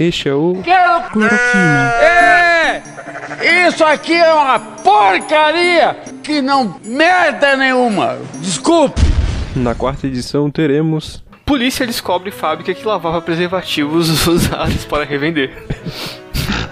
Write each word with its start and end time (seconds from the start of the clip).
Este 0.00 0.30
é 0.30 0.34
o. 0.34 0.54
Cloroquina. 1.12 1.92
É! 2.00 2.82
Isso 3.68 3.84
aqui 3.84 4.14
é 4.14 4.32
uma 4.32 4.58
porcaria 4.58 5.94
que 6.22 6.40
não 6.40 6.80
merda 6.82 7.54
nenhuma. 7.54 8.18
Desculpe. 8.36 8.98
Na 9.54 9.74
quarta 9.74 10.06
edição 10.06 10.50
teremos. 10.50 11.22
Polícia 11.44 11.86
descobre 11.86 12.30
fábrica 12.30 12.72
que 12.72 12.82
lavava 12.82 13.20
preservativos 13.20 14.08
usados 14.26 14.86
para 14.86 15.04
revender. 15.04 15.66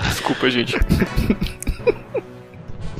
Desculpa, 0.08 0.48
gente. 0.48 0.78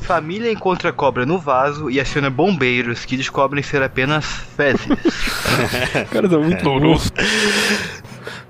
Família 0.03 0.53
encontra 0.53 0.93
cobra 0.93 1.25
no 1.25 1.39
vaso 1.39 1.89
e 1.91 1.99
aciona 1.99 2.29
bombeiros 2.29 3.07
que 3.07 3.17
descobrem 3.17 3.63
ser 3.63 3.83
apenas 3.83 4.27
fezes. 4.55 4.87
Cara, 6.11 6.29
tá 6.29 6.39
muito 6.39 6.69
louco. 6.69 7.03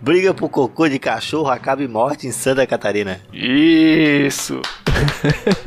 Briga 0.08 0.32
por 0.32 0.48
cocô 0.48 0.88
de 0.88 0.98
cachorro 0.98 1.50
acaba 1.50 1.82
em 1.82 1.86
morte 1.86 2.26
em 2.26 2.32
Santa 2.32 2.66
Catarina. 2.66 3.20
Isso! 3.30 4.62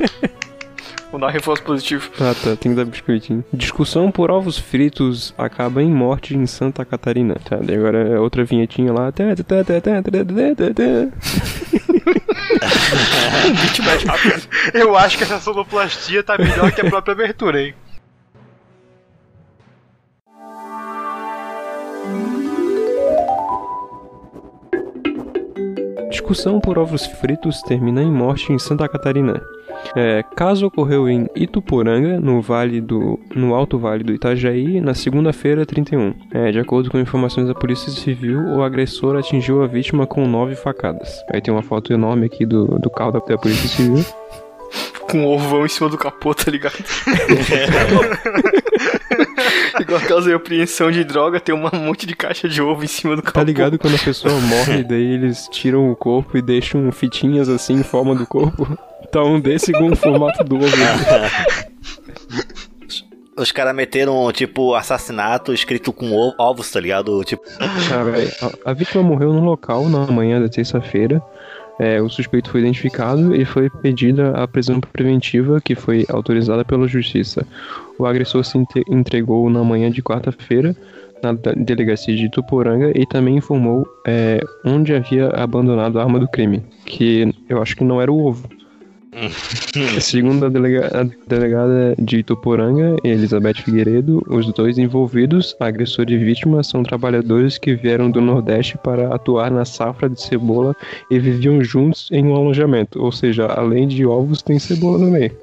Vou 1.12 1.20
dar 1.20 1.28
um 1.28 1.30
reforço 1.30 1.62
positivo. 1.62 2.10
Ah, 2.18 2.34
tá. 2.34 2.56
Tem 2.56 2.72
que 2.72 2.76
dar 2.76 2.84
biscoitinho. 2.84 3.44
Discussão 3.52 4.10
por 4.10 4.32
ovos 4.32 4.58
fritos 4.58 5.32
acaba 5.38 5.80
em 5.80 5.88
morte 5.88 6.36
em 6.36 6.44
Santa 6.44 6.84
Catarina. 6.84 7.36
Tá, 7.36 7.54
daí 7.62 7.76
agora 7.76 7.98
é 7.98 8.18
outra 8.18 8.42
vinhetinha 8.42 8.92
lá. 8.92 9.12
Eu 14.74 14.96
acho 14.96 15.18
que 15.18 15.22
essa 15.22 15.38
sonoplastia 15.38 16.24
tá 16.24 16.36
melhor 16.36 16.72
que 16.72 16.80
a 16.80 16.90
própria 16.90 17.12
abertura, 17.12 17.62
hein? 17.62 17.74
Discussão 26.22 26.60
por 26.60 26.78
ovos 26.78 27.04
fritos 27.04 27.60
termina 27.62 28.00
em 28.00 28.10
morte 28.10 28.52
em 28.52 28.58
Santa 28.58 28.88
Catarina. 28.88 29.42
É, 29.96 30.22
caso 30.36 30.66
ocorreu 30.66 31.08
em 31.08 31.26
Ituporanga, 31.34 32.20
no 32.20 32.40
vale 32.40 32.80
do, 32.80 33.18
no 33.34 33.56
Alto 33.56 33.76
Vale 33.76 34.04
do 34.04 34.12
Itajaí, 34.12 34.80
na 34.80 34.94
segunda-feira 34.94 35.66
31. 35.66 36.14
É, 36.32 36.52
de 36.52 36.60
acordo 36.60 36.92
com 36.92 36.98
informações 37.00 37.48
da 37.48 37.54
Polícia 37.54 37.90
Civil, 37.90 38.38
o 38.38 38.62
agressor 38.62 39.16
atingiu 39.16 39.64
a 39.64 39.66
vítima 39.66 40.06
com 40.06 40.24
nove 40.24 40.54
facadas. 40.54 41.24
Aí 41.28 41.40
tem 41.40 41.52
uma 41.52 41.62
foto 41.62 41.92
enorme 41.92 42.26
aqui 42.26 42.46
do, 42.46 42.78
do 42.78 42.88
carro 42.88 43.10
da, 43.10 43.18
da 43.18 43.36
Polícia 43.36 43.68
Civil. 43.68 44.04
Com 45.10 45.18
um 45.18 45.26
ovão 45.26 45.66
em 45.66 45.68
cima 45.68 45.90
do 45.90 45.98
capô, 45.98 46.32
tá 46.32 46.52
ligado? 46.52 46.72
Igual 49.80 50.00
aquelas 50.00 50.24
de 50.24 50.32
apreensão 50.32 50.90
de 50.90 51.04
droga, 51.04 51.40
tem 51.40 51.54
um 51.54 51.68
monte 51.72 52.06
de 52.06 52.14
caixa 52.14 52.48
de 52.48 52.60
ovo 52.62 52.84
em 52.84 52.88
cima 52.88 53.16
do 53.16 53.22
capô. 53.22 53.38
Tá 53.40 53.44
ligado 53.44 53.78
quando 53.78 53.94
a 53.96 53.98
pessoa 53.98 54.34
morre, 54.40 54.82
daí 54.84 55.14
eles 55.14 55.48
tiram 55.50 55.90
o 55.90 55.96
corpo 55.96 56.36
e 56.36 56.42
deixam 56.42 56.90
fitinhas 56.92 57.48
assim 57.48 57.74
em 57.74 57.82
forma 57.82 58.14
do 58.14 58.26
corpo? 58.26 58.66
Tá 59.10 59.22
um 59.22 59.40
desse 59.40 59.72
com 59.72 59.90
o 59.90 59.96
formato 59.96 60.42
do 60.44 60.56
ovo. 60.56 60.66
Os 63.36 63.50
caras 63.50 63.74
meteram, 63.74 64.30
tipo, 64.30 64.74
assassinato 64.74 65.54
escrito 65.54 65.90
com 65.92 66.12
ovo- 66.12 66.34
ovos, 66.38 66.70
tá 66.70 66.78
ligado? 66.78 67.24
Tipo, 67.24 67.42
Ah, 67.58 68.02
véi, 68.04 68.30
a, 68.64 68.70
a 68.70 68.74
vítima 68.74 69.02
morreu 69.02 69.32
no 69.32 69.40
local 69.42 69.88
na 69.88 70.06
manhã 70.06 70.40
da 70.40 70.48
terça-feira. 70.50 71.20
É, 71.78 72.00
o 72.00 72.08
suspeito 72.08 72.50
foi 72.50 72.60
identificado 72.60 73.34
e 73.34 73.44
foi 73.44 73.68
pedida 73.68 74.30
a 74.30 74.46
prisão 74.46 74.80
preventiva, 74.80 75.60
que 75.60 75.74
foi 75.74 76.04
autorizada 76.08 76.64
pela 76.64 76.86
justiça. 76.86 77.46
O 77.98 78.06
agressor 78.06 78.44
se 78.44 78.58
entregou 78.88 79.48
na 79.50 79.64
manhã 79.64 79.90
de 79.90 80.02
quarta-feira 80.02 80.76
na 81.22 81.32
delegacia 81.32 82.16
de 82.16 82.28
Tuporanga 82.28 82.92
e 82.94 83.06
também 83.06 83.36
informou 83.36 83.86
é, 84.06 84.40
onde 84.64 84.92
havia 84.92 85.28
abandonado 85.28 85.98
a 85.98 86.02
arma 86.02 86.18
do 86.18 86.28
crime, 86.28 86.62
que 86.84 87.32
eu 87.48 87.62
acho 87.62 87.76
que 87.76 87.84
não 87.84 88.02
era 88.02 88.10
o 88.12 88.24
ovo. 88.26 88.48
Segundo 90.00 90.46
a, 90.46 90.48
delega- 90.48 90.90
a 91.00 91.04
delegada 91.28 91.94
de 91.98 92.18
Ituporanga, 92.18 92.96
Elizabeth 93.04 93.54
Figueiredo, 93.62 94.22
os 94.28 94.50
dois 94.54 94.78
envolvidos, 94.78 95.54
agressor 95.60 96.06
e 96.08 96.16
vítima, 96.16 96.62
são 96.62 96.82
trabalhadores 96.82 97.58
que 97.58 97.74
vieram 97.74 98.10
do 98.10 98.20
Nordeste 98.20 98.78
para 98.78 99.14
atuar 99.14 99.50
na 99.50 99.64
safra 99.64 100.08
de 100.08 100.20
cebola 100.20 100.74
e 101.10 101.18
viviam 101.18 101.62
juntos 101.62 102.08
em 102.10 102.26
um 102.26 102.34
alojamento. 102.34 103.02
Ou 103.02 103.12
seja, 103.12 103.46
além 103.46 103.86
de 103.86 104.06
ovos, 104.06 104.40
tem 104.42 104.58
cebola 104.58 104.98
no 104.98 105.10
meio. 105.10 105.36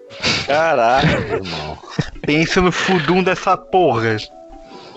caralho, 0.48 1.10
irmão. 1.34 1.78
Pensa 2.22 2.62
no 2.62 2.72
fudum 2.72 3.24
dessa 3.24 3.56
porra. 3.56 4.18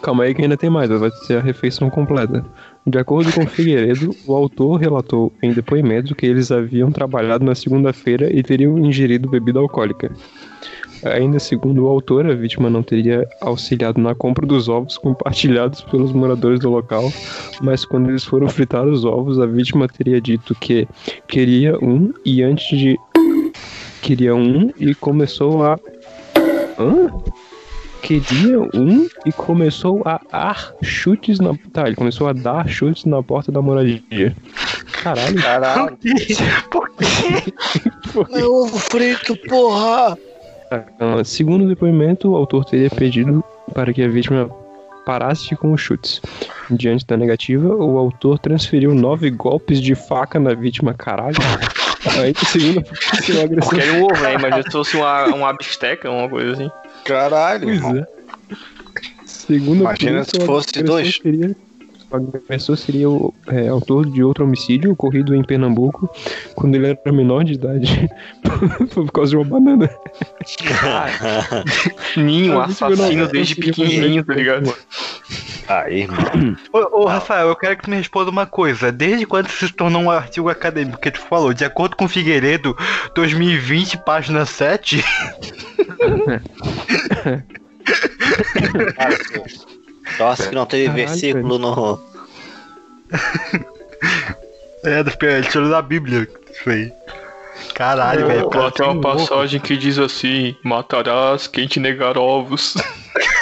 Calma 0.03 0.25
aí 0.25 0.35
que 0.35 0.43
ainda 0.43 0.57
tem 0.57 0.69
mais, 0.69 0.91
vai 0.91 1.11
ser 1.27 1.39
a 1.39 1.41
refeição 1.41 1.89
completa. 1.89 2.45
De 2.85 2.99
acordo 2.99 3.33
com 3.33 3.47
Figueiredo, 3.47 4.15
o 4.27 4.35
autor 4.35 4.81
relatou 4.81 5.33
em 5.41 5.53
depoimento 5.53 6.17
que 6.17 6.27
eles 6.27 6.51
haviam 6.51 6.91
trabalhado 6.91 7.45
na 7.45 7.55
segunda-feira 7.55 8.29
e 8.33 8.43
teriam 8.43 8.79
ingerido 8.79 9.31
bebida 9.31 9.61
alcoólica. 9.61 10.11
Ainda 11.05 11.39
segundo 11.39 11.85
o 11.85 11.89
autor, 11.89 12.27
a 12.27 12.35
vítima 12.35 12.71
não 12.71 12.83
teria 12.83 13.27
auxiliado 13.41 14.01
na 14.01 14.15
compra 14.15 14.47
dos 14.47 14.69
ovos 14.69 14.97
compartilhados 14.99 15.81
pelos 15.83 16.13
moradores 16.13 16.61
do 16.61 16.71
local, 16.71 17.13
mas 17.61 17.85
quando 17.85 18.09
eles 18.09 18.25
foram 18.25 18.49
fritar 18.49 18.87
os 18.87 19.05
ovos, 19.05 19.41
a 19.41 19.47
vítima 19.47 19.89
teria 19.89 20.21
dito 20.21 20.55
que 20.55 20.87
queria 21.27 21.77
um 21.79 22.13
e 22.25 22.43
antes 22.43 22.79
de 22.79 22.97
queria 24.01 24.35
um 24.35 24.71
e 24.79 24.95
começou 24.95 25.65
a 25.65 25.79
Hã? 26.79 27.11
Queria 28.03 28.61
um 28.75 29.09
e 29.25 29.33
começou 29.33 30.03
a 30.05 30.21
dar 30.31 30.75
chutes 30.83 31.39
na. 31.39 31.55
Tá, 31.73 31.87
ele 31.87 31.97
começou 31.97 32.29
a 32.29 32.33
dar 32.33 32.69
chutes 32.69 33.05
na 33.05 33.23
porta 33.23 33.51
da 33.51 33.63
moradia. 33.63 34.37
Caralho. 35.03 35.41
Caralho. 35.41 35.99
Por 36.71 36.91
quê? 36.91 37.53
É 38.33 38.45
ovo 38.45 38.79
frito, 38.79 39.37
porra! 39.49 40.19
Ah, 40.71 41.25
Segundo 41.25 41.65
o 41.65 41.69
depoimento, 41.69 42.31
o 42.31 42.37
autor 42.37 42.65
teria 42.65 42.91
pedido 42.91 43.45
para 43.73 43.93
que 43.93 44.03
a 44.03 44.09
vítima 44.09 44.51
parasse 45.05 45.55
com 45.57 45.73
os 45.73 45.81
chutes. 45.81 46.21
Diante 46.71 47.07
da 47.07 47.17
negativa, 47.17 47.75
o 47.75 47.99
autor 47.99 48.39
transferiu 48.39 48.95
nove 48.95 49.31
golpes 49.31 49.81
de 49.81 49.95
faca 49.95 50.39
na 50.39 50.55
vítima. 50.55 50.95
Caralho. 50.95 51.37
Aí, 52.21 52.33
segundo 52.47 52.81
a 52.81 52.83
polícia, 52.83 53.41
o 53.41 53.45
agressor. 53.45 53.75
Quero 53.75 53.95
um 53.99 54.05
ovo, 54.05 54.23
né? 54.23 54.35
Imagina 54.35 54.63
se 54.63 54.71
fosse 54.71 54.97
uma, 54.97 55.27
uma 55.27 55.53
bisteca, 55.53 56.11
uma 56.11 56.29
coisa 56.29 56.53
assim. 56.53 56.71
Caralho, 57.05 57.65
Pois 57.65 57.77
irmão. 57.77 57.97
é. 57.97 58.07
Segundo 59.27 59.81
Imagina 59.81 60.25
se 60.25 60.41
fosse 60.45 60.83
dois. 60.83 61.17
Seria, 61.17 61.57
o 62.11 62.17
agressor 62.17 62.77
seria 62.77 63.09
o 63.09 63.35
é, 63.49 63.69
autor 63.69 64.07
de 64.07 64.23
outro 64.23 64.45
homicídio 64.45 64.93
ocorrido 64.93 65.35
em 65.35 65.43
Pernambuco 65.43 66.11
quando 66.55 66.75
ele 66.75 66.89
era 66.89 67.13
menor 67.13 67.43
de 67.45 67.55
idade. 67.55 68.09
Foi 68.91 69.05
por 69.07 69.13
causa 69.13 69.31
de 69.31 69.37
uma 69.37 69.45
banana. 69.45 69.91
Ninho, 72.17 72.61
assassino 72.61 73.27
desde 73.29 73.57
pequenininho, 73.57 74.25
tá 74.25 74.35
ligado? 74.35 74.75
Aí, 75.69 76.03
irmão. 76.03 76.57
Ô, 76.73 77.03
ô, 77.03 77.07
Rafael, 77.07 77.49
eu 77.49 77.57
quero 77.57 77.77
que 77.77 77.85
tu 77.85 77.91
me 77.91 77.97
responda 77.97 78.31
uma 78.31 78.47
coisa. 78.47 78.93
Desde 78.93 79.25
quando 79.25 79.49
se 79.49 79.73
tornou 79.73 80.03
um 80.03 80.11
artigo 80.11 80.49
acadêmico? 80.49 81.01
Que 81.01 81.11
tu 81.11 81.21
falou, 81.21 81.55
de 81.55 81.65
acordo 81.65 81.97
com 81.97 82.09
Figueiredo, 82.09 82.77
2020, 83.15 83.99
página 83.99 84.45
7. 84.45 85.03
Nossa, 90.19 90.49
que 90.49 90.55
não 90.55 90.67
teve 90.67 90.87
Caralho, 90.87 91.09
versículo 91.09 91.59
no. 91.59 92.01
É, 94.85 95.03
do- 95.03 95.13
ele 95.27 95.47
tirou 95.49 95.71
da 95.71 95.81
Bíblia. 95.83 96.29
Isso 96.51 96.71
aí. 96.71 96.93
Caralho, 97.75 98.27
velho. 98.27 98.51
Lá 98.53 98.71
tem 98.71 98.87
uma 98.87 99.01
passagem 99.01 99.61
que 99.61 99.77
diz 99.77 99.99
assim: 99.99 100.57
Matarás 100.63 101.47
quem 101.47 101.67
te 101.67 101.79
negar 101.81 102.19
ovos. 102.19 102.75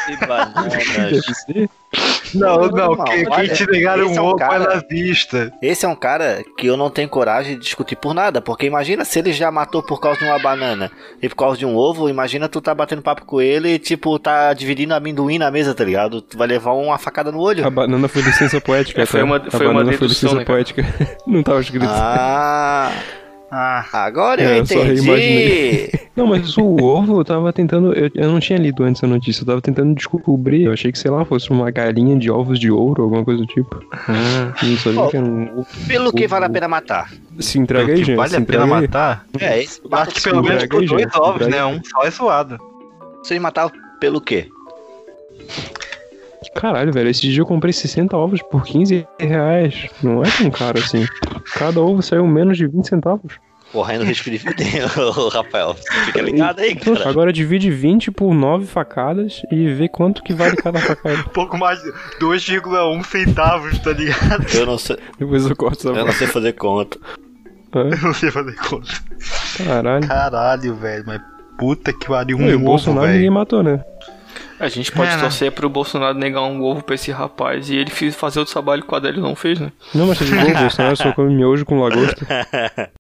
Que 0.07 0.27
bananas. 0.27 1.25
Não, 2.35 2.57
não, 2.69 2.93
Irmão, 2.93 3.05
quem, 3.05 3.25
quem 3.25 3.47
te 3.49 3.63
esse 3.65 3.87
um 3.87 4.17
é 4.17 4.21
um 4.21 4.25
ovo 4.25 4.37
é 4.37 4.39
cara- 4.39 4.75
nazista. 4.91 5.53
Esse 5.63 5.85
é 5.85 5.89
um 5.89 5.95
cara 5.97 6.43
que 6.57 6.67
eu 6.67 6.77
não 6.77 6.91
tenho 6.91 7.09
coragem 7.09 7.55
de 7.57 7.61
discutir 7.63 7.97
por 7.97 8.15
nada, 8.15 8.41
porque 8.41 8.67
imagina 8.67 9.05
se 9.05 9.19
ele 9.19 9.33
já 9.33 9.51
matou 9.51 9.83
por 9.83 10.01
causa 10.01 10.19
de 10.21 10.25
uma 10.27 10.39
banana 10.39 10.91
e 11.23 11.29
por 11.29 11.37
causa 11.37 11.59
de 11.59 11.67
um 11.67 11.77
ovo, 11.77 12.09
imagina 12.09 12.49
tu 12.49 12.61
tá 12.61 12.75
batendo 12.75 13.03
papo 13.03 13.25
com 13.25 13.41
ele 13.41 13.75
e 13.75 13.79
tipo, 13.79 14.19
tá 14.19 14.53
dividindo 14.53 14.95
amendoim 14.95 15.39
na 15.39 15.51
mesa, 15.51 15.75
tá 15.75 15.85
ligado? 15.85 16.21
Tu 16.23 16.37
vai 16.39 16.47
levar 16.49 16.73
uma 16.73 16.99
facada 16.99 17.31
no 17.33 17.41
olho. 17.41 17.67
A 17.67 17.71
banana 17.71 18.09
foi 18.09 18.23
licença 18.23 18.61
poética. 18.61 19.03
É, 19.03 19.07
foi 19.07 19.21
tá? 19.21 19.27
uma- 19.27 19.37
a 19.37 19.51
foi 19.51 19.67
uma 19.67 19.75
banana 19.75 19.97
foi 19.99 20.07
dedução, 20.09 20.29
licença 20.31 20.39
né, 20.41 20.45
poética. 20.45 20.85
Não 21.27 21.43
tava 21.43 21.61
escrito. 21.61 21.87
Ah, 21.89 22.91
Ah, 23.51 23.85
agora 23.93 24.41
É, 24.43 24.53
eu 24.53 24.57
eu 24.59 24.67
só 24.67 24.75
entendi. 24.75 25.01
reimaginei. 25.01 25.91
Não, 26.15 26.27
mas 26.27 26.57
o 26.59 26.77
ovo 26.77 27.21
eu 27.21 27.25
tava 27.25 27.53
tentando. 27.53 27.93
Eu, 27.95 28.11
eu 28.15 28.31
não 28.31 28.39
tinha 28.41 28.59
lido 28.59 28.83
antes 28.85 29.03
a 29.03 29.07
notícia, 29.07 29.43
eu 29.43 29.47
tava 29.47 29.61
tentando 29.63 29.95
descobrir. 29.95 30.65
Eu 30.65 30.73
achei 30.73 30.93
que, 30.93 30.99
sei 30.99 31.11
lá, 31.11 31.25
fosse 31.25 31.51
uma 31.51 31.71
galinha 31.71 32.17
de 32.19 32.31
ovos 32.31 32.59
de 32.61 32.71
ouro, 32.71 33.03
alguma 33.05 33.25
coisa 33.25 33.41
do 33.41 33.47
tipo. 33.47 33.83
Não 34.63 34.77
sabia 34.77 35.09
que 35.09 35.17
era 35.17 35.25
um 35.27 35.61
ovo. 35.61 35.67
Pelo 35.89 36.13
que 36.13 36.27
vale 36.29 36.45
a 36.45 36.51
pena 36.51 36.69
matar? 36.69 37.11
Se 37.39 37.59
entrega 37.59 37.93
aí, 37.93 38.01
que 38.01 38.05
gente. 38.05 38.17
vale 38.17 38.29
se 38.31 38.37
a 38.37 38.41
pena 38.43 38.67
matar? 38.67 39.25
É, 39.41 39.63
esse 39.63 39.81
Eu 39.83 39.97
acho 39.99 40.15
que 40.15 40.23
pelo 40.23 40.43
menos 40.43 40.63
por 40.67 40.85
dois 40.85 40.91
gente, 40.91 41.19
ovos, 41.19 41.47
né? 41.49 41.65
Um 41.65 41.81
só 41.85 42.05
é 42.05 42.11
zoado. 42.11 42.59
Vocês 43.23 43.41
mataram 43.41 43.71
pelo 43.99 44.21
quê? 44.21 44.49
Caralho, 46.55 46.93
velho, 46.93 47.09
esse 47.11 47.23
dia 47.23 47.41
eu 47.41 47.47
comprei 47.47 47.73
60 47.73 48.17
ovos 48.17 48.41
por 48.43 48.65
15 48.65 49.07
reais. 49.19 49.87
Não 50.03 50.23
é 50.23 50.31
tão 50.31 50.51
caro 50.51 50.79
assim. 50.79 51.07
Cada 51.55 51.81
ovo 51.81 52.03
saiu 52.03 52.27
menos 52.27 52.57
de 52.57 52.67
20 52.67 52.89
centavos. 52.89 53.35
Correndo 53.73 54.03
risco 54.05 54.29
de 54.29 54.39
vida, 54.39 54.55
ô, 55.17 55.29
Rafael. 55.31 55.77
Fica 56.07 56.21
ligado 56.23 56.59
aí, 56.59 56.75
cara. 56.75 57.09
Agora 57.09 57.33
divide 57.33 57.71
20 57.71 58.11
por 58.11 58.35
9 58.35 58.67
facadas 58.67 59.43
e 59.51 59.73
vê 59.73 59.89
quanto 59.89 60.25
que 60.25 60.33
vale 60.33 60.57
cada 60.57 60.81
facada. 60.81 61.23
Pouco 61.33 61.57
mais 61.57 61.81
de 61.81 61.93
2,1 62.21 63.05
centavos, 63.05 63.79
tá 63.79 63.93
ligado? 63.93 64.45
Eu 64.55 64.67
não 64.67 64.77
sei, 64.77 64.97
Depois 65.19 65.47
eu 65.49 65.55
corto 65.55 65.89
essa 65.89 65.99
eu 66.01 66.05
não 66.05 66.13
sei 66.13 66.27
fazer 66.27 66.53
conta. 66.55 66.99
É, 67.73 67.79
Eu 67.79 67.99
não 68.03 68.13
sei 68.15 68.31
fazer 68.33 68.57
conta. 68.57 68.93
Caralho. 69.65 70.09
Caralho, 70.09 70.75
velho, 70.75 71.05
mas 71.07 71.21
puta 71.57 71.93
que 71.93 72.09
pariu 72.09 72.39
um 72.39 72.49
e 72.49 72.53
o 72.55 72.57
ovo, 72.57 72.65
Bolsonaro 72.65 73.07
ninguém 73.07 73.21
velho. 73.21 73.33
matou, 73.33 73.63
né? 73.63 73.85
A 74.61 74.69
gente 74.69 74.93
pode 74.93 75.11
É, 75.11 75.17
né? 75.17 75.23
torcer 75.23 75.51
pro 75.53 75.71
Bolsonaro 75.71 76.19
negar 76.19 76.43
um 76.43 76.63
ovo 76.63 76.83
pra 76.85 76.95
esse 76.95 77.11
rapaz 77.11 77.71
e 77.71 77.77
ele 77.77 77.91
fazer 78.13 78.41
o 78.41 78.45
trabalho 78.45 78.83
que 78.83 78.93
o 78.93 78.97
Adélio 78.97 79.23
não 79.23 79.35
fez, 79.35 79.59
né? 79.59 79.73
Não, 79.95 80.07
mas 80.07 80.19
você 80.19 80.25
viu 80.27 80.55
o 80.55 80.59
Bolsonaro 80.59 80.97
só 80.97 81.13
come 81.13 81.35
miojo 81.35 81.65
com 81.65 81.81
lagosta. 81.81 82.27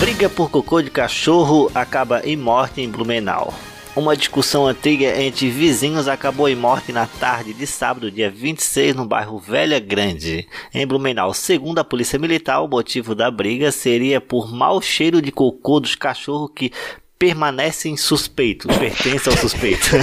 Briga 0.00 0.28
por 0.28 0.50
cocô 0.50 0.82
de 0.82 0.90
cachorro 0.90 1.70
acaba 1.74 2.20
em 2.24 2.36
morte 2.36 2.80
em 2.82 2.90
Blumenau. 2.90 3.54
Uma 3.94 4.14
discussão 4.14 4.66
antiga 4.66 5.18
entre 5.22 5.48
vizinhos 5.48 6.06
acabou 6.06 6.48
em 6.50 6.54
morte 6.54 6.92
na 6.92 7.06
tarde 7.06 7.54
de 7.54 7.66
sábado, 7.66 8.10
dia 8.10 8.28
26, 8.30 8.94
no 8.94 9.06
bairro 9.06 9.38
Velha 9.38 9.78
Grande, 9.80 10.46
em 10.74 10.86
Blumenau. 10.86 11.32
Segundo 11.32 11.78
a 11.78 11.84
polícia 11.84 12.18
militar, 12.18 12.60
o 12.60 12.68
motivo 12.68 13.14
da 13.14 13.30
briga 13.30 13.72
seria 13.72 14.20
por 14.20 14.52
mau 14.52 14.82
cheiro 14.82 15.22
de 15.22 15.32
cocô 15.32 15.80
dos 15.80 15.94
cachorros 15.94 16.50
que 16.54 16.70
permanecem 17.18 17.96
suspeitos, 17.96 18.76
pertencem 18.76 19.32
ao 19.32 19.38
suspeito. 19.38 19.90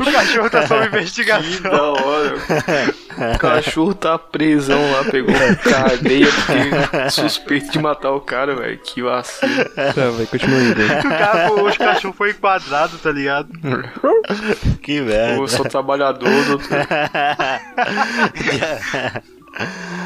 O 0.00 0.12
cachorro 0.12 0.50
tá 0.50 0.66
sob 0.66 0.88
Que 0.88 0.96
investigação. 0.96 1.62
da 1.62 1.82
hora. 1.82 2.34
O 3.34 3.38
cachorro 3.38 3.94
tá 3.94 4.18
presão 4.18 4.90
lá, 4.92 5.04
pegou 5.04 5.34
cadeia 5.56 6.26
porque 6.26 7.10
suspeito 7.10 7.70
de 7.72 7.78
matar 7.78 8.12
o 8.12 8.20
cara, 8.20 8.54
velho. 8.54 8.78
Que 8.78 9.02
vacilo. 9.02 9.64
Tá, 9.74 10.10
vai, 10.16 10.26
continua 10.26 10.58
aí, 10.58 10.74
velho. 10.74 10.98
O 10.98 11.02
cara, 11.02 11.52
os 11.52 11.76
cachorros 11.76 12.16
foi 12.16 12.30
enquadrado, 12.30 12.98
tá 12.98 13.10
ligado? 13.10 13.48
que 14.82 15.00
merda. 15.00 15.40
Eu 15.40 15.48
sou 15.48 15.64
trabalhador, 15.64 16.28
doutor. 16.44 16.68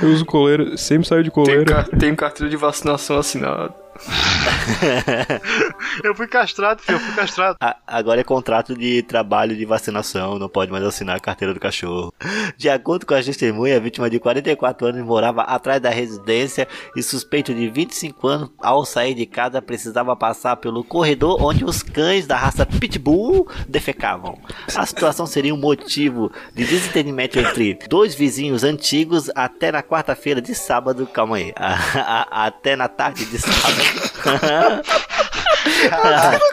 Eu 0.02 0.08
uso 0.10 0.24
coleira, 0.24 0.76
sempre 0.76 1.06
saio 1.06 1.22
de 1.22 1.30
Tenho, 1.30 1.44
coleira. 1.46 1.84
ca- 1.84 1.96
tenho 1.98 2.16
carteira 2.16 2.50
de 2.50 2.56
vacinação 2.56 3.18
assinada. 3.18 3.74
Eu 6.02 6.14
fui 6.14 6.26
castrado, 6.26 6.82
filho, 6.82 6.96
eu 6.96 7.00
fui 7.00 7.14
castrado. 7.14 7.56
A- 7.60 7.76
Agora 7.86 8.20
é 8.20 8.24
contrato 8.24 8.74
de 8.76 9.02
trabalho 9.02 9.56
de 9.56 9.64
vacinação, 9.64 10.38
não 10.38 10.48
pode 10.48 10.70
mais 10.72 10.84
assinar 10.84 11.16
a 11.16 11.20
carteira 11.20 11.54
do 11.54 11.60
cachorro. 11.60 12.12
De 12.56 12.68
acordo 12.68 13.06
com 13.06 13.14
a 13.14 13.22
testemunha, 13.22 13.76
a 13.76 13.80
vítima 13.80 14.10
de 14.10 14.18
44 14.18 14.88
anos 14.88 15.04
morava 15.06 15.42
atrás 15.42 15.80
da 15.80 15.90
residência 15.90 16.66
e 16.96 17.02
suspeito 17.02 17.54
de 17.54 17.68
25 17.68 18.26
anos, 18.26 18.50
ao 18.60 18.84
sair 18.84 19.14
de 19.14 19.26
casa, 19.26 19.62
precisava 19.62 20.16
passar 20.16 20.56
pelo 20.56 20.82
corredor 20.82 21.40
onde 21.42 21.64
os 21.64 21.82
cães 21.82 22.26
da 22.26 22.36
raça 22.36 22.66
Pitbull 22.66 23.48
defecavam. 23.68 24.38
A 24.74 24.84
situação 24.86 25.26
seria 25.26 25.54
um 25.54 25.58
motivo 25.58 26.30
de 26.54 26.64
desentendimento 26.64 27.38
entre 27.38 27.78
dois 27.88 28.14
vizinhos 28.14 28.64
antigos 28.64 29.30
até 29.34 29.70
na 29.70 29.82
quarta-feira 29.82 30.40
de 30.42 30.54
sábado. 30.54 31.06
Calma 31.06 31.36
aí. 31.36 31.52
A- 31.64 32.26
a- 32.42 32.46
até 32.46 32.74
na 32.76 32.88
tarde 32.88 33.24
de 33.24 33.38
sábado. 33.38 33.83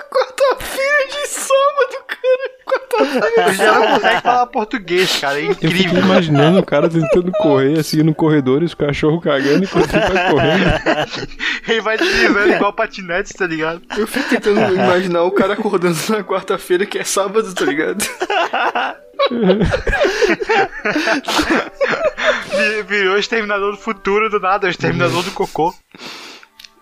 Quarta-feira 0.10 1.07
de 1.10 1.28
sábado, 1.28 1.98
cara. 2.07 2.51
Ele 3.48 3.54
já 3.56 3.72
não 3.80 3.88
consegue 3.94 4.22
falar 4.22 4.45
português, 4.48 5.19
cara, 5.19 5.39
é 5.39 5.45
Eu 5.45 5.54
fiquei 5.56 5.69
incrível. 5.69 6.00
imaginando 6.04 6.60
o 6.60 6.63
cara 6.66 6.89
tentando 6.89 7.31
correr 7.31 7.80
assim 7.80 8.04
no 8.04 8.13
corredor 8.13 8.62
e 8.62 8.66
os 8.66 8.74
cachorros 8.74 9.24
cagando 9.24 9.63
enquanto 9.63 9.94
ele 9.94 10.07
vai 10.07 10.31
correndo. 10.31 10.72
Ele 11.68 11.81
vai 11.81 11.98
deslizando 11.98 12.54
igual 12.54 12.74
patinete, 12.74 13.33
tá 13.33 13.48
ligado? 13.48 13.81
Eu 13.98 14.06
fico 14.07 14.30
tentando 14.30 14.74
imaginar 14.75 15.24
o 15.24 15.31
cara 15.31 15.54
acordando 15.54 15.98
na 16.10 16.24
quarta-feira, 16.24 16.86
que 16.86 17.00
é 17.00 17.04
sábado, 17.04 17.54
tá 17.54 17.66
ligado? 17.66 18.04
Vi- 22.51 22.83
Virou 22.88 23.16
o 23.16 23.19
exterminador 23.19 23.72
do 23.72 23.78
futuro 23.78 24.30
do 24.30 24.39
nada, 24.39 24.68
o 24.68 24.69
exterminador 24.69 25.24
do 25.24 25.31
cocô. 25.31 25.74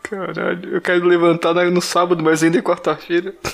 Caralho, 0.09 0.73
eu 0.73 0.81
quero 0.81 1.05
levantar 1.05 1.53
no 1.69 1.81
sábado, 1.81 2.23
mas 2.23 2.41
ainda 2.41 2.57
é 2.57 2.61
quarta-feira. 2.63 3.35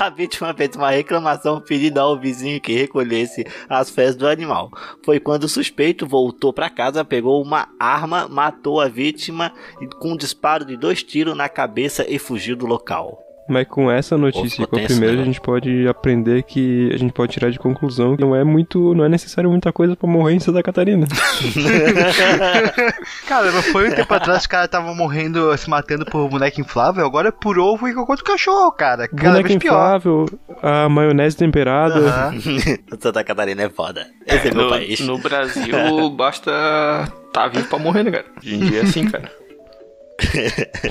A 0.00 0.10
vítima 0.10 0.52
fez 0.52 0.74
uma 0.74 0.90
reclamação 0.90 1.60
pedindo 1.60 1.98
ao 1.98 2.18
vizinho 2.18 2.60
que 2.60 2.72
recolhesse 2.72 3.46
as 3.68 3.88
fezes 3.88 4.16
do 4.16 4.26
animal. 4.26 4.72
Foi 5.04 5.20
quando 5.20 5.44
o 5.44 5.48
suspeito 5.48 6.08
voltou 6.08 6.52
para 6.52 6.68
casa, 6.68 7.04
pegou 7.04 7.40
uma 7.40 7.68
arma, 7.78 8.26
matou 8.28 8.80
a 8.80 8.88
vítima 8.88 9.52
com 10.00 10.12
um 10.12 10.16
disparo 10.16 10.64
de 10.64 10.76
dois 10.76 11.04
tiros 11.04 11.36
na 11.36 11.48
cabeça 11.48 12.04
e 12.08 12.18
fugiu 12.18 12.56
do 12.56 12.66
local. 12.66 13.29
Mas 13.50 13.66
com 13.66 13.90
essa 13.90 14.16
notícia, 14.16 14.64
com 14.64 14.76
a 14.76 14.82
primeira, 14.82 15.16
né? 15.16 15.22
a 15.22 15.24
gente 15.24 15.40
pode 15.40 15.88
aprender 15.88 16.44
que 16.44 16.88
a 16.94 16.96
gente 16.96 17.12
pode 17.12 17.32
tirar 17.32 17.50
de 17.50 17.58
conclusão 17.58 18.16
que 18.16 18.22
não 18.22 18.34
é 18.34 18.44
muito, 18.44 18.94
não 18.94 19.04
é 19.04 19.08
necessário 19.08 19.50
muita 19.50 19.72
coisa 19.72 19.96
pra 19.96 20.08
morrer 20.08 20.34
em 20.34 20.40
Santa 20.40 20.62
Catarina. 20.62 21.06
Cara, 23.26 23.50
não 23.50 23.62
foi 23.62 23.88
um 23.88 23.94
tempo 23.94 24.14
atrás 24.14 24.38
que 24.38 24.42
os 24.42 24.46
caras 24.46 24.66
estavam 24.66 24.94
morrendo, 24.94 25.56
se 25.58 25.68
matando 25.68 26.04
por 26.04 26.28
boneca 26.28 26.60
inflável, 26.60 27.04
agora 27.04 27.28
é 27.28 27.32
por 27.32 27.58
ovo 27.58 27.88
e 27.88 27.94
cocô 27.94 28.14
do 28.14 28.22
cachorro, 28.22 28.70
cara. 28.72 29.08
Cada 29.08 29.42
pior. 29.42 29.56
inflável, 29.56 30.26
a 30.62 30.88
maionese 30.88 31.36
temperada. 31.36 32.32
Santa 33.00 33.24
Catarina 33.24 33.62
é 33.62 33.68
foda. 33.68 34.06
Esse 34.26 34.48
é 34.48 34.54
meu 34.54 34.64
No, 34.64 34.70
país. 34.70 35.00
no 35.00 35.18
Brasil, 35.18 36.10
basta 36.10 37.10
tá 37.32 37.48
vivo 37.48 37.66
pra 37.68 37.78
morrer, 37.80 38.04
né, 38.04 38.10
cara? 38.12 38.26
Hoje 38.38 38.54
em 38.54 38.60
dia 38.60 38.78
é 38.78 38.82
assim, 38.82 39.10
cara. 39.10 39.30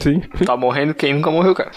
Sim. 0.02 0.22
Tá 0.46 0.58
morrendo 0.58 0.94
quem 0.94 1.14
nunca 1.14 1.30
morreu, 1.32 1.54
cara. 1.54 1.72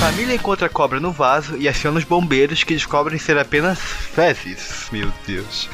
Família 0.00 0.34
encontra 0.34 0.66
cobra 0.66 0.98
no 0.98 1.12
vaso 1.12 1.58
e 1.58 1.68
aciona 1.68 1.98
os 1.98 2.04
bombeiros 2.04 2.64
que 2.64 2.72
descobrem 2.72 3.18
ser 3.18 3.36
apenas 3.36 3.78
fezes. 3.78 4.88
Meu 4.90 5.12
Deus. 5.26 5.68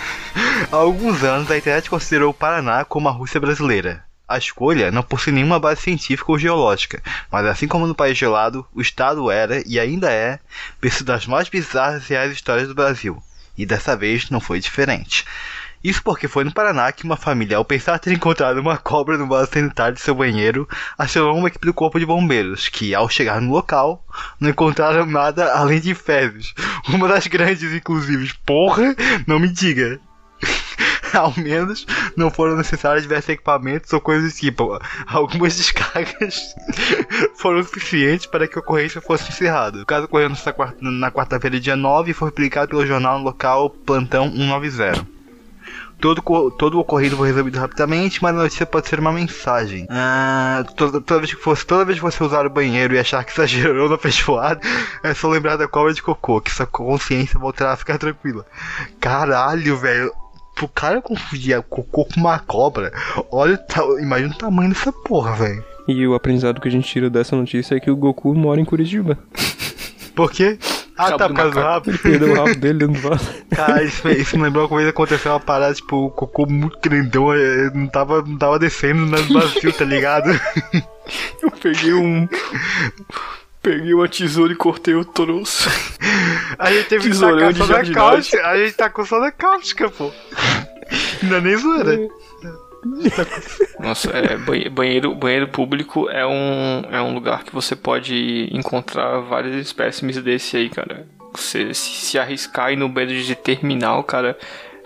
Há 0.71 0.75
alguns 0.75 1.23
anos 1.23 1.49
a 1.49 1.57
internet 1.57 1.89
considerou 1.89 2.33
o 2.33 2.35
Paraná 2.35 2.85
como 2.85 3.09
a 3.09 3.13
Rússia 3.13 3.39
brasileira. 3.39 4.05
A 4.27 4.37
escolha 4.37 4.91
não 4.91 5.05
possui 5.05 5.33
nenhuma 5.33 5.61
base 5.61 5.83
científica 5.83 6.33
ou 6.33 6.39
geológica, 6.41 7.01
mas 7.31 7.47
assim 7.47 7.69
como 7.69 7.87
no 7.87 7.95
país 7.95 8.19
gelado, 8.19 8.67
o 8.75 8.81
estado 8.81 9.31
era 9.31 9.63
e 9.65 9.79
ainda 9.79 10.11
é 10.11 10.41
berço 10.83 11.05
das 11.05 11.25
mais 11.25 11.49
bizarras 11.49 12.11
e 12.11 12.13
reais 12.13 12.33
histórias 12.33 12.67
do 12.67 12.75
Brasil. 12.75 13.23
E 13.57 13.65
dessa 13.65 13.97
vez 13.97 14.29
não 14.29 14.41
foi 14.41 14.59
diferente. 14.59 15.25
Isso 15.83 16.03
porque 16.03 16.27
foi 16.27 16.45
no 16.45 16.53
Paraná 16.53 16.91
que 16.91 17.05
uma 17.05 17.17
família, 17.17 17.57
ao 17.57 17.65
pensar 17.65 17.99
ter 17.99 18.13
encontrado 18.13 18.59
uma 18.59 18.77
cobra 18.77 19.17
no 19.17 19.29
vaso 19.29 19.51
sanitário 19.53 19.95
de 19.95 20.01
seu 20.01 20.15
banheiro, 20.15 20.69
acionou 20.99 21.37
uma 21.37 21.49
equipe 21.49 21.67
do 21.67 21.75
corpo 21.75 21.99
de 21.99 22.07
bombeiros, 22.07 22.69
que 22.69 22.95
ao 22.95 23.09
chegar 23.09 23.41
no 23.41 23.53
local, 23.53 24.05
não 24.41 24.51
encontraram 24.51 25.07
nada 25.07 25.53
além 25.53 25.81
de 25.81 25.95
fezes. 25.95 26.55
Uma 26.89 27.09
das 27.09 27.27
grandes, 27.27 27.73
inclusive. 27.73 28.33
Porra, 28.45 28.95
não 29.27 29.39
me 29.39 29.49
diga. 29.49 30.01
Ao 31.15 31.33
menos 31.37 31.87
não 32.17 32.31
foram 32.31 32.57
necessários 32.57 33.03
diversos 33.03 33.31
equipamentos 33.31 33.93
ou 33.93 34.01
coisas 34.01 34.33
do 34.33 34.37
tipo. 34.37 34.79
Algumas 35.07 35.57
descargas 35.57 36.55
foram 37.37 37.63
suficientes 37.63 38.27
para 38.27 38.47
que 38.47 38.59
a 38.59 38.61
ocorrência 38.61 39.01
fosse 39.01 39.31
encerrada. 39.31 39.81
O 39.81 39.87
caso 39.87 40.05
ocorreu 40.05 40.31
na 40.81 41.11
quarta-feira, 41.11 41.61
dia 41.61 41.77
9, 41.77 42.11
e 42.11 42.15
foi 42.15 42.31
publicado 42.31 42.69
pelo 42.69 42.87
jornal 42.87 43.19
local 43.19 43.71
Plantão 43.71 44.31
190. 44.31 45.16
Todo, 45.99 46.21
todo 46.51 46.75
o 46.75 46.81
ocorrido 46.81 47.17
foi 47.17 47.29
resolvido 47.29 47.59
rapidamente, 47.59 48.23
mas 48.23 48.35
a 48.35 48.43
notícia 48.43 48.67
pode 48.67 48.87
ser 48.87 49.01
uma 49.01 49.13
mensagem. 49.13 49.87
Ah, 49.89 50.63
toda, 50.77 51.01
toda 51.01 51.21
vez 51.21 51.33
que 51.35 51.41
fosse, 51.41 51.67
toda 51.67 51.87
vez 51.87 51.99
que 51.99 52.05
você 52.05 52.23
usar 52.23 52.45
o 52.47 52.51
banheiro 52.51 52.95
e 52.95 52.99
achar 52.99 53.25
que 53.25 53.33
exagerou 53.33 53.89
na 53.91 53.97
feijoada, 53.97 54.61
é 55.03 55.15
só 55.15 55.27
lembrar 55.29 55.57
da 55.57 55.67
cobra 55.67 55.95
de 55.95 56.03
cocô, 56.03 56.41
que 56.41 56.51
sua 56.53 56.67
consciência 56.67 57.41
voltará 57.41 57.73
a 57.73 57.77
ficar 57.77 57.97
tranquila. 57.99 58.45
Caralho, 59.01 59.77
velho. 59.77 60.13
Pro 60.55 60.69
cara 60.69 61.03
confundir 61.03 61.61
cocô 61.63 62.07
com 62.07 62.19
uma 62.21 62.39
cobra, 62.39 62.91
olha, 63.31 63.55
o 63.55 63.59
ta- 63.59 63.85
imagina 64.01 64.33
o 64.35 64.39
tamanho 64.39 64.71
dessa 64.71 64.91
porra, 64.91 65.35
velho. 65.35 65.63
E 65.87 66.07
o 66.07 66.15
aprendizado 66.15 66.61
que 66.63 66.69
a 66.69 66.71
gente 66.71 66.89
tira 66.89 67.11
dessa 67.11 67.37
notícia 67.37 67.75
é 67.75 67.81
que 67.81 67.91
o 67.91 67.97
Goku 67.97 68.35
mora 68.35 68.59
em 68.61 68.65
Curitiba. 68.65 69.19
Por 70.15 70.33
quê? 70.33 70.59
Ah, 70.99 71.05
Rabo 71.05 71.19
tá, 71.19 71.29
por 71.29 71.35
causa 71.37 71.51
do 71.53 71.61
rabo. 71.61 71.91
Ele 71.91 71.99
perdeu 71.99 72.29
o 72.31 72.35
rabo 72.35 72.55
dele 72.57 72.79
dentro 72.79 72.95
do 72.95 73.09
vaso. 73.09 73.31
Cara, 73.55 73.83
isso, 73.83 74.09
isso 74.09 74.37
me 74.37 74.45
lembrou 74.45 74.63
uma 74.65 74.69
coisa 74.69 74.85
que 74.87 74.91
aconteceu 74.91 75.33
uma 75.33 75.41
parada, 75.41 75.75
tipo, 75.75 76.07
o 76.07 76.11
cocô 76.11 76.47
muito 76.47 76.79
grandão, 76.81 77.35
eh, 77.35 77.71
não 77.75 77.87
tava, 77.87 78.23
não 78.23 78.37
tava 78.39 78.59
descendo 78.59 79.05
no 79.05 79.17
vazio, 79.41 79.73
tá 79.73 79.85
ligado? 79.85 80.31
Eu 81.43 81.51
peguei 81.51 81.93
um. 81.93 82.27
Peguei 83.63 83.93
uma 83.95 84.09
tesoura 84.09 84.53
e 84.53 84.57
cortei 84.57 84.95
o 84.95 85.05
troço. 85.05 85.69
A 86.59 86.73
gente 86.73 86.89
teve 86.89 87.03
que 87.03 87.09
Tesourão 87.11 87.39
tacar 87.39 87.53
de 87.53 87.59
soda 87.59 87.75
jardinagem. 87.75 87.95
cáustica. 88.13 88.47
A 88.47 88.57
gente 88.57 88.73
tacou 88.75 89.05
soda 89.05 89.33
cáustica, 89.33 89.91
pô. 89.91 90.11
Não 91.25 91.37
é 91.37 91.41
nem 91.41 91.57
zoeira. 91.57 91.99
Nossa, 93.79 94.11
é, 94.11 94.37
banhe- 94.37 94.69
banheiro, 94.69 95.15
banheiro 95.15 95.49
público 95.49 96.09
é 96.09 96.27
um, 96.27 96.83
é 96.91 97.01
um 97.01 97.15
lugar 97.15 97.45
que 97.45 97.53
você 97.53 97.75
pode 97.77 98.49
encontrar 98.53 99.21
vários 99.21 99.55
espécimes 99.57 100.17
desse 100.23 100.57
aí, 100.57 100.69
cara. 100.69 101.07
Você 101.35 101.75
se, 101.75 101.91
se 101.91 102.19
arriscar 102.19 102.73
e 102.73 102.77
no 102.77 102.89
banheiro 102.89 103.23
de 103.23 103.35
terminal, 103.35 104.03
cara, 104.05 104.39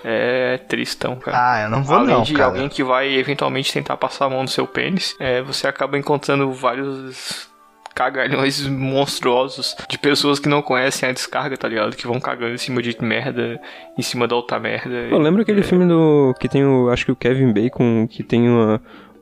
é 0.03 0.59
tristão, 0.69 1.17
cara. 1.17 1.37
Ah, 1.53 1.63
eu 1.65 1.71
não 1.71 1.83
vou 1.85 1.97
Além 1.99 2.15
não, 2.15 2.23
de 2.23 2.33
cara. 2.35 2.47
alguém 2.47 2.69
que 2.69 2.83
vai 2.83 3.13
eventualmente 3.15 3.73
tentar 3.73 3.97
passar 3.97 4.25
a 4.27 4.31
mão 4.31 4.43
no 4.43 4.49
seu 4.49 4.67
pênis, 4.67 5.15
é, 5.21 5.43
você 5.43 5.67
acaba 5.69 5.99
encontrando 5.99 6.51
vários 6.53 7.50
cagalhões 7.95 8.67
monstruosos 8.67 9.77
de 9.89 9.99
pessoas 9.99 10.39
que 10.39 10.49
não 10.49 10.63
conhecem 10.63 11.09
a 11.09 11.13
descarga, 11.13 11.57
tá 11.57 11.69
ligado? 11.69 11.97
Que 11.97 12.07
vão 12.07 12.21
cagando 12.21 12.55
em 12.55 12.59
cima 12.59 12.81
de 12.83 12.97
merda, 13.03 13.61
em 13.99 14.03
cima 14.03 14.27
da 14.27 14.37
outra 14.37 14.59
merda. 14.59 14.95
Eu 14.95 15.19
lembro 15.19 15.43
aquele 15.43 15.63
filme 15.63 15.87
do. 15.87 16.35
que 16.39 16.49
tem 16.49 16.65
o. 16.65 16.89
acho 16.91 17.05
que 17.05 17.13
o 17.13 17.17
Kevin 17.17 17.53
Bacon, 17.53 18.07
que 18.09 18.23
tem 18.23 18.49
uma. 18.49 18.81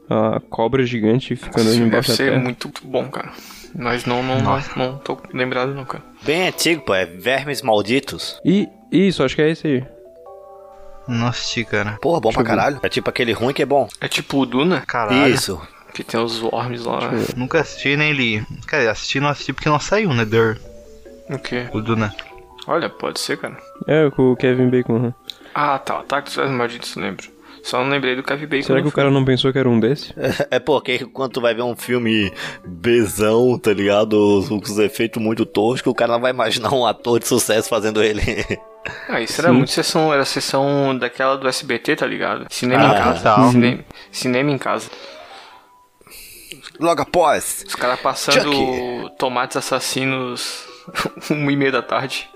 a 0.09 0.41
cobra 0.49 0.85
gigante 0.85 1.35
ficando 1.37 1.69
Isso 1.69 1.75
deve 1.75 1.87
embaixo 1.87 2.09
da 2.11 2.17
ser 2.17 2.31
terra. 2.31 2.43
muito 2.43 2.71
bom, 2.85 3.09
cara. 3.09 3.33
Mas 3.75 4.07
não, 4.07 4.23
não, 4.23 4.41
não, 4.41 4.59
não 4.77 4.99
tô 4.99 5.19
lembrado 5.33 5.75
não, 5.75 5.85
cara. 5.85 6.03
Bem 6.23 6.49
antigo, 6.49 6.83
pô, 6.83 6.95
é 6.95 7.05
Vermes 7.05 7.61
Malditos. 7.63 8.41
E 8.45 8.67
isso, 8.91 9.23
acho 9.23 9.37
que 9.37 9.43
é 9.43 9.51
esse 9.51 9.67
aí. 9.67 9.85
Assisti, 11.27 11.65
cara. 11.65 11.99
Porra, 12.03 12.21
bom 12.21 12.31
pra 12.33 12.45
caralho. 12.45 12.81
É 12.83 12.89
tipo 12.89 13.09
aquele 13.09 13.33
ruim 13.33 13.55
que 13.55 13.63
é 13.63 13.67
bom. 13.67 13.89
É 14.01 14.09
tipo 14.09 14.39
o 14.39 14.47
Duna, 14.47 14.83
Caralho. 14.87 15.33
Isso. 15.33 15.61
Que 15.95 16.05
tem 16.05 16.21
os 16.21 16.41
worms 16.41 16.85
lá. 16.85 17.11
Nunca 17.37 17.61
assisti 17.61 17.97
nem 17.97 18.13
li. 18.13 18.45
Cara, 18.67 18.91
assisti 18.91 19.21
não 19.21 19.29
assisti 19.29 19.53
porque 19.53 19.69
não 19.69 19.81
saiu, 19.81 20.13
né? 20.15 20.25
Der, 20.25 20.59
O 21.31 21.39
quê? 21.39 21.67
o 21.73 21.81
Duna. 21.81 22.15
Olha, 22.67 22.89
pode 22.89 23.19
ser, 23.21 23.39
cara. 23.39 23.57
É, 23.87 24.11
com 24.11 24.33
o 24.33 24.37
Kevin 24.37 24.69
Bacon. 24.69 24.99
né? 24.99 25.15
Ah, 25.55 25.79
tá. 25.79 26.01
Ataque 26.01 26.27
dos 26.27 26.37
Velhos 26.37 26.53
Malditos, 26.53 26.95
lembro. 26.97 27.27
Só 27.63 27.83
não 27.83 27.91
lembrei 27.91 28.15
do 28.15 28.23
Kevin 28.23 28.47
Bacon. 28.47 28.63
Será 28.67 28.79
que 28.79 28.85
no 28.85 28.91
o 28.91 28.93
cara 28.93 29.11
não 29.11 29.25
pensou 29.25 29.53
que 29.53 29.59
era 29.59 29.69
um 29.69 29.81
desse? 29.81 30.15
É 30.51 30.59
porque 30.59 30.99
quando 31.07 31.33
tu 31.33 31.41
vai 31.41 31.55
ver 31.55 31.63
um 31.63 31.75
filme 31.75 32.33
bezão, 32.65 33.59
tá 33.59 33.73
ligado? 33.73 34.45
Com 34.49 34.57
os 34.59 34.79
efeitos 34.79 35.21
muito 35.23 35.45
toscos, 35.45 35.91
o 35.91 35.95
cara 35.95 36.13
não 36.13 36.21
vai 36.21 36.31
imaginar 36.31 36.73
um 36.73 36.87
ator 36.87 37.19
de 37.19 37.27
sucesso 37.27 37.69
fazendo 37.69 38.03
ele. 38.03 38.23
Ah, 39.09 39.21
isso 39.21 39.41
era 39.41 39.53
muito 39.53 39.71
sessão, 39.71 40.13
era 40.15 40.25
sessão 40.25 40.97
daquela 40.97 41.37
do 41.37 41.47
SBT, 41.49 41.97
tá 41.97 42.07
ligado? 42.07 42.47
Cinema 42.49 42.85
Ah, 42.85 42.87
em 43.01 43.03
casa. 43.05 43.23
tá. 43.23 43.51
Cinema, 43.51 43.85
cinema 44.13 44.51
em 44.51 44.59
casa. 44.59 44.89
Logo 46.79 47.03
após. 47.03 47.65
Os 47.67 47.75
caras 47.75 48.01
passando 48.01 48.43
Chucky. 48.53 49.17
tomates 49.19 49.57
assassinos 49.57 50.65
uma 51.31 51.51
e 51.53 51.57
meia 51.57 51.73
da 51.73 51.83
tarde. 51.83 52.29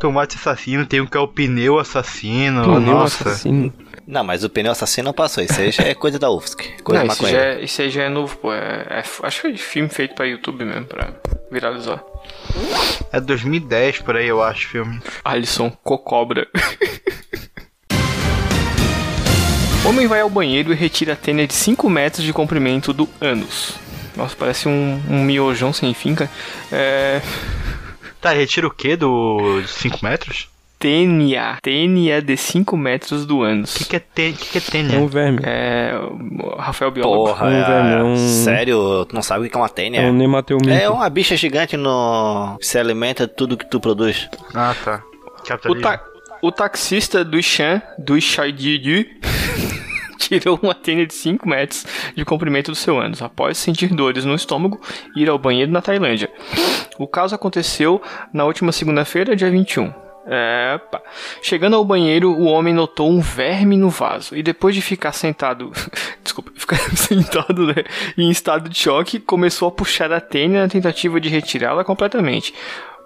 Tomate 0.00 0.36
assassino, 0.36 0.86
tem 0.86 1.00
um 1.00 1.06
que 1.06 1.16
é 1.16 1.20
o 1.20 1.26
pneu 1.26 1.76
assassino. 1.78 2.62
Pneu 2.62 2.80
Nossa. 2.80 3.28
assassino. 3.30 3.72
Não, 4.06 4.22
mas 4.22 4.44
o 4.44 4.48
pneu 4.48 4.70
assassino 4.70 5.06
não 5.06 5.12
passou. 5.12 5.42
Isso 5.42 5.60
aí 5.60 5.72
já 5.72 5.82
é 5.82 5.92
coisa 5.94 6.18
da 6.20 6.30
UFSC. 6.30 6.80
Coisa 6.84 7.02
não, 7.04 7.12
isso, 7.12 7.26
já 7.26 7.38
é, 7.38 7.60
isso 7.64 7.82
aí 7.82 7.90
já 7.90 8.02
é 8.04 8.08
novo, 8.08 8.36
pô. 8.38 8.52
É, 8.54 8.86
é- 8.90 9.26
acho 9.26 9.40
que 9.42 9.48
é 9.48 9.56
filme 9.56 9.88
feito 9.88 10.14
pra 10.14 10.24
YouTube 10.24 10.64
mesmo, 10.64 10.86
pra 10.86 11.12
viralizar. 11.50 12.00
É 13.12 13.20
2010 13.20 13.98
por 13.98 14.16
aí, 14.16 14.28
eu 14.28 14.40
acho, 14.42 14.68
filme. 14.68 15.00
Alisson 15.24 15.70
Cocobra. 15.82 16.46
Homem 19.88 20.06
vai 20.06 20.20
ao 20.20 20.28
banheiro 20.30 20.72
e 20.72 20.76
retira 20.76 21.14
a 21.14 21.16
tênia 21.16 21.46
de 21.46 21.54
5 21.54 21.88
metros 21.88 22.22
de 22.24 22.32
comprimento 22.32 22.92
do 22.92 23.08
ânus. 23.20 23.74
Nossa, 24.16 24.36
parece 24.36 24.68
um, 24.68 25.00
um 25.08 25.22
miojão 25.22 25.72
sem 25.72 25.94
fim, 25.94 26.14
cara. 26.14 26.30
É. 26.70 27.22
Tá, 28.20 28.30
retira 28.32 28.66
o 28.66 28.70
quê 28.70 28.96
do 28.96 29.62
5 29.66 29.98
metros? 30.02 30.48
Tênia. 30.78 31.56
Tênia 31.62 32.20
de 32.20 32.36
5 32.36 32.76
metros 32.76 33.24
do 33.24 33.38
O 33.38 33.42
ânus. 33.42 33.74
que, 33.74 33.84
que 33.84 33.96
é 33.96 33.98
te... 34.00 34.32
que, 34.32 34.46
que 34.48 34.58
é 34.58 34.60
tênia? 34.60 34.98
um 34.98 35.06
verme. 35.06 35.40
É. 35.42 35.92
o 36.42 36.56
Rafael 36.56 36.90
Biólogo. 36.90 37.28
Porra, 37.28 37.46
Um 37.46 37.50
é- 37.50 37.64
vermão. 37.64 38.16
sério? 38.16 39.04
Tu 39.06 39.14
não 39.14 39.22
sabe 39.22 39.46
o 39.46 39.50
que 39.50 39.56
é 39.56 39.60
uma 39.60 39.68
tênia? 39.68 40.00
É 40.00 40.10
um 40.10 40.12
nemateuminto. 40.12 40.70
É 40.70 40.88
uma 40.90 41.08
bicha 41.08 41.36
gigante 41.36 41.76
no... 41.76 42.56
que 42.60 42.66
se 42.66 42.78
alimenta 42.78 43.26
de 43.26 43.34
tudo 43.34 43.56
que 43.56 43.64
tu 43.68 43.80
produz. 43.80 44.28
Ah, 44.54 44.74
tá. 44.84 45.02
O, 45.68 45.74
ta- 45.80 46.00
o 46.40 46.52
taxista 46.52 47.24
do 47.24 47.42
Chan, 47.42 47.82
do 47.98 48.20
Shaididu, 48.20 49.08
tirou 50.18 50.58
uma 50.62 50.74
tênia 50.74 51.06
de 51.06 51.14
5 51.14 51.48
metros 51.48 51.86
de 52.14 52.24
comprimento 52.24 52.70
do 52.70 52.76
seu 52.76 52.98
ânus, 52.98 53.22
após 53.22 53.58
sentir 53.58 53.88
dores 53.88 54.24
no 54.24 54.34
estômago 54.34 54.80
e 55.16 55.22
ir 55.22 55.28
ao 55.28 55.38
banheiro 55.38 55.72
na 55.72 55.80
Tailândia. 55.80 56.30
O 56.98 57.06
caso 57.06 57.34
aconteceu 57.34 58.02
na 58.32 58.44
última 58.44 58.72
segunda-feira, 58.72 59.34
dia 59.34 59.50
21. 59.50 59.92
É, 60.30 60.78
pá. 60.90 61.00
Chegando 61.40 61.76
ao 61.76 61.84
banheiro, 61.84 62.30
o 62.30 62.44
homem 62.44 62.74
notou 62.74 63.10
um 63.10 63.18
verme 63.18 63.78
no 63.78 63.88
vaso 63.88 64.36
e 64.36 64.42
depois 64.42 64.74
de 64.74 64.82
ficar 64.82 65.12
sentado, 65.12 65.72
desculpa, 66.22 66.52
ficar 66.54 66.78
sentado 66.94 67.66
né, 67.68 67.84
em 68.16 68.28
estado 68.30 68.68
de 68.68 68.78
choque, 68.78 69.18
começou 69.18 69.68
a 69.68 69.72
puxar 69.72 70.12
a 70.12 70.20
tênia 70.20 70.62
na 70.62 70.68
tentativa 70.68 71.18
de 71.18 71.30
retirá-la 71.30 71.82
completamente. 71.82 72.52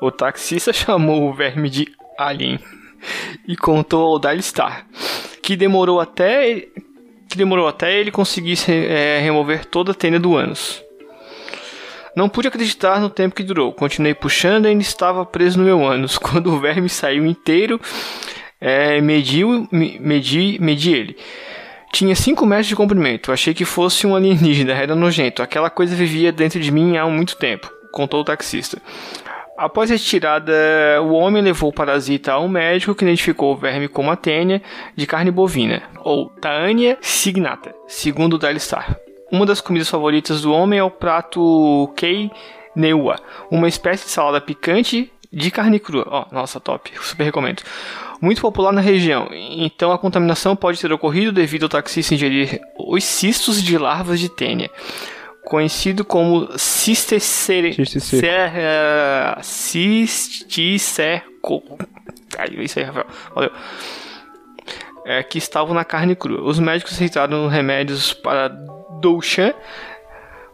O 0.00 0.10
taxista 0.10 0.72
chamou 0.72 1.30
o 1.30 1.32
verme 1.32 1.70
de 1.70 1.86
alien 2.18 2.58
e 3.46 3.56
contou 3.56 4.12
ao 4.12 4.18
Dalstar 4.18 4.86
que 5.42 5.56
demorou 5.56 6.00
até 6.00 6.68
que 7.28 7.36
demorou 7.36 7.66
até 7.66 7.98
ele 7.98 8.10
conseguir 8.10 8.58
eh, 8.68 9.18
remover 9.22 9.64
toda 9.64 9.92
a 9.92 9.94
tênia 9.94 10.20
do 10.20 10.36
ânus. 10.36 10.82
Não 12.14 12.28
pude 12.28 12.46
acreditar 12.48 13.00
no 13.00 13.08
tempo 13.08 13.34
que 13.34 13.42
durou. 13.42 13.72
Continuei 13.72 14.14
puxando 14.14 14.66
e 14.66 14.68
ainda 14.68 14.82
estava 14.82 15.24
preso 15.24 15.58
no 15.58 15.64
meu 15.64 15.82
ânus. 15.82 16.16
Quando 16.20 16.52
o 16.52 16.60
verme 16.60 16.90
saiu 16.90 17.24
inteiro, 17.24 17.80
eh, 18.60 19.00
mediu, 19.00 19.66
me- 19.72 19.98
medi, 19.98 20.58
medi 20.60 20.92
ele. 20.92 21.16
Tinha 21.90 22.14
5 22.14 22.44
metros 22.44 22.66
de 22.68 22.76
comprimento. 22.76 23.32
Achei 23.32 23.54
que 23.54 23.64
fosse 23.64 24.06
um 24.06 24.14
alienígena, 24.14 24.74
era 24.74 24.94
nojento. 24.94 25.42
Aquela 25.42 25.70
coisa 25.70 25.96
vivia 25.96 26.30
dentro 26.30 26.60
de 26.60 26.70
mim 26.70 26.98
há 26.98 27.06
muito 27.06 27.36
tempo, 27.36 27.70
contou 27.92 28.20
o 28.20 28.24
taxista. 28.24 28.80
Após 29.56 29.90
a 29.90 29.94
retirada, 29.94 30.52
o 31.02 31.12
homem 31.12 31.42
levou 31.42 31.68
o 31.68 31.72
parasita 31.72 32.32
a 32.32 32.40
um 32.40 32.48
médico 32.48 32.94
que 32.94 33.04
identificou 33.04 33.52
o 33.52 33.56
verme 33.56 33.86
como 33.86 34.10
a 34.10 34.16
tênia 34.16 34.62
de 34.96 35.06
carne 35.06 35.30
bovina, 35.30 35.82
ou 36.02 36.30
Taania 36.30 36.96
signata, 37.02 37.74
segundo 37.86 38.38
Dalistar. 38.38 38.96
Uma 39.30 39.44
das 39.44 39.60
comidas 39.60 39.90
favoritas 39.90 40.40
do 40.40 40.52
homem 40.52 40.78
é 40.78 40.82
o 40.82 40.90
prato 40.90 41.92
Kei 41.96 42.30
Neua, 42.74 43.20
uma 43.50 43.68
espécie 43.68 44.06
de 44.06 44.10
salada 44.10 44.40
picante 44.40 45.12
de 45.30 45.50
carne 45.50 45.78
crua. 45.78 46.06
Ó, 46.08 46.26
nossa, 46.32 46.58
top, 46.58 46.90
super 47.00 47.24
recomendo. 47.24 47.62
Muito 48.22 48.40
popular 48.40 48.72
na 48.72 48.80
região, 48.80 49.28
então 49.32 49.92
a 49.92 49.98
contaminação 49.98 50.56
pode 50.56 50.80
ter 50.80 50.92
ocorrido 50.92 51.30
devido 51.30 51.64
ao 51.64 51.68
taxista 51.68 52.14
ingerir 52.14 52.58
os 52.78 53.04
cistos 53.04 53.62
de 53.62 53.76
larvas 53.76 54.18
de 54.18 54.30
tênia 54.30 54.70
conhecido 55.52 56.02
como 56.02 56.48
cisticere... 56.58 57.74
Cisticerco. 57.74 58.26
cer- 58.26 58.52
eh, 58.56 59.36
Cisticerco. 60.42 61.62
Aí, 62.38 62.64
isso 62.64 62.78
aí, 62.78 62.84
Rafael. 62.86 63.04
Valeu. 63.34 63.50
É, 65.04 65.22
que 65.22 65.36
estavam 65.36 65.74
na 65.74 65.84
carne 65.84 66.16
crua. 66.16 66.40
Os 66.42 66.58
médicos 66.58 66.92
receitaram 66.92 67.48
remédios 67.48 68.14
para 68.14 68.48
Douchan, 69.02 69.52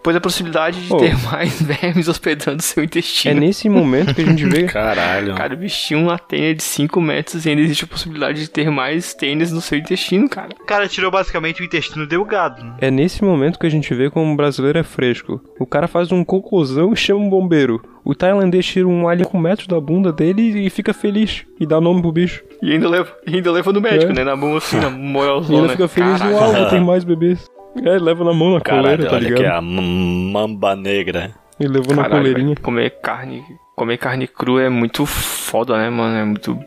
pois 0.08 0.16
a 0.16 0.20
possibilidade 0.22 0.80
de 0.86 0.90
Oh. 0.90 0.96
ter 0.96 1.14
mais 1.24 1.60
vermes 1.60 2.08
hospedando 2.08 2.62
seu 2.62 2.82
É 2.82 2.86
intestino. 2.86 3.38
nesse 3.40 3.68
momento 3.68 4.14
que 4.14 4.22
a 4.22 4.24
gente 4.24 4.42
vê. 4.46 4.62
Caralho. 4.72 5.34
Cara, 5.34 5.54
tinha 5.68 5.98
uma 5.98 6.18
tênia 6.18 6.54
de 6.54 6.62
5 6.62 6.98
metros 6.98 7.44
e 7.44 7.50
ainda 7.50 7.60
existe 7.60 7.84
a 7.84 7.86
possibilidade 7.86 8.40
de 8.40 8.48
ter 8.48 8.70
mais 8.70 9.12
tênis 9.12 9.52
no 9.52 9.60
seu 9.60 9.76
intestino, 9.78 10.26
cara. 10.26 10.48
O 10.58 10.64
cara 10.64 10.88
tirou 10.88 11.10
basicamente 11.10 11.60
o 11.60 11.64
intestino 11.66 12.06
delgado. 12.06 12.64
né? 12.64 12.72
É 12.80 12.90
nesse 12.90 13.22
momento 13.22 13.58
que 13.58 13.66
a 13.66 13.70
gente 13.70 13.92
vê 13.92 14.08
como 14.08 14.32
o 14.32 14.36
brasileiro 14.36 14.78
é 14.78 14.82
fresco. 14.82 15.42
O 15.60 15.66
cara 15.66 15.86
faz 15.86 16.10
um 16.10 16.24
cocôzão 16.24 16.90
e 16.94 16.96
chama 16.96 17.20
um 17.20 17.28
bombeiro. 17.28 17.82
O 18.02 18.14
tailandês 18.14 18.64
tira 18.64 18.88
um 18.88 19.06
alien 19.06 19.28
com 19.28 19.38
metros 19.38 19.66
da 19.66 19.78
bunda 19.78 20.10
dele 20.10 20.64
e 20.66 20.70
fica 20.70 20.94
feliz. 20.94 21.44
E 21.60 21.66
dá 21.66 21.78
nome 21.82 22.00
pro 22.00 22.10
bicho. 22.12 22.42
E 22.62 22.72
ainda 22.72 22.88
leva, 22.88 23.12
e 23.26 23.34
ainda 23.36 23.52
leva 23.52 23.70
no 23.74 23.80
médico, 23.82 24.12
É. 24.12 24.14
né? 24.14 24.24
Na 24.24 24.34
mão 24.34 24.56
assim, 24.56 24.78
na 24.80 24.88
E 24.88 24.92
moralzona. 24.92 25.58
ainda 25.60 25.72
fica 25.72 25.88
feliz. 25.88 26.18
Uau, 26.22 26.54
vou 26.54 26.66
ter 26.70 26.80
mais 26.80 27.04
bebês. 27.04 27.46
É, 27.76 27.98
leva 27.98 28.24
na 28.24 28.32
mão 28.32 28.54
na 28.54 28.60
Caralho, 28.60 28.82
coleira, 28.82 29.06
tá 29.10 29.16
olha 29.16 29.24
ligado? 29.24 29.38
que 29.40 29.44
é 29.44 29.50
a 29.50 29.60
mamba 29.60 30.74
negra. 30.74 31.32
E 31.60 31.66
levou 31.66 31.94
na 31.94 32.02
Caralho, 32.02 32.22
coleirinha. 32.22 32.48
velho, 32.54 32.60
comer 32.60 32.90
carne, 33.00 33.44
comer 33.76 33.98
carne 33.98 34.26
crua 34.26 34.62
é 34.62 34.68
muito 34.68 35.04
foda, 35.06 35.76
né, 35.76 35.90
mano? 35.90 36.16
É 36.16 36.24
muito 36.24 36.58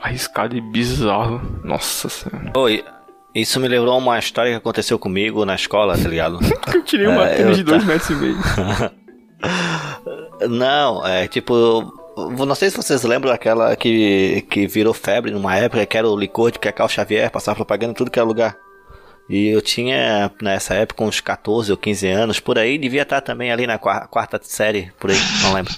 arriscado 0.00 0.56
e 0.56 0.60
bizarro. 0.60 1.40
Nossa 1.64 2.08
senhora. 2.08 2.52
Oi, 2.56 2.84
isso 3.34 3.58
me 3.60 3.68
lembrou 3.68 3.98
uma 3.98 4.18
história 4.18 4.52
que 4.52 4.56
aconteceu 4.58 4.98
comigo 4.98 5.44
na 5.44 5.54
escola, 5.54 5.96
tá 5.98 6.08
ligado? 6.08 6.38
Eu 6.74 6.82
tirei 6.82 7.06
uma 7.06 7.26
É, 7.28 7.50
de 7.52 7.64
tá- 7.64 7.72
2 7.72 7.84
metros 7.84 8.10
e 8.10 8.14
meio. 8.14 8.36
Não, 10.48 11.06
é 11.06 11.26
tipo. 11.28 11.92
Não 12.16 12.54
sei 12.54 12.70
se 12.70 12.76
vocês 12.76 13.02
lembram 13.02 13.32
daquela 13.32 13.74
que, 13.74 14.46
que 14.48 14.66
virou 14.68 14.94
febre 14.94 15.32
numa 15.32 15.56
época, 15.56 15.84
que 15.84 15.98
era 15.98 16.08
o 16.08 16.16
licor 16.16 16.52
de 16.52 16.60
Cacau 16.60 16.88
Xavier, 16.88 17.28
passava 17.30 17.56
propaganda 17.56 17.90
em 17.90 17.94
tudo 17.94 18.10
que 18.10 18.18
era 18.18 18.26
lugar. 18.28 18.56
E 19.28 19.48
eu 19.48 19.62
tinha, 19.62 20.30
nessa 20.42 20.74
época, 20.74 21.02
uns 21.02 21.20
14 21.20 21.70
ou 21.72 21.78
15 21.78 22.06
anos, 22.08 22.40
por 22.40 22.58
aí, 22.58 22.76
devia 22.76 23.02
estar 23.02 23.20
também 23.22 23.50
ali 23.50 23.66
na 23.66 23.78
qua- 23.78 24.06
quarta 24.06 24.38
série, 24.42 24.92
por 25.00 25.10
aí, 25.10 25.16
não 25.42 25.54
lembro. 25.54 25.72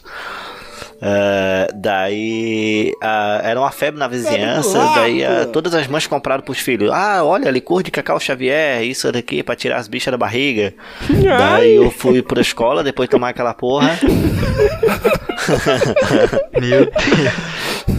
É, 1.01 1.69
daí 1.75 2.91
ah, 3.03 3.41
era 3.45 3.61
uma 3.61 3.71
febre 3.71 4.01
na 4.01 4.09
vizinhança, 4.09 4.79
daí 4.95 5.23
ah, 5.25 5.47
todas 5.53 5.75
as 5.75 5.87
mães 5.87 6.07
compraram 6.07 6.43
pros 6.43 6.59
filhos. 6.59 6.91
Ah, 6.91 7.23
olha, 7.23 7.51
licor 7.51 7.83
de 7.83 7.91
cacau 7.91 8.19
Xavier, 8.19 8.83
isso 8.83 9.13
daqui 9.13 9.43
pra 9.43 9.55
tirar 9.55 9.77
as 9.77 9.89
bichas 9.89 10.11
da 10.11 10.17
barriga. 10.19 10.73
Daí 11.39 11.75
eu 11.77 11.91
fui 11.91 12.23
pra 12.23 12.41
escola 12.41 12.83
depois 12.83 13.09
de 13.09 13.11
tomar 13.11 13.29
aquela 13.29 13.53
porra. 13.55 13.91
Meu 16.59 16.87
Deus. 16.87 16.93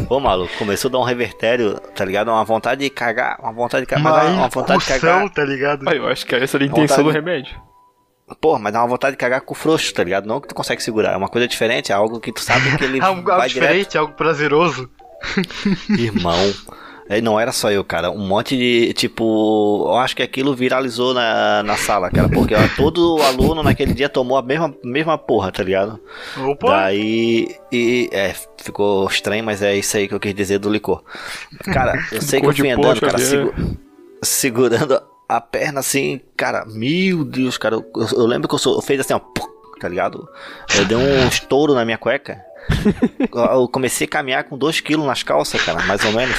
Ô 0.09 0.19
maluco, 0.19 0.51
começou 0.57 0.89
a 0.89 0.91
dar 0.93 0.99
um 0.99 1.03
revertério, 1.03 1.79
tá 1.95 2.03
ligado? 2.05 2.29
Uma 2.29 2.43
vontade 2.43 2.81
de 2.81 2.89
cagar, 2.89 3.37
uma 3.41 3.51
vontade 3.51 3.85
de 3.85 3.89
cagar, 3.89 4.03
dá 4.25 4.31
uma 4.31 4.47
vontade 4.49 4.79
de 4.79 4.85
cagar. 4.85 5.29
tá 5.29 5.43
ligado? 5.43 5.87
Ah, 5.87 5.93
eu 5.95 6.07
acho 6.07 6.25
que 6.25 6.35
essa 6.35 6.57
era 6.57 6.63
a 6.63 6.67
intenção 6.67 7.03
Vontade- 7.03 7.19
do 7.21 7.25
remédio. 7.25 7.55
Porra, 8.41 8.59
mas 8.59 8.73
dá 8.73 8.81
uma 8.81 8.87
vontade 8.87 9.13
de 9.13 9.17
cagar 9.17 9.39
com 9.41 9.53
o 9.53 9.57
frouxo, 9.57 9.93
tá 9.93 10.03
ligado? 10.03 10.25
Não 10.27 10.41
que 10.41 10.47
tu 10.49 10.55
consegue 10.55 10.83
segurar, 10.83 11.13
é 11.13 11.17
uma 11.17 11.29
coisa 11.29 11.47
diferente, 11.47 11.91
é 11.91 11.95
algo 11.95 12.19
que 12.19 12.31
tu 12.33 12.41
sabe 12.41 12.77
que 12.77 12.83
ele 12.83 12.99
Algo, 12.99 13.19
algo 13.31 13.37
vai 13.39 13.47
direto. 13.47 13.63
diferente, 13.69 13.97
algo 13.97 14.13
prazeroso. 14.13 14.89
Irmão. 15.89 16.53
É, 17.09 17.21
Não 17.21 17.39
era 17.39 17.51
só 17.51 17.71
eu, 17.71 17.83
cara. 17.83 18.11
Um 18.11 18.27
monte 18.27 18.57
de. 18.57 18.93
Tipo. 18.93 19.85
Eu 19.87 19.95
acho 19.97 20.15
que 20.15 20.21
aquilo 20.23 20.53
viralizou 20.55 21.13
na, 21.13 21.63
na 21.63 21.77
sala, 21.77 22.09
cara. 22.09 22.27
Porque 22.29 22.53
ó, 22.53 22.59
todo 22.75 23.21
aluno 23.23 23.63
naquele 23.63 23.93
dia 23.93 24.09
tomou 24.09 24.37
a 24.37 24.41
mesma, 24.41 24.73
mesma 24.83 25.17
porra, 25.17 25.51
tá 25.51 25.63
ligado? 25.63 25.99
Opa! 26.37 26.67
Daí. 26.83 27.55
E. 27.71 28.09
É, 28.11 28.33
ficou 28.57 29.07
estranho, 29.07 29.43
mas 29.43 29.61
é 29.61 29.75
isso 29.75 29.95
aí 29.95 30.07
que 30.07 30.13
eu 30.13 30.19
quis 30.19 30.33
dizer 30.35 30.59
do 30.59 30.69
licor. 30.69 31.01
Cara, 31.73 31.93
eu 32.11 32.21
sei 32.21 32.41
que 32.41 32.47
eu 32.47 32.53
fui 32.53 32.69
andando, 32.69 32.99
cara, 32.99 33.17
Xavier. 33.17 33.53
segu- 33.55 33.77
segurando 34.21 35.01
a 35.29 35.41
perna 35.41 35.79
assim, 35.79 36.19
cara. 36.35 36.65
Meu 36.67 37.23
Deus, 37.23 37.57
cara. 37.57 37.75
Eu, 37.75 37.85
eu 38.13 38.25
lembro 38.25 38.47
que 38.47 38.55
eu, 38.55 38.59
sou, 38.59 38.75
eu 38.75 38.81
fiz 38.81 38.99
assim, 38.99 39.13
ó. 39.13 39.19
Tá 39.79 39.87
ligado? 39.87 40.27
Eu 40.75 40.85
dei 40.85 40.97
um 40.97 41.27
estouro 41.27 41.75
na 41.75 41.85
minha 41.85 41.99
cueca. 41.99 42.43
Eu 43.53 43.67
comecei 43.67 44.05
a 44.05 44.09
caminhar 44.09 44.43
com 44.43 44.57
2 44.57 44.79
quilos 44.79 45.05
nas 45.05 45.23
calças, 45.23 45.61
cara, 45.61 45.81
mais 45.83 46.03
ou 46.05 46.11
menos. 46.11 46.35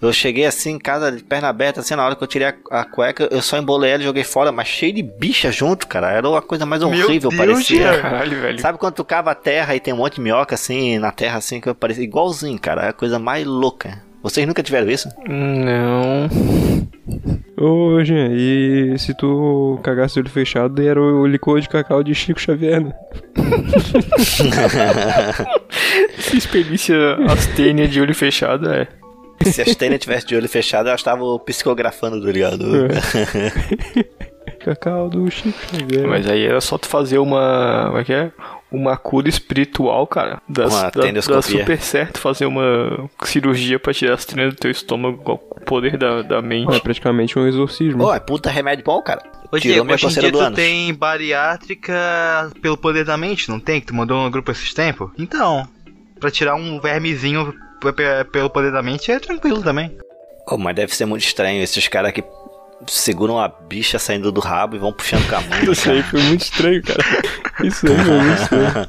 Eu 0.00 0.12
cheguei 0.12 0.46
assim, 0.46 0.72
em 0.72 0.78
casa 0.78 1.12
de 1.12 1.22
perna 1.22 1.48
aberta, 1.48 1.80
assim, 1.80 1.94
na 1.94 2.04
hora 2.04 2.16
que 2.16 2.22
eu 2.22 2.26
tirei 2.26 2.48
a, 2.48 2.54
a 2.70 2.84
cueca, 2.84 3.28
eu 3.30 3.42
só 3.42 3.58
embolei 3.58 3.90
ela 3.90 4.02
e 4.02 4.06
joguei 4.06 4.24
fora, 4.24 4.50
mas 4.50 4.66
cheio 4.66 4.94
de 4.94 5.02
bicha 5.02 5.52
junto, 5.52 5.86
cara. 5.86 6.10
Era 6.10 6.28
uma 6.28 6.40
coisa 6.40 6.64
mais 6.64 6.82
Meu 6.82 6.90
horrível, 6.90 7.28
Deus, 7.30 7.36
parecia. 7.38 7.84
cara. 7.84 8.00
Caralho, 8.02 8.40
velho. 8.40 8.60
Sabe 8.60 8.78
quando 8.78 8.94
tu 8.94 9.04
cava 9.04 9.30
a 9.30 9.34
terra 9.34 9.74
e 9.76 9.80
tem 9.80 9.92
um 9.92 9.98
monte 9.98 10.14
de 10.14 10.22
minhoca 10.22 10.54
assim 10.54 10.98
na 10.98 11.12
terra, 11.12 11.36
assim, 11.38 11.60
que 11.60 11.72
parecia 11.74 12.02
igualzinho, 12.04 12.58
cara. 12.58 12.86
É 12.86 12.88
a 12.88 12.92
coisa 12.94 13.18
mais 13.18 13.46
louca. 13.46 14.02
Vocês 14.22 14.46
nunca 14.46 14.62
tiveram 14.62 14.90
isso? 14.90 15.08
Não. 15.26 16.28
Ô, 17.60 18.02
Jean, 18.02 18.30
e 18.32 18.98
se 18.98 19.12
tu 19.12 19.78
cagasse 19.82 20.18
o 20.18 20.22
olho 20.22 20.30
fechado, 20.30 20.80
era 20.80 20.98
o 20.98 21.26
licor 21.26 21.60
de 21.60 21.68
cacau 21.68 22.02
de 22.02 22.14
Chico 22.14 22.40
Xavier, 22.40 22.82
né? 22.82 22.94
Se 26.18 26.38
experiência 26.38 26.96
astênia 27.28 27.86
de 27.86 28.00
olho 28.00 28.14
fechado 28.14 28.70
é. 28.70 28.88
Se 29.44 29.60
a 29.60 29.66
Stênia 29.66 29.98
tivesse 29.98 30.26
de 30.26 30.36
olho 30.36 30.48
fechado, 30.48 30.88
elas 30.88 31.00
estavam 31.00 31.38
psicografando, 31.38 32.24
tá 32.24 32.32
ligado? 32.32 32.88
Cacau 34.60 35.10
do 35.10 35.30
Chico 35.30 35.58
Xavier. 35.70 36.06
Mas 36.06 36.26
aí 36.26 36.46
era 36.46 36.62
só 36.62 36.78
tu 36.78 36.88
fazer 36.88 37.18
uma. 37.18 37.84
Como 37.88 37.98
é 37.98 38.04
que 38.04 38.12
é? 38.12 38.32
Uma 38.72 38.96
cura 38.96 39.28
espiritual, 39.28 40.06
cara. 40.06 40.40
Das, 40.48 40.72
Uma 40.72 40.90
da, 40.90 41.10
dá 41.10 41.42
super 41.42 41.80
certo 41.80 42.18
fazer 42.18 42.46
uma 42.46 43.10
cirurgia 43.24 43.78
pra 43.80 43.92
tirar 43.92 44.14
as 44.14 44.24
trinas 44.24 44.54
do 44.54 44.58
teu 44.60 44.70
estômago 44.70 45.18
com 45.18 45.32
o 45.32 45.38
poder 45.64 45.96
da, 45.96 46.22
da 46.22 46.40
mente. 46.40 46.76
É 46.76 46.80
praticamente 46.80 47.38
um 47.38 47.46
exorcismo. 47.48 48.04
Pô, 48.04 48.14
é 48.14 48.20
puta 48.20 48.48
remédio 48.48 48.84
bom, 48.84 49.02
cara. 49.02 49.22
Ô, 49.50 49.58
Tirou 49.58 49.84
hoje 49.90 50.06
em 50.06 50.08
dia 50.10 50.30
do 50.30 50.38
tu 50.38 50.44
ânus. 50.44 50.56
tem 50.56 50.94
bariátrica 50.94 52.52
pelo 52.62 52.76
poder 52.76 53.04
da 53.04 53.16
mente, 53.16 53.48
não 53.48 53.58
tem? 53.58 53.80
Que 53.80 53.88
tu 53.88 53.94
mandou 53.94 54.22
no 54.22 54.30
grupo 54.30 54.52
esses 54.52 54.72
tempos? 54.72 55.10
Então, 55.18 55.66
pra 56.20 56.30
tirar 56.30 56.54
um 56.54 56.80
vermezinho 56.80 57.52
pelo 58.30 58.50
poder 58.50 58.70
da 58.70 58.82
mente 58.82 59.10
é 59.10 59.18
tranquilo 59.18 59.62
também. 59.62 59.96
Oh, 60.48 60.56
mas 60.56 60.74
deve 60.74 60.94
ser 60.94 61.06
muito 61.06 61.22
estranho 61.22 61.62
esses 61.62 61.86
caras 61.88 62.12
que 62.12 62.22
seguram 62.86 63.38
a 63.38 63.48
bicha 63.48 63.98
saindo 63.98 64.32
do 64.32 64.40
rabo 64.40 64.76
e 64.76 64.78
vão 64.78 64.92
puxando 64.92 65.28
com 65.28 65.36
a 65.36 65.40
mão. 65.40 65.72
Isso 65.72 65.90
aí 65.90 66.02
foi 66.02 66.22
muito 66.22 66.42
estranho, 66.42 66.82
cara. 66.82 67.04
Isso 67.62 67.86
aí 67.86 67.96
foi 67.96 68.20
muito 68.20 68.42
estranho. 68.42 68.86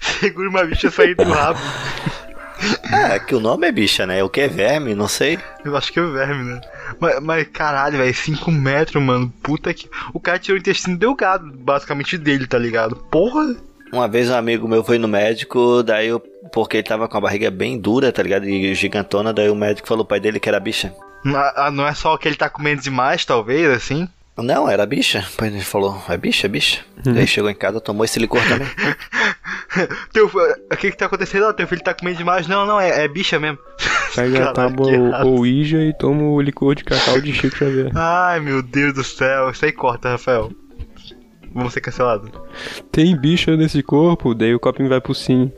Segura 0.20 0.48
uma 0.48 0.64
bicha 0.64 0.90
saindo 0.90 1.24
do 1.24 1.32
rabo. 1.32 1.58
É, 2.92 3.18
que 3.18 3.34
o 3.34 3.40
nome 3.40 3.66
é 3.66 3.72
bicha, 3.72 4.06
né? 4.06 4.22
O 4.22 4.28
que 4.28 4.42
é 4.42 4.48
verme, 4.48 4.94
não 4.94 5.08
sei. 5.08 5.38
Eu 5.64 5.76
acho 5.76 5.92
que 5.92 5.98
é 5.98 6.02
o 6.02 6.12
verme, 6.12 6.44
né? 6.44 6.60
Mas, 6.98 7.20
mas 7.20 7.48
caralho, 7.48 7.96
velho, 7.96 8.14
5 8.14 8.50
metros, 8.50 9.02
mano. 9.02 9.32
Puta 9.42 9.72
que. 9.72 9.88
O 10.12 10.20
cara 10.20 10.38
tirou 10.38 10.58
o 10.58 10.60
intestino 10.60 10.98
delgado, 10.98 11.50
basicamente, 11.56 12.18
dele, 12.18 12.46
tá 12.46 12.58
ligado? 12.58 12.96
Porra! 12.96 13.56
Uma 13.92 14.06
vez 14.06 14.30
um 14.30 14.34
amigo 14.34 14.68
meu 14.68 14.84
foi 14.84 14.98
no 14.98 15.08
médico, 15.08 15.82
daí 15.82 16.08
eu, 16.08 16.20
porque 16.52 16.76
ele 16.76 16.84
tava 16.84 17.08
com 17.08 17.16
a 17.16 17.20
barriga 17.20 17.50
bem 17.50 17.78
dura, 17.78 18.12
tá 18.12 18.22
ligado? 18.22 18.48
E 18.48 18.72
gigantona, 18.74 19.32
daí 19.32 19.50
o 19.50 19.54
médico 19.54 19.88
falou 19.88 20.04
pro 20.04 20.10
pai 20.10 20.20
dele 20.20 20.38
que 20.38 20.48
era 20.48 20.60
bicha. 20.60 20.94
Ah, 21.26 21.66
ah, 21.66 21.70
Não 21.70 21.86
é 21.86 21.94
só 21.94 22.16
que 22.16 22.28
ele 22.28 22.36
tá 22.36 22.48
comendo 22.48 22.82
demais, 22.82 23.24
talvez, 23.24 23.68
assim? 23.70 24.08
Não, 24.36 24.68
era 24.68 24.86
bicha. 24.86 25.26
Dele 25.38 25.60
falou, 25.60 26.02
é 26.08 26.16
bicha, 26.16 26.46
é 26.46 26.48
bicha. 26.48 26.80
Daí 27.04 27.26
chegou 27.26 27.50
em 27.50 27.54
casa, 27.54 27.80
tomou 27.80 28.04
esse 28.04 28.18
licor 28.18 28.40
também. 28.46 28.68
Teu, 30.12 30.26
o 30.26 30.76
que 30.76 30.90
que 30.90 30.96
tá 30.96 31.06
acontecendo? 31.06 31.46
Ah, 31.46 31.52
teu 31.52 31.66
filho 31.66 31.82
tá 31.82 31.94
comendo 31.94 32.18
demais? 32.18 32.48
Não, 32.48 32.66
não, 32.66 32.80
é, 32.80 33.04
é 33.04 33.08
bicha 33.08 33.38
mesmo. 33.38 33.58
Pega 34.14 34.50
a 34.50 34.52
tábua 34.52 34.90
errado. 34.90 35.28
Ouija 35.28 35.78
e 35.78 35.92
toma 35.96 36.22
o 36.22 36.40
licor 36.40 36.74
de 36.74 36.82
cacau 36.82 37.20
de 37.20 37.32
Chico 37.32 37.56
Xavier. 37.56 37.90
Ai, 37.94 38.40
meu 38.40 38.62
Deus 38.62 38.94
do 38.94 39.04
céu. 39.04 39.50
Isso 39.50 39.64
aí 39.64 39.72
corta, 39.72 40.10
Rafael. 40.10 40.50
Vamos 41.54 41.72
ser 41.72 41.80
cancelados. 41.80 42.30
Tem 42.90 43.16
bicha 43.16 43.56
nesse 43.56 43.82
corpo, 43.82 44.34
daí 44.34 44.54
o 44.54 44.60
copinho 44.60 44.88
vai 44.88 45.00
pro 45.00 45.14
sim. 45.14 45.52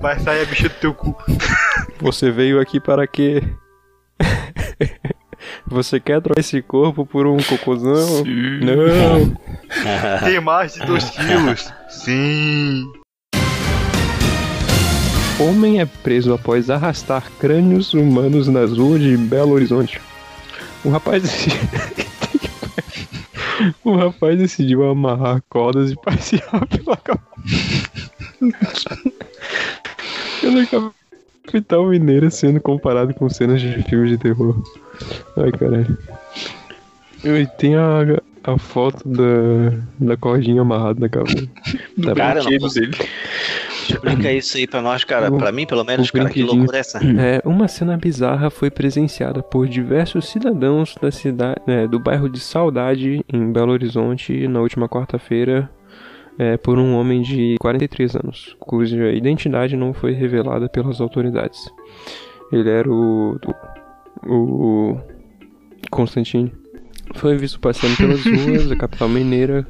Vai 0.00 0.18
sair 0.20 0.42
a 0.42 0.44
bicha 0.44 0.68
do 0.68 0.74
teu 0.76 0.94
cu. 0.94 1.16
Você 2.04 2.30
veio 2.30 2.60
aqui 2.60 2.78
para 2.78 3.06
quê? 3.06 3.42
Você 5.66 5.98
quer 5.98 6.20
trocar 6.20 6.38
esse 6.38 6.60
corpo 6.60 7.06
por 7.06 7.26
um 7.26 7.38
cocôzão? 7.38 8.22
Não. 8.24 9.34
Tem 10.22 10.38
mais 10.38 10.74
de 10.74 10.84
2 10.84 11.10
quilos. 11.10 11.72
Sim. 11.88 12.84
Homem 15.40 15.80
é 15.80 15.86
preso 15.86 16.34
após 16.34 16.68
arrastar 16.68 17.24
crânios 17.40 17.94
humanos 17.94 18.48
nas 18.48 18.76
ruas 18.76 19.00
de 19.00 19.16
Belo 19.16 19.52
Horizonte. 19.52 19.98
O 20.84 20.90
rapaz 20.90 21.22
decidiu... 21.22 21.58
O 23.82 23.96
rapaz 23.96 24.36
decidiu 24.36 24.86
amarrar 24.90 25.42
cordas 25.48 25.90
e 25.90 25.96
passear 25.96 26.66
pela 26.66 26.96
cap- 26.98 27.22
pela 30.40 30.92
capital 31.46 31.86
mineira 31.88 32.30
sendo 32.30 32.60
comparado 32.60 33.14
com 33.14 33.28
cenas 33.28 33.60
de 33.60 33.82
filmes 33.84 34.10
de 34.10 34.18
terror. 34.18 34.56
Ai, 35.36 35.52
caralho. 35.52 35.96
E 37.24 37.46
tem 37.58 37.74
a, 37.76 38.00
a 38.44 38.58
foto 38.58 39.06
da, 39.08 39.72
da 39.98 40.16
cordinha 40.16 40.62
amarrada 40.62 41.00
na 41.00 41.08
cabeça. 41.08 41.46
Da 41.96 42.14
Cara, 42.14 42.40
eu 42.40 42.60
não 42.60 42.68
dele. 42.68 42.92
Explica 43.88 44.32
isso 44.32 44.56
aí 44.56 44.66
pra 44.66 44.80
nós, 44.82 45.04
cara. 45.04 45.30
O- 45.32 45.38
Pra 45.38 45.52
mim, 45.52 45.66
pelo 45.66 45.84
menos, 45.84 46.10
cara. 46.10 46.28
Que 46.30 46.42
loucura 46.42 46.76
é 46.78 46.80
essa? 46.80 46.98
É, 46.98 47.40
uma 47.44 47.68
cena 47.68 47.96
bizarra 47.96 48.50
foi 48.50 48.70
presenciada 48.70 49.42
por 49.42 49.66
diversos 49.68 50.28
cidadãos 50.28 50.94
da 51.00 51.10
cidade, 51.10 51.60
é, 51.66 51.86
do 51.86 51.98
bairro 51.98 52.28
de 52.28 52.40
Saudade, 52.40 53.24
em 53.32 53.52
Belo 53.52 53.72
Horizonte, 53.72 54.46
na 54.48 54.60
última 54.60 54.88
quarta-feira, 54.88 55.70
é, 56.38 56.56
por 56.56 56.78
um 56.78 56.94
homem 56.96 57.22
de 57.22 57.56
43 57.60 58.16
anos, 58.16 58.56
cuja 58.58 59.12
identidade 59.12 59.76
não 59.76 59.92
foi 59.92 60.12
revelada 60.12 60.68
pelas 60.68 61.00
autoridades. 61.00 61.70
Ele 62.52 62.68
era 62.68 62.90
o. 62.90 63.38
o, 64.26 64.96
Constantine. 65.90 66.52
Foi 67.14 67.36
visto 67.36 67.60
passeando 67.60 67.96
pelas 67.96 68.24
ruas 68.24 68.68
da 68.68 68.76
capital 68.76 69.08
mineira 69.08 69.66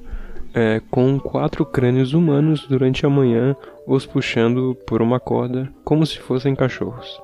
é, 0.54 0.80
com 0.90 1.18
quatro 1.18 1.66
crânios 1.66 2.14
humanos 2.14 2.66
durante 2.66 3.04
a 3.04 3.10
manhã, 3.10 3.56
os 3.86 4.06
puxando 4.06 4.76
por 4.86 5.02
uma 5.02 5.18
corda 5.18 5.70
como 5.84 6.06
se 6.06 6.18
fossem 6.18 6.54
cachorros. 6.54 7.20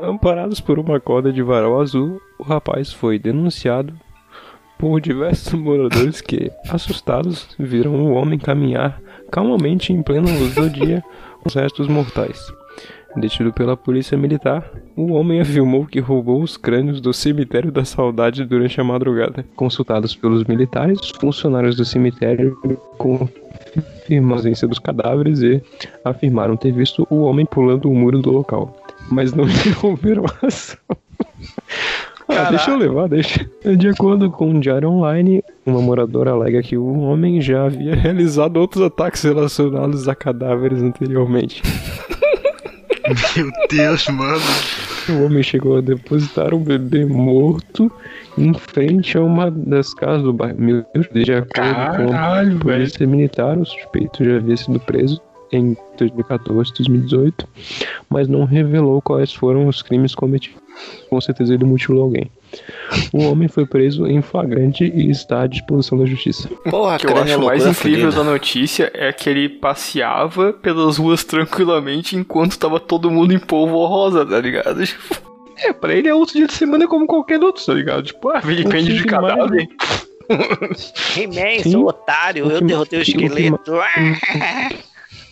Amparados 0.00 0.60
por 0.60 0.78
uma 0.78 0.98
corda 0.98 1.32
de 1.32 1.42
varal 1.42 1.80
azul, 1.80 2.20
o 2.38 2.42
rapaz 2.42 2.92
foi 2.92 3.18
denunciado 3.18 3.94
por 4.78 5.00
diversos 5.00 5.52
moradores 5.54 6.20
que, 6.20 6.50
assustados, 6.68 7.48
viram 7.58 7.94
o 7.94 8.12
homem 8.12 8.38
caminhar 8.38 9.00
calmamente 9.30 9.92
em 9.92 10.02
plena 10.02 10.30
luz 10.30 10.54
do 10.54 10.68
dia 10.68 11.02
com 11.40 11.48
os 11.48 11.54
restos 11.54 11.88
mortais. 11.88 12.52
Detido 13.16 13.50
pela 13.50 13.78
polícia 13.78 14.16
militar, 14.16 14.70
o 14.94 15.14
homem 15.14 15.40
afirmou 15.40 15.86
que 15.86 16.00
roubou 16.00 16.42
os 16.42 16.58
crânios 16.58 17.00
do 17.00 17.14
cemitério 17.14 17.72
da 17.72 17.82
saudade 17.82 18.44
durante 18.44 18.78
a 18.78 18.84
madrugada. 18.84 19.42
Consultados 19.56 20.14
pelos 20.14 20.44
militares, 20.44 21.00
funcionários 21.18 21.76
do 21.76 21.84
cemitério 21.84 22.54
confirmaram 22.98 24.32
a 24.32 24.34
ausência 24.34 24.68
dos 24.68 24.78
cadáveres 24.78 25.40
e 25.40 25.62
afirmaram 26.04 26.58
ter 26.58 26.72
visto 26.72 27.06
o 27.08 27.22
homem 27.22 27.46
pulando 27.46 27.90
o 27.90 27.94
muro 27.94 28.20
do 28.20 28.30
local, 28.30 28.76
mas 29.10 29.32
não 29.32 29.44
interromperam 29.48 30.26
a 30.26 30.46
ação. 30.46 30.78
Ah, 32.28 32.50
deixa 32.50 32.70
eu 32.70 32.76
levar, 32.76 33.08
deixa. 33.08 33.48
De 33.76 33.88
acordo 33.88 34.30
com 34.30 34.50
o 34.50 34.60
Diário 34.60 34.88
Online, 34.90 35.42
uma 35.64 35.80
moradora 35.80 36.32
alega 36.32 36.62
que 36.62 36.76
o 36.76 37.00
homem 37.00 37.40
já 37.40 37.66
havia 37.66 37.94
realizado 37.94 38.56
outros 38.56 38.82
ataques 38.82 39.22
relacionados 39.22 40.08
a 40.08 40.14
cadáveres 40.14 40.82
anteriormente. 40.82 41.62
Meu 43.36 43.50
Deus, 43.70 44.06
mano. 44.08 44.42
O 45.08 45.24
homem 45.24 45.42
chegou 45.42 45.78
a 45.78 45.80
depositar 45.80 46.52
um 46.52 46.58
bebê 46.58 47.04
morto 47.04 47.90
em 48.36 48.52
frente 48.52 49.16
a 49.16 49.22
uma 49.22 49.48
das 49.50 49.94
casas 49.94 50.24
do 50.24 50.32
bairro. 50.32 50.56
Meu 50.58 50.84
Deus, 50.92 51.24
de 51.24 51.32
acordo 51.32 52.08
com 52.08 52.12
a 52.12 52.58
polícia 52.60 53.06
militar, 53.06 53.56
o 53.56 53.64
suspeito 53.64 54.24
já 54.24 54.36
havia 54.36 54.56
sido 54.56 54.80
preso 54.80 55.20
em 55.56 55.76
2014, 55.98 56.72
2018, 56.74 57.48
mas 58.08 58.28
não 58.28 58.44
revelou 58.44 59.00
quais 59.02 59.32
foram 59.32 59.66
os 59.66 59.82
crimes 59.82 60.14
cometidos. 60.14 60.60
Com 61.08 61.20
certeza 61.20 61.54
ele 61.54 61.64
mutilou 61.64 62.04
alguém. 62.04 62.30
O 63.12 63.24
homem 63.24 63.48
foi 63.48 63.66
preso 63.66 64.06
em 64.06 64.22
flagrante 64.22 64.84
e 64.84 65.10
está 65.10 65.42
à 65.42 65.46
disposição 65.46 65.98
da 65.98 66.06
justiça. 66.06 66.48
Porra, 66.70 66.96
O 66.96 66.98
que 66.98 67.06
eu 67.06 67.10
crânio 67.10 67.30
é 67.30 67.34
acho 67.34 67.44
mais 67.44 67.64
loucura 67.64 67.88
incrível 67.88 68.12
da 68.12 68.24
notícia 68.24 68.90
é 68.94 69.12
que 69.12 69.28
ele 69.28 69.48
passeava 69.48 70.52
pelas 70.52 70.98
ruas 70.98 71.24
tranquilamente 71.24 72.16
enquanto 72.16 72.58
tava 72.58 72.78
todo 72.78 73.10
mundo 73.10 73.32
em 73.32 73.38
polvo 73.38 73.84
rosa, 73.86 74.24
tá 74.24 74.40
ligado? 74.40 74.82
É, 75.58 75.72
pra 75.72 75.94
ele 75.94 76.06
é 76.06 76.14
outro 76.14 76.36
dia 76.36 76.46
de 76.46 76.52
semana 76.52 76.86
como 76.86 77.06
qualquer 77.06 77.42
outro, 77.42 77.64
tá 77.64 77.72
ligado? 77.72 78.02
Tipo, 78.02 78.28
ah, 78.28 78.40
vilipêndio 78.40 78.94
de 78.94 79.04
cadáver. 79.04 79.66
He-Man, 81.16 81.62
seu 81.62 81.86
otário, 81.86 82.50
eu 82.50 82.60
derrotei 82.60 82.98
o 82.98 83.02
o 83.02 83.04
que 83.06 83.10
esqueleto. 83.12 83.72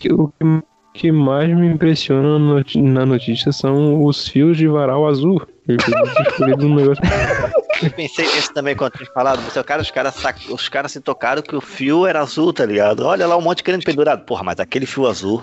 Que- 0.08 0.12
O 0.12 0.28
que, 0.28 0.62
que 0.94 1.12
mais 1.12 1.48
me 1.48 1.66
impressiona 1.66 2.38
na 2.76 3.04
notícia 3.06 3.50
são 3.52 4.04
os 4.04 4.28
fios 4.28 4.56
de 4.56 4.68
varal 4.68 5.06
azul. 5.08 5.42
Eu 5.66 5.76
escolhido 6.28 6.66
um 6.66 6.74
negócio. 6.74 7.02
Eu 7.82 7.90
pensei 7.90 8.24
nisso 8.26 8.52
também 8.54 8.76
quando 8.76 8.92
tinha 8.92 9.10
falado. 9.12 9.40
Seu 9.50 9.64
cara, 9.64 9.82
os 9.82 9.90
caras 9.90 10.14
sac- 10.14 10.48
os 10.50 10.68
caras 10.68 10.92
se 10.92 11.00
tocaram 11.00 11.42
que 11.42 11.56
o 11.56 11.60
fio 11.60 12.06
era 12.06 12.20
azul, 12.20 12.52
tá 12.52 12.64
ligado? 12.64 13.04
Olha 13.04 13.26
lá 13.26 13.36
um 13.36 13.40
monte 13.42 13.58
de 13.58 13.64
crânio 13.64 13.84
pendurado. 13.84 14.24
Porra, 14.24 14.44
mas 14.44 14.60
aquele 14.60 14.86
fio 14.86 15.06
azul. 15.06 15.42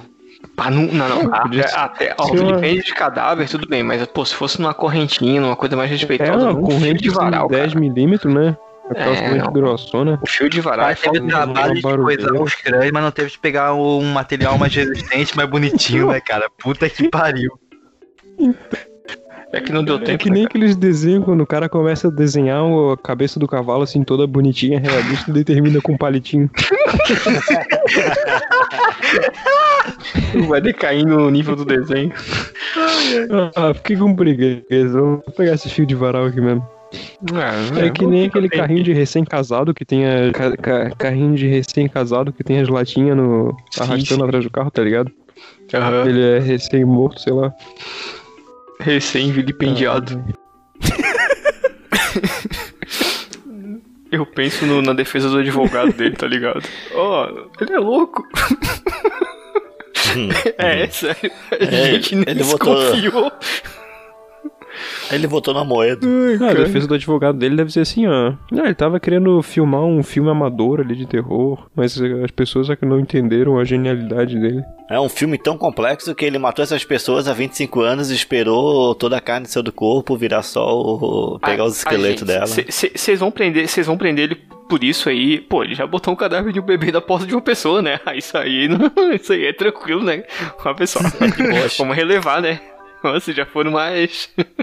Pá, 0.56 0.71
não, 0.71 0.84
não, 0.84 1.10
não. 1.24 1.34
Até, 1.36 1.76
até 1.76 2.15
ó, 2.17 2.24
ser 2.24 2.39
uma- 2.39 2.45
vilipêndio 2.58 2.84
de 2.86 2.93
cadáver, 2.95 3.50
tudo 3.50 3.67
bem, 3.67 3.84
mas, 3.84 4.04
pô, 4.08 4.24
se 4.26 4.34
fosse 4.34 4.60
numa 4.62 4.74
correntinha, 4.74 5.41
numa 5.41 5.56
coisa 5.58 5.76
mais 5.76 5.89
É 5.91 5.93
respeitosa, 5.95 6.50
uma 6.50 6.52
um 6.52 6.56
fio 6.56 6.63
corrente 6.63 7.04
de 7.04 7.10
varal, 7.10 7.47
de 7.47 7.56
10 7.56 7.74
cara. 7.74 7.80
milímetros, 7.80 8.34
né? 8.34 8.56
É, 8.95 9.51
grossona. 9.51 10.19
O 10.21 10.27
fio 10.27 10.49
de 10.49 10.60
varal 10.62 10.89
é 10.89 10.95
teve 10.95 11.19
foda. 11.19 11.23
o 11.23 11.27
trabalho 11.27 11.75
de 11.75 11.82
barulheira. 11.82 12.27
coisar 12.30 12.43
os 12.43 12.56
crânios, 12.56 12.91
mas 12.91 13.04
não 13.04 13.12
teve 13.12 13.30
de 13.32 13.39
pegar 13.39 13.73
um 13.73 14.04
material 14.12 14.58
mais 14.58 14.73
resistente, 14.75 15.36
mais 15.38 15.49
bonitinho, 15.49 16.08
né, 16.08 16.19
cara? 16.19 16.49
Puta 16.60 16.89
que 16.89 17.10
pariu. 17.10 17.51
É 19.54 19.60
que 19.60 19.71
não 19.73 19.84
deu 19.84 19.97
É 19.97 19.99
tempo. 19.99 20.23
que 20.23 20.30
nem 20.30 20.43
né, 20.43 20.47
aqueles 20.47 20.77
desenhos 20.77 21.25
quando 21.25 21.41
o 21.41 21.45
cara 21.45 21.67
começa 21.67 22.08
a 22.08 22.12
desenhar 22.12 22.63
o- 22.63 22.93
a 22.93 22.97
cabeça 22.97 23.38
do 23.38 23.45
cavalo 23.47 23.84
assim, 23.84 24.01
toda 24.01 24.25
bonitinha, 24.25 24.80
realista, 24.80 25.30
e 25.38 25.43
termina 25.43 25.82
com 25.82 25.91
um 25.93 25.97
palitinho. 25.97 26.49
Vai 30.47 30.62
decair 30.62 31.06
no 31.06 31.30
nível 31.30 31.56
do 31.56 31.65
desenho. 31.65 32.12
Ah, 33.56 33.73
fiquei 33.73 33.97
com 33.97 34.15
preguiça. 34.15 34.63
Vou 34.93 35.17
pegar 35.36 35.54
esse 35.54 35.69
fio 35.69 35.86
de 35.86 35.95
varal 35.95 36.25
aqui 36.25 36.39
mesmo. 36.39 36.65
É 37.84 37.89
que 37.89 38.06
nem 38.06 38.25
aquele 38.25 38.49
carrinho 38.49 38.84
de 38.84 38.91
recém-casado 38.93 39.73
que 39.73 39.86
tem 39.86 40.06
a. 40.06 40.32
ca- 40.34 40.58
ca- 40.58 40.89
carrinho 40.97 41.36
de 41.36 41.47
recém-casado 41.47 42.34
que 42.34 42.43
tem 42.43 42.60
as 42.60 42.67
latinhas 42.67 43.15
no. 43.15 43.56
Arrastando 43.80 44.21
sim. 44.21 44.27
atrás 44.27 44.43
do 44.43 44.51
carro, 44.51 44.69
tá 44.71 44.84
ligado? 44.84 45.10
Aham. 45.73 46.06
Ele 46.08 46.21
é 46.21 46.39
recém-morto, 46.39 47.21
sei 47.21 47.32
lá. 47.34 47.54
Recém-vilipendiado. 48.80 50.21
Eu 54.12 54.25
penso 54.25 54.65
no- 54.65 54.82
na 54.82 54.91
defesa 54.91 55.30
do 55.30 55.38
advogado 55.38 55.93
dele, 55.93 56.17
tá 56.17 56.27
ligado? 56.27 56.62
Ó, 56.93 57.30
ele 57.62 57.73
é 57.73 57.80
louco. 57.80 58.27
é, 60.58 60.88
sério. 60.89 61.32
A 61.51 61.56
É, 61.63 61.91
gente 61.93 62.15
nem 62.15 62.25
ele 62.27 62.43
desconfiou. 62.43 63.32
Ele 65.12 65.27
botou 65.27 65.53
na 65.53 65.63
moeda. 65.63 66.05
Ah, 66.41 66.51
a 66.51 66.53
defesa 66.53 66.88
do 66.88 66.93
advogado 66.93 67.38
dele 67.38 67.55
deve 67.55 67.71
ser 67.71 67.81
assim, 67.81 68.07
ó. 68.07 68.34
Ah, 68.53 68.65
ele 68.65 68.73
tava 68.73 68.99
querendo 68.99 69.41
filmar 69.41 69.81
um 69.81 70.03
filme 70.03 70.29
amador 70.29 70.81
ali 70.81 70.95
de 70.95 71.05
terror, 71.05 71.67
mas 71.75 71.99
as 72.01 72.31
pessoas 72.31 72.69
é 72.69 72.75
que 72.75 72.86
não 72.86 72.99
entenderam 72.99 73.57
a 73.57 73.63
genialidade 73.63 74.39
dele. 74.39 74.63
É 74.89 74.99
um 74.99 75.10
filme 75.10 75.38
tão 75.38 75.57
complexo 75.57 76.13
que 76.13 76.25
ele 76.25 76.38
matou 76.38 76.63
essas 76.63 76.84
pessoas 76.84 77.27
há 77.27 77.34
25 77.34 77.81
anos 77.81 78.12
e 78.12 78.15
esperou 78.15 78.93
toda 78.95 79.17
a 79.17 79.21
carne 79.21 79.47
seu 79.47 79.63
do 79.63 79.71
corpo 79.71 80.17
virar 80.17 80.41
só 80.43 80.67
o... 80.77 81.39
pegar 81.39 81.63
os 81.63 81.77
esqueletos 81.77 82.23
dela. 82.23 82.45
Vocês 82.45 83.19
vão 83.19 83.31
prender, 83.31 83.67
vocês 83.67 83.88
vão 83.88 83.97
prender 83.97 84.25
ele 84.25 84.36
por 84.67 84.84
isso 84.84 85.10
aí. 85.10 85.39
Pô, 85.39 85.63
ele 85.63 85.75
já 85.75 85.86
botou 85.86 86.13
um 86.13 86.17
cadáver 86.17 86.53
de 86.53 86.60
um 86.60 86.63
bebê 86.63 86.91
da 86.91 87.01
porta 87.01 87.25
de 87.25 87.34
uma 87.36 87.41
pessoa, 87.41 87.81
né? 87.81 87.99
Ah, 88.05 88.15
Isso 88.15 88.38
aí, 88.38 88.67
não, 88.67 88.89
isso 89.13 89.34
aí 89.34 89.45
é 89.45 89.53
tranquilo, 89.53 90.03
né? 90.03 90.23
Ó, 90.63 90.73
pessoal, 90.73 91.05
vamos 91.77 91.95
relevar, 91.95 92.41
né? 92.41 92.60
Nossa, 93.03 93.34
já 93.34 93.45
foram 93.45 93.71
mais. 93.71 94.29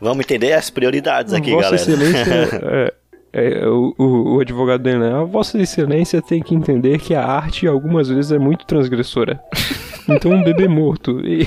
Vamos 0.00 0.24
entender 0.24 0.52
as 0.52 0.70
prioridades 0.70 1.32
aqui, 1.34 1.50
Vossa 1.50 1.62
galera. 1.70 1.76
Excelência. 1.82 2.34
é, 3.32 3.60
é, 3.62 3.66
o, 3.68 3.94
o, 3.98 4.36
o 4.36 4.40
advogado 4.40 4.82
dele, 4.82 4.98
né? 4.98 5.12
A 5.12 5.24
Vossa 5.24 5.58
Excelência 5.60 6.20
tem 6.22 6.42
que 6.42 6.54
entender 6.54 6.98
que 6.98 7.14
a 7.14 7.24
arte 7.24 7.66
algumas 7.66 8.08
vezes 8.08 8.32
é 8.32 8.38
muito 8.38 8.64
transgressora. 8.66 9.40
Então 10.08 10.32
um 10.32 10.42
bebê 10.42 10.66
morto 10.66 11.20
e, 11.24 11.46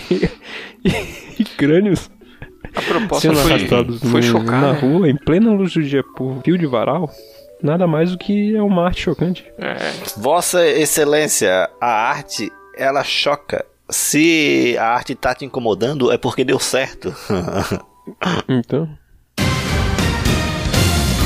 e, 0.85 1.41
e 1.41 1.43
crânios 1.43 2.09
A 2.73 2.81
proposta 2.81 3.27
sendo 3.27 3.39
foi, 3.41 3.51
arrastados 3.51 3.99
foi 3.99 4.21
no- 4.21 4.23
chocar. 4.23 4.61
na 4.61 4.73
né? 4.73 4.79
rua, 4.79 5.09
em 5.09 5.17
plena 5.17 5.51
luz 5.51 5.73
do 5.73 5.83
dia, 5.83 6.01
por 6.15 6.41
fio 6.43 6.57
de 6.57 6.65
varal, 6.65 7.09
nada 7.61 7.85
mais 7.87 8.11
do 8.11 8.17
que 8.17 8.55
é 8.55 8.61
uma 8.61 8.85
arte 8.85 9.01
chocante. 9.01 9.43
É, 9.57 9.75
Vossa 10.15 10.65
Excelência, 10.65 11.69
a 11.81 11.87
arte, 12.09 12.49
ela 12.77 13.03
choca. 13.03 13.65
Se 13.89 14.77
a 14.79 14.85
arte 14.93 15.13
tá 15.13 15.35
te 15.35 15.43
incomodando, 15.43 16.09
é 16.09 16.17
porque 16.17 16.45
deu 16.45 16.59
certo. 16.59 17.13
Então, 18.47 18.89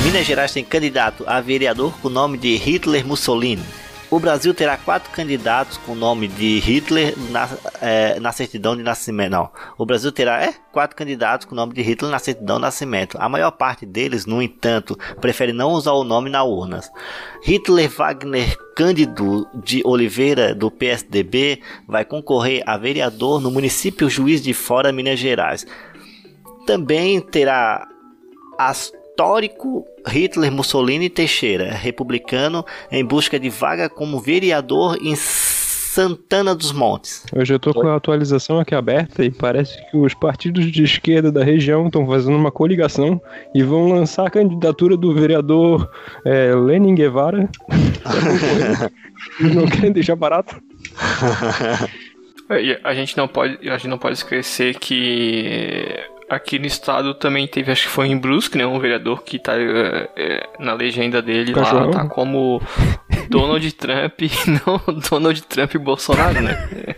Minas 0.04 0.26
Gerais 0.26 0.54
tem 0.54 0.64
candidato 0.64 1.24
a 1.28 1.42
vereador 1.42 1.94
com 2.00 2.08
o 2.08 2.12
nome 2.12 2.38
de 2.38 2.56
Hitler 2.56 3.06
Mussolini. 3.06 3.64
O 4.10 4.22
Brasil 4.22 4.54
terá 4.54 4.78
quatro 4.78 5.12
candidatos 5.12 5.76
com 5.80 5.92
o 5.92 5.96
nome 5.96 6.30
de 6.30 6.60
Hitler 6.60 7.14
na, 7.30 7.50
é, 7.82 8.18
na 8.22 8.32
certidão 8.32 8.74
de 8.74 8.82
nascimento. 8.82 9.32
Não, 9.32 9.52
o 9.78 9.86
Brasil 9.86 10.10
terá 10.14 10.42
é, 10.42 10.54
quatro 10.72 10.96
candidatos 10.96 11.46
com 11.46 11.52
o 11.52 11.58
nome 11.58 11.74
de 11.74 11.82
Hitler 11.82 12.10
na 12.10 12.20
certidão 12.20 12.56
de 12.56 12.62
nascimento. 12.62 13.18
A 13.20 13.28
maior 13.28 13.52
parte 13.52 13.86
deles, 13.86 14.26
no 14.26 14.42
entanto, 14.42 14.98
prefere 15.20 15.52
não 15.52 15.72
usar 15.72 15.92
o 15.92 16.06
nome 16.06 16.30
na 16.30 16.42
urna. 16.42 16.80
Hitler 17.44 17.90
Wagner 17.90 18.56
Cândido 18.78 19.46
de 19.56 19.82
Oliveira, 19.84 20.54
do 20.54 20.70
PSDB, 20.70 21.62
vai 21.88 22.06
concorrer 22.06 22.62
a 22.66 22.78
vereador 22.78 23.42
no 23.42 23.50
município 23.50 24.08
Juiz 24.10 24.42
de 24.42 24.54
Fora, 24.54 24.94
Minas 24.94 25.20
Gerais. 25.20 25.66
Também 26.68 27.22
terá 27.22 27.88
histórico 28.70 29.86
Hitler 30.06 30.52
Mussolini 30.52 31.10
Teixeira, 31.10 31.72
republicano, 31.72 32.66
em 32.92 33.06
busca 33.06 33.40
de 33.40 33.50
vaga 33.50 33.88
como 33.88 34.20
vereador 34.20 34.98
em 35.02 35.16
Santana 35.16 36.54
dos 36.54 36.74
Montes. 36.74 37.26
eu 37.34 37.46
já 37.46 37.58
tô 37.58 37.74
com 37.74 37.88
a 37.88 37.96
atualização 37.96 38.60
aqui 38.60 38.76
aberta 38.76 39.24
e 39.24 39.32
parece 39.32 39.78
que 39.90 39.96
os 39.96 40.14
partidos 40.14 40.70
de 40.70 40.84
esquerda 40.84 41.32
da 41.32 41.42
região 41.42 41.88
estão 41.88 42.06
fazendo 42.06 42.36
uma 42.36 42.52
coligação 42.52 43.20
e 43.56 43.64
vão 43.64 43.88
lançar 43.88 44.28
a 44.28 44.30
candidatura 44.30 44.98
do 44.98 45.14
vereador 45.14 45.90
é, 46.26 46.54
Lenin 46.54 46.96
Guevara. 46.96 47.50
Não 49.40 49.66
querem 49.68 49.94
deixar 49.94 50.18
barato. 50.18 50.62
É, 52.50 52.80
a 52.84 52.94
gente 52.94 53.18
não 53.18 53.28
pode, 53.28 53.68
a 53.68 53.78
gente 53.78 53.88
não 53.88 53.98
pode 53.98 54.16
esquecer 54.16 54.78
que 54.80 56.00
aqui 56.30 56.60
no 56.60 56.66
estado 56.66 57.14
também 57.14 57.48
teve, 57.48 57.72
acho 57.72 57.84
que 57.84 57.90
foi 57.90 58.08
em 58.08 58.18
Brusque, 58.18 58.58
né, 58.58 58.66
um 58.66 58.80
vereador 58.80 59.24
que 59.24 59.40
tá 59.40 59.54
é, 59.56 60.48
na 60.60 60.74
legenda 60.74 61.22
dele 61.22 61.54
lá, 61.54 61.90
tá 61.90 62.06
como 62.08 62.62
Donald 63.30 63.72
Trump, 63.74 64.20
não 64.66 64.82
Donald 65.10 65.42
Trump 65.44 65.74
e 65.74 65.78
Bolsonaro, 65.78 66.42
né? 66.42 66.68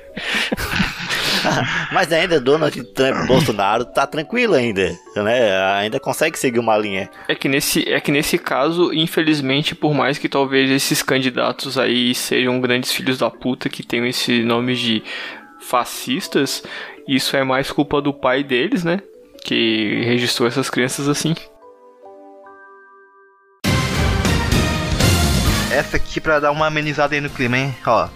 Mas 1.92 2.12
ainda 2.12 2.40
Donald 2.40 2.84
Trump 2.94 3.28
Bolsonaro 3.28 3.86
tá 3.86 4.06
tranquilo 4.06 4.56
ainda, 4.56 4.92
né? 5.16 5.58
Ainda 5.78 6.00
consegue 6.00 6.38
seguir 6.38 6.60
uma 6.60 6.78
linha. 6.78 7.10
É 7.28 7.36
que 7.36 7.48
nesse, 7.48 7.88
é 7.90 8.00
que 8.02 8.12
nesse 8.12 8.38
caso, 8.38 8.94
infelizmente, 8.94 9.74
por 9.74 9.94
mais 9.94 10.18
que 10.18 10.28
talvez 10.28 10.70
esses 10.70 11.02
candidatos 11.02 11.78
aí 11.78 12.14
sejam 12.14 12.60
grandes 12.60 12.92
filhos 12.92 13.18
da 13.18 13.30
puta 13.30 13.70
que 13.70 13.84
tenham 13.84 14.06
esse 14.06 14.44
nome 14.44 14.76
de 14.76 15.02
fascistas, 15.62 16.62
isso 17.08 17.36
é 17.38 17.44
mais 17.44 17.72
culpa 17.72 18.02
do 18.02 18.14
pai 18.14 18.44
deles, 18.44 18.84
né? 18.84 19.00
Que 19.50 20.04
registrou 20.04 20.48
essas 20.48 20.70
crianças 20.70 21.08
assim. 21.08 21.34
Essa 25.72 25.98
aqui 25.98 26.22
pra 26.22 26.40
dar 26.40 26.52
uma 26.52 26.68
amenizada 26.68 27.16
aí 27.16 27.22
no 27.22 27.32
clima, 27.32 27.58
hein? 27.58 27.76
Ó. 27.84 28.08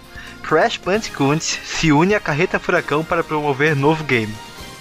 Crash 0.44 0.76
Bandicoot 0.76 1.42
se 1.42 1.90
une 1.90 2.14
à 2.14 2.20
Carreta 2.20 2.60
Furacão 2.60 3.04
para 3.04 3.24
promover 3.24 3.74
novo 3.74 4.04
game. 4.04 4.32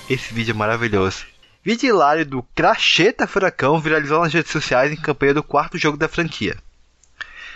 Esse 0.07 0.31
vídeo 0.31 0.51
é 0.51 0.53
maravilhoso. 0.53 1.25
Vídeo 1.63 1.89
hilário 1.89 2.23
do 2.23 2.43
Cracheta 2.53 3.25
Furacão 3.25 3.79
viralizou 3.79 4.21
nas 4.21 4.31
redes 4.31 4.51
sociais 4.51 4.91
em 4.91 4.95
campanha 4.95 5.33
do 5.33 5.41
quarto 5.41 5.75
jogo 5.79 5.97
da 5.97 6.07
franquia. 6.07 6.55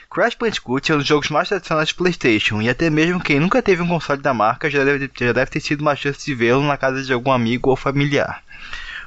Crash 0.09 0.33
Bandicoot 0.33 0.91
é 0.91 0.95
um 0.95 0.97
dos 0.97 1.07
jogos 1.07 1.29
mais 1.29 1.49
tradicionais 1.49 1.89
de 1.89 1.93
PlayStation, 1.93 2.63
e 2.63 2.67
até 2.67 2.89
mesmo 2.89 3.21
quem 3.21 3.39
nunca 3.39 3.61
teve 3.61 3.83
um 3.83 3.87
console 3.87 4.23
da 4.23 4.33
marca 4.33 4.71
já 4.71 4.83
deve, 4.83 5.07
já 5.19 5.33
deve 5.33 5.51
ter 5.51 5.61
tido 5.61 5.81
uma 5.81 5.95
chance 5.95 6.25
de 6.25 6.33
vê-lo 6.33 6.63
na 6.63 6.77
casa 6.77 7.03
de 7.03 7.13
algum 7.13 7.31
amigo 7.31 7.69
ou 7.69 7.75
familiar. 7.75 8.41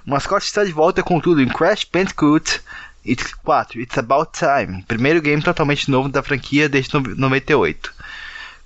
O 0.07 0.11
mascote 0.11 0.47
está 0.47 0.65
de 0.65 0.73
volta 0.73 1.03
com 1.03 1.21
tudo 1.21 1.43
em 1.43 1.49
Crash 1.49 1.85
Bandicoot 1.93 2.61
It's 3.07 3.33
4, 3.35 3.81
It's 3.81 3.97
About 3.99 4.31
Time, 4.33 4.83
primeiro 4.83 5.21
game 5.23 5.43
totalmente 5.43 5.91
novo 5.91 6.09
da 6.09 6.23
franquia 6.23 6.69
desde 6.69 6.91
98, 7.17 7.93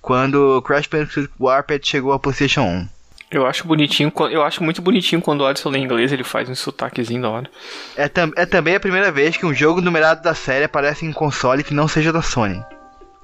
quando 0.01 0.61
Crash 0.63 0.87
Bandicoot 0.89 1.31
Warped 1.39 1.87
chegou 1.87 2.13
ao 2.13 2.19
PlayStation 2.19 2.63
1. 2.63 2.89
Eu 3.31 3.47
acho 3.47 3.67
bonitinho, 3.67 4.13
eu 4.31 4.43
acho 4.45 4.63
muito 4.63 4.81
bonitinho 4.83 5.21
quando 5.21 5.41
o 5.41 5.47
Alisson 5.47 5.71
lê 5.71 5.79
inglês, 5.79 6.13
ele 6.13 6.23
faz 6.23 6.49
um 6.49 6.55
sotaquezinho 6.55 7.23
da 7.23 7.31
hora. 7.31 7.51
É, 7.97 8.09
tam- 8.09 8.33
é 8.37 8.47
também 8.47 8.77
a 8.77 8.81
primeira 8.81 9.11
vez 9.11 9.37
que 9.37 9.47
um 9.47 9.53
jogo 9.55 9.81
numerado 9.81 10.23
da 10.23 10.35
série 10.35 10.65
aparece 10.65 11.05
em 11.05 11.13
console 11.13 11.65
que 11.65 11.75
não 11.75 11.89
seja 11.89 12.13
da 12.13 12.23
Sony. 12.23 12.63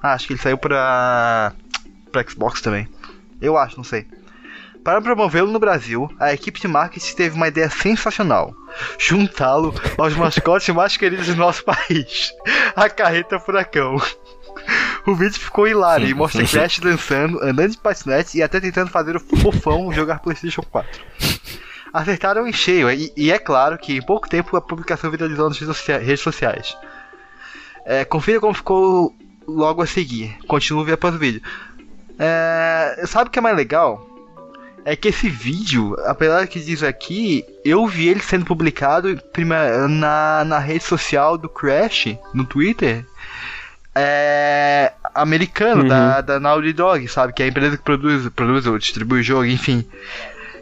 Ah, 0.01 0.13
acho 0.13 0.27
que 0.27 0.33
ele 0.33 0.41
saiu 0.41 0.57
pra, 0.57 1.53
pra 2.11 2.23
Xbox 2.27 2.61
também. 2.61 2.87
Eu 3.41 3.57
acho, 3.57 3.77
não 3.77 3.83
sei. 3.83 4.05
Para 4.83 5.01
promovê-lo 5.01 5.51
no 5.51 5.59
Brasil, 5.59 6.09
a 6.19 6.33
equipe 6.33 6.59
de 6.59 6.67
marketing 6.67 7.15
teve 7.15 7.35
uma 7.35 7.47
ideia 7.47 7.69
sensacional: 7.69 8.53
juntá-lo 8.97 9.73
aos 9.97 10.15
mascotes 10.15 10.67
mais 10.73 10.97
queridos 10.97 11.27
do 11.27 11.35
nosso 11.35 11.63
país, 11.63 12.33
a 12.75 12.89
Carreta 12.89 13.39
Furacão. 13.39 13.97
O 15.07 15.15
vídeo 15.15 15.39
ficou 15.39 15.67
hilário 15.67 16.07
e 16.07 16.13
mostra 16.13 16.45
Crash 16.45 16.77
dançando, 16.79 17.41
andando 17.41 17.71
de 17.71 17.77
patinete 17.79 18.37
e 18.37 18.43
até 18.43 18.59
tentando 18.59 18.91
fazer 18.91 19.15
o 19.15 19.19
fofão 19.19 19.89
jogar 19.95 20.19
PlayStation 20.19 20.61
4. 20.61 21.01
Acertaram 21.91 22.45
em 22.45 22.53
cheio, 22.53 22.91
e, 22.91 23.11
e 23.17 23.31
é 23.31 23.39
claro 23.39 23.77
que 23.79 23.97
em 23.97 24.01
pouco 24.01 24.29
tempo 24.29 24.55
a 24.55 24.61
publicação 24.61 25.09
viralizou 25.09 25.49
nas 25.49 25.57
redes 25.57 25.75
socia- 25.75 25.97
redes 25.97 26.21
sociais. 26.21 26.77
É, 27.85 28.05
confira 28.05 28.39
como 28.39 28.53
ficou 28.53 29.15
logo 29.47 29.81
a 29.81 29.87
seguir. 29.87 30.37
Continua 30.47 30.93
após 30.93 31.15
o 31.15 31.17
vídeo. 31.17 31.41
É, 32.19 33.03
sabe 33.07 33.29
o 33.29 33.31
que 33.31 33.39
é 33.39 33.41
mais 33.41 33.55
legal? 33.55 34.07
É 34.83 34.95
que 34.95 35.09
esse 35.09 35.29
vídeo, 35.29 35.95
apesar 36.05 36.47
que 36.47 36.59
diz 36.59 36.81
aqui, 36.81 37.45
eu 37.63 37.85
vi 37.87 38.07
ele 38.07 38.19
sendo 38.21 38.45
publicado 38.45 39.19
na, 39.89 40.43
na 40.43 40.59
rede 40.59 40.83
social 40.83 41.37
do 41.37 41.47
Crash, 41.47 42.17
no 42.33 42.45
Twitter. 42.45 43.05
É, 43.93 44.93
americano, 45.13 45.83
Uhum. 45.83 45.87
da, 45.87 46.21
da 46.21 46.39
Naughty 46.39 46.73
Dog, 46.73 47.07
sabe? 47.07 47.33
Que 47.33 47.43
é 47.43 47.45
a 47.45 47.49
empresa 47.49 47.77
que 47.77 47.83
produz, 47.83 48.27
produz 48.29 48.65
ou 48.65 48.77
distribui 48.77 49.19
o 49.19 49.23
jogo, 49.23 49.45
enfim. 49.45 49.85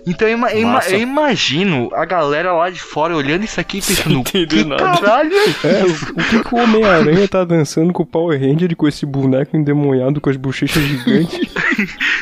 Então 0.07 0.27
eu, 0.27 0.33
ima- 0.37 0.51
eu 0.51 0.61
ima- 0.61 0.71
Massa. 0.73 0.91
eu 0.91 0.99
imagino 0.99 1.89
a 1.93 2.05
galera 2.05 2.51
lá 2.53 2.69
de 2.69 2.79
fora 2.81 3.15
olhando 3.15 3.43
isso 3.43 3.59
aqui 3.59 3.79
e 3.79 3.81
pensando, 3.81 4.23
que 4.23 4.63
nada." 4.63 4.83
caralho 4.83 5.33
é 5.33 5.67
É, 5.81 5.83
o, 5.85 5.91
o 5.91 6.23
que, 6.29 6.43
que 6.43 6.55
o 6.55 6.57
Homem-Aranha 6.57 7.27
tá 7.27 7.43
dançando 7.43 7.91
com 7.93 8.03
o 8.03 8.05
Power 8.05 8.39
Ranger 8.39 8.71
e 8.71 8.75
com 8.75 8.87
esse 8.87 9.05
boneco 9.05 9.55
endemoniado 9.55 10.19
com 10.21 10.29
as 10.29 10.37
bochechas 10.37 10.81
gigantes? 10.83 11.39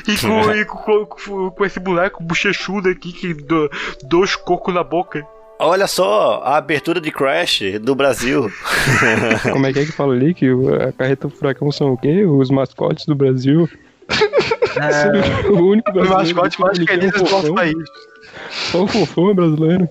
E 0.08 0.18
com, 0.20 0.52
e 0.54 0.63
com, 0.66 1.06
com- 1.06 1.50
com 1.52 1.66
esse 1.66 1.80
boneco 1.82 2.24
bochechudo 2.24 2.88
aqui 2.90 3.12
que 3.12 3.34
do, 3.34 3.70
dois 4.04 4.36
cocos 4.38 4.74
na 4.74 4.82
boca. 4.84 5.26
Olha 5.60 5.88
só, 5.88 6.42
a 6.46 6.56
abertura 6.58 7.02
de 7.02 7.12
Crash 7.12 7.62
do 7.82 7.94
Brasil. 7.96 8.50
Como 9.52 9.66
é 9.66 9.74
que 9.74 9.80
é 9.80 9.86
que 9.86 9.92
fala 9.92 10.13
ali? 10.13 10.34
Que 10.34 10.46
a 10.88 10.92
carreta 10.94 11.28
furacão 11.30 11.72
são 11.72 11.94
o 11.94 11.98
quê? 11.98 12.24
Os 12.26 12.50
mascotes 12.50 13.06
do 13.06 13.16
Brasil. 13.16 13.68
O 15.50 15.70
único 15.72 15.90
O 15.90 15.94
brasileiro. 15.94 16.24
mascote 16.24 16.56
que 16.58 16.62
mais 16.63 16.80
querido 16.80 17.08
um 17.08 17.12
do 17.24 17.32
nosso 17.32 17.42
fofão. 17.42 17.56
país. 17.56 17.76
Só 18.72 18.84
o 18.84 18.88
fofão 18.88 19.30
é 19.30 19.34
brasileiro. 19.34 19.90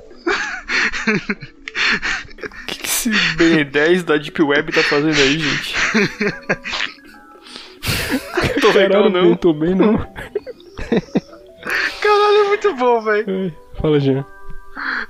O 1.07 2.67
que, 2.67 2.79
que 2.79 2.87
esse 2.87 3.11
Ben10 3.11 4.03
da 4.03 4.17
Deep 4.17 4.43
Web 4.43 4.73
tá 4.73 4.83
fazendo 4.83 5.17
aí, 5.21 5.39
gente? 5.39 5.75
Tô 8.61 8.71
legal 8.73 9.09
não. 9.11 9.23
não 9.31 9.37
tô 9.37 9.53
bem 9.53 9.75
não. 9.75 9.97
Caralho, 12.01 12.45
é 12.45 12.49
muito 12.49 12.75
bom, 12.75 13.01
velho. 13.01 13.53
Fala, 13.81 14.01
Jean. 14.01 14.25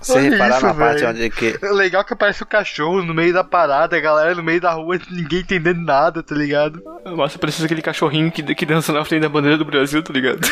Você 0.01 0.13
Olha 0.19 0.31
reparar 0.31 0.57
isso, 0.59 0.67
na 0.67 0.75
parte 0.75 1.01
velho. 1.01 1.11
onde 1.11 1.31
que. 1.31 1.59
É 1.61 1.71
legal 1.73 2.05
que 2.05 2.13
aparece 2.13 2.43
o 2.43 2.47
cachorro 2.47 3.03
no 3.03 3.13
meio 3.15 3.33
da 3.33 3.43
parada, 3.43 3.97
a 3.97 4.01
galera 4.01 4.35
no 4.35 4.43
meio 4.43 4.61
da 4.61 4.73
rua, 4.73 4.99
ninguém 5.11 5.41
entendendo 5.41 5.81
nada, 5.83 6.23
tá 6.23 6.35
ligado? 6.35 6.81
Nossa, 7.05 7.39
precisa 7.39 7.67
aquele 7.67 7.83
cachorrinho 7.83 8.31
que, 8.31 8.43
que 8.55 8.67
dança 8.67 8.93
na 8.93 9.05
frente 9.05 9.23
da 9.23 9.29
bandeira 9.29 9.57
do 9.59 9.65
Brasil, 9.65 10.03
tá 10.03 10.13
ligado? 10.13 10.41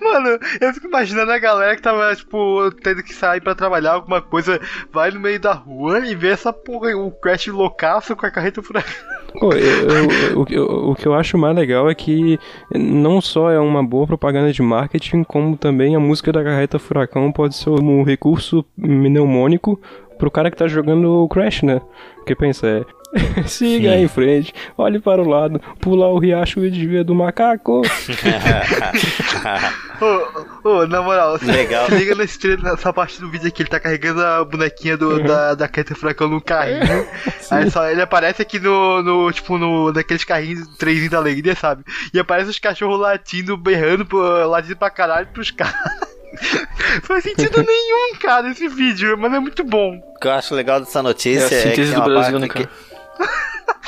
Mano, 0.00 0.38
eu 0.60 0.72
fico 0.72 0.86
imaginando 0.86 1.32
a 1.32 1.38
galera 1.38 1.74
que 1.76 1.82
tava, 1.82 2.14
tipo, 2.14 2.70
tendo 2.82 3.02
que 3.02 3.12
sair 3.12 3.40
pra 3.40 3.54
trabalhar, 3.54 3.92
alguma 3.92 4.20
coisa, 4.22 4.60
vai 4.92 5.10
no 5.10 5.20
meio 5.20 5.40
da 5.40 5.52
rua 5.52 6.00
e 6.06 6.14
vê 6.14 6.28
essa 6.28 6.52
porra, 6.52 6.96
o 6.96 7.10
Crash 7.10 7.48
loucaço 7.48 8.14
com 8.14 8.26
a 8.26 8.30
carreta 8.30 8.62
furacão. 8.62 8.92
Pô, 9.38 9.52
eu- 9.52 9.88
eu- 9.90 10.62
o, 10.62 10.90
o 10.92 10.94
que 10.94 11.06
eu 11.08 11.14
acho 11.14 11.36
mais 11.36 11.56
legal 11.56 11.90
é 11.90 11.94
que 11.94 12.38
não 12.72 13.20
só 13.20 13.50
é 13.50 13.58
uma 13.58 13.82
boa 13.84 14.06
propaganda 14.06 14.52
de 14.52 14.62
marketing, 14.62 15.24
como 15.34 15.56
também 15.56 15.96
a 15.96 15.98
música 15.98 16.32
da 16.32 16.44
carreta 16.44 16.78
furacão 16.78 17.32
pode 17.32 17.56
ser 17.56 17.68
um 17.68 18.04
recurso 18.04 18.64
mnemônico 18.78 19.80
pro 20.18 20.30
cara 20.30 20.50
que 20.50 20.56
tá 20.56 20.66
jogando 20.68 21.22
o 21.24 21.28
Crash, 21.28 21.62
né? 21.62 21.80
Porque 22.16 22.34
pensa, 22.34 22.66
é. 22.66 22.84
Siga 23.46 23.96
em 23.96 24.08
frente, 24.08 24.52
olhe 24.76 24.98
para 24.98 25.22
o 25.22 25.28
lado, 25.28 25.60
pula 25.80 26.08
o 26.08 26.18
riacho 26.18 26.64
e 26.64 26.70
desvia 26.70 27.04
do 27.04 27.14
macaco. 27.14 27.82
Ô, 30.64 30.68
ô, 30.68 30.86
na 30.86 31.00
moral, 31.00 31.38
se- 31.38 31.44
Legal. 31.50 31.86
se 31.86 31.94
liga 31.94 32.14
nesse, 32.16 32.56
nessa 32.56 32.92
parte 32.92 33.20
do 33.20 33.30
vídeo 33.30 33.46
aqui, 33.48 33.62
ele 33.62 33.68
tá 33.68 33.78
carregando 33.78 34.20
a 34.20 34.44
bonequinha 34.44 34.96
do, 34.96 35.22
da, 35.22 35.54
da 35.54 35.68
carreta 35.68 35.94
furacão 35.94 36.28
num 36.28 36.40
carrinho. 36.40 37.06
Aí 37.50 37.70
só 37.70 37.88
ele 37.88 38.02
aparece 38.02 38.42
aqui 38.42 38.58
no, 38.58 39.02
no 39.02 39.30
tipo, 39.32 39.56
no, 39.58 39.92
naqueles 39.92 40.24
carrinhos, 40.24 40.66
trenzinho 40.76 41.10
da 41.10 41.18
alegria, 41.18 41.54
sabe? 41.54 41.84
E 42.12 42.18
aparece 42.18 42.50
os 42.50 42.58
cachorros 42.58 42.98
latindo, 42.98 43.56
berrando, 43.56 44.06
latindo 44.48 44.76
pra 44.76 44.90
caralho 44.90 45.28
pros 45.32 45.50
caras. 45.52 45.74
Faz 47.02 47.24
sentido 47.24 47.62
nenhum, 47.62 48.16
cara, 48.20 48.50
esse 48.50 48.68
vídeo, 48.68 49.16
mas 49.18 49.32
é 49.32 49.38
muito 49.38 49.64
bom. 49.64 49.96
O 50.16 50.20
que 50.20 50.26
eu 50.26 50.32
acho 50.32 50.54
legal 50.54 50.80
dessa 50.80 51.02
notícia 51.02 51.54
É 51.54 51.64
a 51.64 51.68
é, 51.68 51.72
que 51.72 51.84
do 51.84 51.94
uma 51.96 52.04
Brasil, 52.04 52.40
parte 52.40 52.58
né, 52.58 52.66
que... 52.66 52.68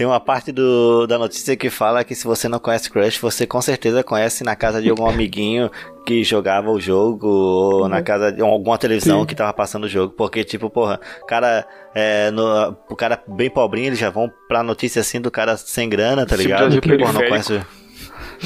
Tem 0.00 0.06
uma 0.06 0.18
parte 0.18 0.50
do, 0.50 1.06
da 1.06 1.18
notícia 1.18 1.54
que 1.54 1.68
fala 1.68 2.02
que 2.02 2.14
se 2.14 2.24
você 2.24 2.48
não 2.48 2.58
conhece 2.58 2.88
Crash, 2.88 3.18
você 3.18 3.46
com 3.46 3.60
certeza 3.60 4.02
conhece 4.02 4.42
na 4.42 4.56
casa 4.56 4.80
de 4.80 4.88
algum 4.88 5.04
amiguinho 5.10 5.70
que 6.06 6.24
jogava 6.24 6.70
o 6.70 6.80
jogo, 6.80 7.28
ou 7.28 7.86
na 7.86 8.00
casa 8.00 8.32
de 8.32 8.40
alguma 8.40 8.78
televisão 8.78 9.20
Sim. 9.20 9.26
que 9.26 9.34
tava 9.34 9.52
passando 9.52 9.84
o 9.84 9.88
jogo. 9.88 10.14
Porque, 10.16 10.42
tipo, 10.42 10.70
porra, 10.70 10.98
cara, 11.28 11.66
é, 11.94 12.30
no, 12.30 12.74
o 12.88 12.96
cara 12.96 13.22
bem 13.28 13.50
pobrinho, 13.50 13.88
eles 13.88 13.98
já 13.98 14.08
vão 14.08 14.32
pra 14.48 14.62
notícia 14.62 15.00
assim 15.00 15.20
do 15.20 15.30
cara 15.30 15.54
sem 15.58 15.86
grana, 15.86 16.24
tá 16.24 16.34
ligado? 16.34 16.80
Porra, 16.80 17.12
não 17.12 17.28
conhece. 17.28 17.60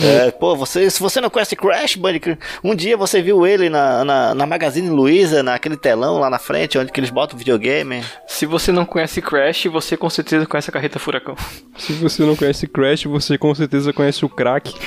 É, 0.01 0.31
pô, 0.33 0.57
você, 0.57 0.91
se 0.91 1.01
você 1.01 1.21
não 1.21 1.31
conhece 1.31 1.55
Crash 1.55 1.95
Bandicoot, 1.97 2.39
um 2.65 2.75
dia 2.75 2.97
você 2.97 3.23
viu 3.23 3.47
ele 3.47 3.69
na, 3.69 4.05
na, 4.05 4.35
na 4.35 4.47
Magazine 4.47 4.89
Luiza, 4.91 5.43
naquele 5.43 5.77
telão 5.77 6.19
lá 6.19 6.29
na 6.29 6.39
frente, 6.39 6.77
onde 6.79 6.91
que 6.91 6.99
eles 6.99 7.11
botam 7.11 7.37
o 7.37 7.39
videogame. 7.39 8.03
Se 8.27 8.45
você 8.45 8.73
não 8.73 8.85
conhece 8.85 9.23
Crash, 9.23 9.67
você 9.67 9.97
com 9.97 10.11
certeza 10.11 10.47
conhece 10.47 10.69
a 10.71 10.73
carreta 10.73 10.99
furacão. 10.99 11.37
Se 11.77 11.93
você 11.93 12.23
não 12.25 12.35
conhece 12.35 12.67
Crash, 12.67 13.05
você 13.05 13.39
com 13.39 13.55
certeza 13.55 13.93
conhece 13.93 14.25
o 14.25 14.29
crack. 14.29 14.75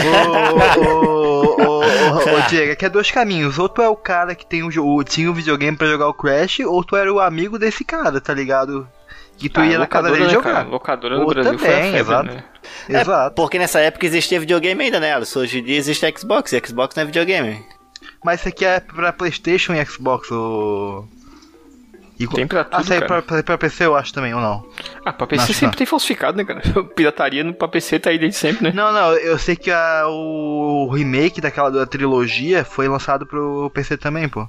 Ô, 0.00 0.80
ô, 0.80 1.44
ô, 1.44 1.80
ô, 1.80 1.80
ô, 2.36 2.40
Diego, 2.48 2.72
aqui 2.72 2.84
é 2.84 2.88
dois 2.88 3.10
caminhos. 3.10 3.58
Ou 3.58 3.68
tu 3.68 3.82
é 3.82 3.88
o 3.88 3.96
cara 3.96 4.34
que 4.34 4.46
tem 4.46 4.62
o, 4.62 5.04
tinha 5.04 5.30
o 5.30 5.34
videogame 5.34 5.76
pra 5.76 5.86
jogar 5.88 6.08
o 6.08 6.14
Crash, 6.14 6.60
ou 6.60 6.82
tu 6.84 6.96
era 6.96 7.12
o 7.12 7.20
amigo 7.20 7.58
desse 7.58 7.84
cara, 7.84 8.20
tá 8.20 8.32
ligado? 8.34 8.88
Que 9.36 9.48
tu 9.48 9.60
Ah, 9.60 9.66
ia 9.66 9.78
na 9.78 9.86
casa 9.86 10.10
dele 10.10 10.24
né, 10.24 10.30
jogar. 10.30 10.52
cara? 10.54 10.68
Locadora 10.68 11.16
no 11.16 11.22
Ou 11.22 11.28
Brasil 11.28 11.58
foi 11.58 11.68
a 11.68 11.72
também, 11.72 11.92
febre, 11.92 12.00
exato. 12.00 12.30
né? 12.30 12.44
Exato. 12.88 13.34
Porque 13.34 13.58
nessa 13.58 13.80
época 13.80 14.06
existia 14.06 14.40
videogame 14.40 14.84
ainda, 14.84 15.00
né, 15.00 15.14
Alice? 15.14 15.36
Hoje 15.38 15.58
em 15.60 15.64
dia 15.64 15.76
existe 15.76 16.06
Xbox, 16.18 16.52
e 16.52 16.62
Xbox 16.66 16.94
não 16.96 17.02
é 17.02 17.06
videogame. 17.06 17.64
Mas 18.24 18.40
isso 18.40 18.48
aqui 18.48 18.64
é 18.64 18.80
pra 18.80 19.12
Playstation 19.12 19.74
e 19.74 19.84
Xbox, 19.84 20.30
ou... 20.30 21.08
E 22.18 22.26
Tem 22.28 22.46
pra 22.46 22.60
Ah, 22.60 22.64
tudo, 22.64 22.82
isso 22.82 22.92
aí 22.92 22.98
cara. 23.00 23.22
pra, 23.22 23.22
pra, 23.22 23.42
pra 23.42 23.56
PC 23.58 23.86
eu 23.86 23.96
acho 23.96 24.12
também, 24.12 24.34
ou 24.34 24.42
não? 24.42 24.66
Ah, 25.06 25.10
pra 25.10 25.26
PC 25.26 25.42
Acho 25.44 25.54
sempre 25.54 25.66
não. 25.68 25.78
tem 25.78 25.86
falsificado, 25.86 26.36
né, 26.36 26.44
cara? 26.44 26.60
Pirataria 26.94 27.42
no 27.42 27.54
pra 27.54 27.66
PC 27.66 27.98
tá 27.98 28.10
aí 28.10 28.18
desde 28.18 28.36
sempre, 28.36 28.64
né? 28.64 28.72
Não, 28.74 28.92
não, 28.92 29.12
eu 29.14 29.38
sei 29.38 29.56
que 29.56 29.70
a- 29.70 30.04
o 30.06 30.90
remake 30.92 31.40
daquela 31.40 31.70
da 31.70 31.86
trilogia 31.86 32.62
foi 32.62 32.88
lançado 32.88 33.24
pro 33.26 33.70
PC 33.74 33.96
também, 33.96 34.28
pô. 34.28 34.46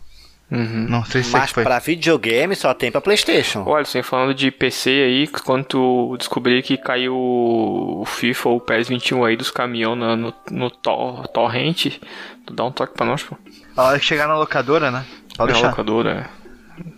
Uhum. 0.51 0.85
Não 0.89 1.05
sei 1.05 1.23
se 1.23 1.31
Mas 1.31 1.51
foi. 1.51 1.63
pra 1.63 1.79
videogame 1.79 2.55
só 2.57 2.73
tem 2.73 2.91
pra 2.91 2.99
Playstation. 2.99 3.63
Olha, 3.65 3.85
você 3.85 4.03
falando 4.03 4.33
de 4.33 4.51
PC 4.51 4.89
aí, 4.89 5.27
quando 5.27 5.63
tu 5.63 6.15
descobrir 6.19 6.61
que 6.61 6.75
caiu 6.77 7.15
o 7.15 8.03
FIFA 8.05 8.49
ou 8.49 8.57
o 8.57 8.59
PES 8.61 8.89
21 8.89 9.23
aí 9.23 9.37
dos 9.37 9.49
caminhão 9.49 9.95
na- 9.95 10.15
no, 10.17 10.33
no 10.51 10.69
tor- 10.69 11.25
torrent, 11.29 11.97
tu 12.45 12.53
dá 12.53 12.65
um 12.65 12.71
toque 12.71 12.93
pra 12.95 13.05
nós, 13.05 13.23
pô. 13.23 13.37
A 13.77 13.83
hora 13.83 13.99
que 13.99 14.05
chegar 14.05 14.27
na 14.27 14.37
locadora, 14.37 14.91
né? 14.91 15.05
Pode 15.37 15.51
É 15.51 15.53
a 15.53 15.55
deixar. 15.55 15.69
locadora, 15.69 16.29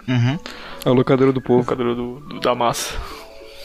Uhum. 0.07 0.39
A 0.85 0.89
locadora 0.89 1.31
do 1.31 1.39
é. 1.39 1.43
povo. 1.43 1.59
locadora 1.59 1.93
do, 1.93 2.19
do- 2.21 2.39
da 2.39 2.55
massa. 2.55 2.95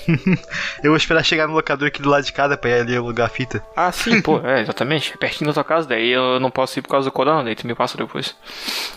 Eu 0.82 0.90
vou 0.90 0.96
esperar 0.96 1.24
chegar 1.24 1.46
no 1.46 1.54
locador 1.54 1.88
aqui 1.88 2.00
do 2.02 2.08
lado 2.08 2.24
de 2.24 2.32
casa 2.32 2.56
pra 2.56 2.70
ir 2.70 2.80
ali 2.80 2.96
alugar 2.96 3.26
a 3.26 3.30
fita. 3.30 3.62
Ah, 3.76 3.92
sim, 3.92 4.20
pô, 4.22 4.38
é, 4.44 4.62
exatamente. 4.62 5.12
É 5.14 5.16
pertinho 5.16 5.48
da 5.48 5.54
tua 5.54 5.64
casa, 5.64 5.88
daí 5.88 6.10
eu 6.10 6.40
não 6.40 6.50
posso 6.50 6.78
ir 6.78 6.82
por 6.82 6.88
causa 6.88 7.08
do 7.08 7.12
corona, 7.12 7.44
daí 7.44 7.54
tu 7.54 7.66
me 7.66 7.74
passa 7.74 7.96
depois. 7.98 8.34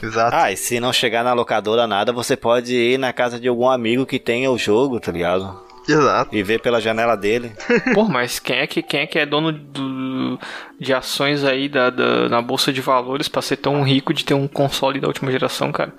Exato. 0.02 0.36
Ah, 0.36 0.52
e 0.52 0.58
se 0.58 0.80
não 0.80 0.93
chegar 0.93 1.24
na 1.24 1.34
locadora 1.34 1.86
nada, 1.88 2.12
você 2.13 2.36
pode 2.38 2.76
ir 2.76 2.97
na 2.97 3.12
casa 3.13 3.39
de 3.39 3.47
algum 3.47 3.69
amigo 3.69 4.06
que 4.06 4.19
tenha 4.19 4.50
o 4.52 4.58
jogo, 4.58 5.00
tá 5.00 5.12
ligado? 5.12 5.62
Exato. 5.88 6.36
E 6.36 6.43
ver 6.43 6.62
pela 6.62 6.80
janela 6.80 7.15
dele. 7.17 7.52
Pô, 7.95 8.04
mas 8.06 8.38
quem 8.39 8.58
é 8.60 8.67
que, 8.67 8.84
quem 8.84 9.00
é, 9.02 9.08
que 9.08 9.17
é 9.17 9.26
dono 9.26 9.52
do, 9.52 10.39
de 10.80 10.93
ações 10.93 11.43
aí 11.43 11.67
da, 11.67 11.89
da- 11.89 12.30
na 12.30 12.39
bolsa 12.41 12.71
de 12.71 12.80
valores 12.82 13.28
pra 13.28 13.41
ser 13.41 13.58
tão 13.58 13.82
rico 13.84 14.13
de 14.13 14.24
ter 14.24 14.36
um 14.36 14.47
console 14.47 15.00
da 15.00 15.08
última 15.08 15.32
geração, 15.32 15.71
cara? 15.71 15.91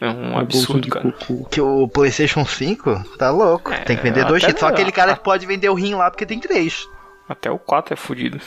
É 0.00 0.08
um 0.08 0.38
absurdo, 0.38 0.88
cara. 0.88 1.10
cocô. 1.12 1.44
Que 1.46 1.60
o 1.60 1.88
PlayStation 1.88 2.44
5 2.44 3.16
tá 3.18 3.30
louco. 3.30 3.72
É, 3.72 3.78
tem 3.78 3.96
que 3.96 4.02
vender 4.02 4.24
dois 4.26 4.42
até- 4.42 4.52
títulos. 4.52 4.60
Só 4.60 4.74
aquele 4.74 4.92
cara 4.92 5.16
que 5.16 5.24
pode 5.24 5.46
vender 5.46 5.68
o 5.70 5.74
rim 5.74 5.94
lá 5.94 6.10
porque 6.10 6.26
tem 6.26 6.38
três. 6.38 6.86
Até 7.28 7.50
o 7.50 7.58
4 7.58 7.94
é 7.94 7.96
fudido. 7.96 8.38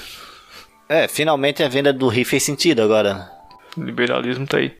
É, 0.87 1.07
finalmente 1.07 1.63
a 1.63 1.67
venda 1.67 1.91
do 1.91 2.07
Ri 2.07 2.23
fez 2.23 2.43
sentido 2.43 2.81
agora. 2.81 3.29
O 3.77 3.81
liberalismo 3.83 4.45
tá 4.47 4.57
aí. 4.57 4.75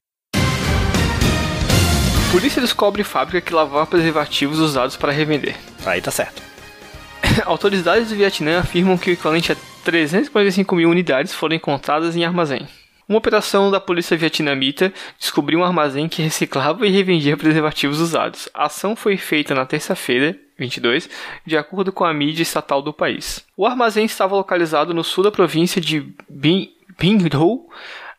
Polícia 2.31 2.61
descobre 2.61 3.03
fábrica 3.03 3.41
que 3.41 3.53
lavava 3.53 3.85
preservativos 3.87 4.59
usados 4.59 4.95
para 4.95 5.11
revender. 5.11 5.55
Aí 5.85 5.99
tá 6.01 6.11
certo. 6.11 6.41
Autoridades 7.45 8.09
do 8.09 8.15
Vietnã 8.15 8.59
afirmam 8.59 8.97
que 8.97 9.09
o 9.09 9.13
equivalente 9.13 9.51
a 9.51 9.55
345 9.83 10.75
mil 10.75 10.89
unidades 10.89 11.33
foram 11.33 11.55
encontradas 11.55 12.15
em 12.15 12.23
armazém. 12.23 12.67
Uma 13.09 13.17
operação 13.17 13.71
da 13.71 13.79
polícia 13.79 14.15
vietnamita 14.15 14.93
descobriu 15.17 15.59
um 15.59 15.63
armazém 15.63 16.07
que 16.07 16.21
reciclava 16.21 16.85
e 16.85 16.91
revendia 16.91 17.35
preservativos 17.35 17.99
usados. 17.99 18.47
A 18.53 18.65
ação 18.65 18.95
foi 18.95 19.17
feita 19.17 19.55
na 19.55 19.65
terça-feira, 19.65 20.37
22, 20.59 21.09
de 21.43 21.57
acordo 21.57 21.91
com 21.91 22.05
a 22.05 22.13
mídia 22.13 22.43
estatal 22.43 22.83
do 22.83 22.93
país. 22.93 23.43
O 23.57 23.65
armazém 23.65 24.05
estava 24.05 24.35
localizado 24.35 24.93
no 24.93 25.03
sul 25.03 25.23
da 25.23 25.31
província 25.31 25.81
de. 25.81 26.13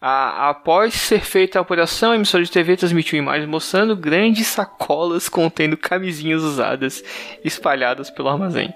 A- 0.00 0.48
após 0.48 0.94
ser 0.94 1.20
feita 1.20 1.59
a 1.59 1.62
operação, 1.62 2.11
a 2.12 2.16
emissora 2.16 2.42
de 2.42 2.50
TV 2.50 2.76
transmitiu 2.76 3.18
imagens 3.18 3.46
mostrando 3.48 3.94
grandes 3.94 4.46
sacolas 4.48 5.29
contendo 5.29 5.76
camisinhas 5.76 6.42
usadas 6.42 7.05
espalhadas 7.44 8.11
pelo 8.11 8.29
armazem. 8.31 8.72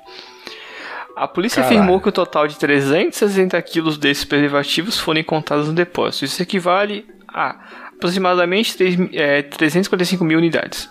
A 1.17 1.29
polícia 1.29 1.63
Caralho. 1.63 1.79
afirmou 1.79 2.01
que 2.01 2.09
o 2.09 2.13
total 2.13 2.47
de 2.49 2.59
360 2.59 3.61
quilos 3.63 3.97
desses 3.97 4.25
preservativos 4.25 4.99
foram 4.99 5.21
encontrados 5.21 5.69
no 5.69 5.75
depósito. 5.75 6.25
Isso 6.25 6.43
equivale 6.43 7.07
a 7.29 7.57
aproximadamente 7.97 8.77
3, 8.77 8.99
é, 9.13 9.43
345 9.43 10.25
mil 10.25 10.39
unidades. 10.39 10.89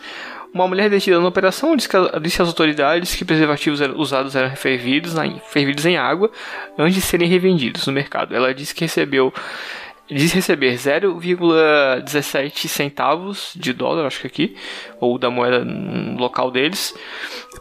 Uma 0.54 0.68
mulher 0.68 0.90
detida 0.90 1.20
na 1.20 1.28
operação 1.28 1.76
disse, 1.76 1.90
que, 1.90 1.98
disse 2.22 2.42
às 2.42 2.48
autoridades 2.48 3.16
que 3.16 3.26
preservativos 3.26 3.82
eram- 3.82 3.98
usados 3.98 4.36
eram 4.36 4.56
fervidos, 4.56 5.14
na- 5.14 5.40
fervidos 5.50 5.86
em 5.86 5.98
água 5.98 6.32
antes 6.78 6.96
de 6.96 7.02
serem 7.02 7.28
revendidos 7.28 7.86
no 7.88 7.94
mercado. 7.94 8.36
Ela 8.36 8.54
disse 8.54 8.74
que 8.74 8.82
recebeu 8.82 9.34
diz 10.10 10.32
receber 10.34 10.76
0,17 10.76 12.68
centavos 12.68 13.54
de 13.56 13.74
dólar, 13.74 14.06
acho 14.06 14.22
que 14.22 14.28
aqui, 14.28 14.56
ou 15.00 15.18
da 15.18 15.30
moeda 15.30 15.66
local 16.18 16.52
deles, 16.52 16.94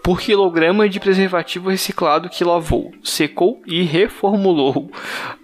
por 0.03 0.21
quilograma 0.21 0.89
de 0.89 0.99
preservativo 0.99 1.71
reciclado 1.71 2.29
que 2.29 2.45
lavou, 2.45 2.93
secou 3.03 3.63
e 3.67 3.83
reformulou. 3.83 4.91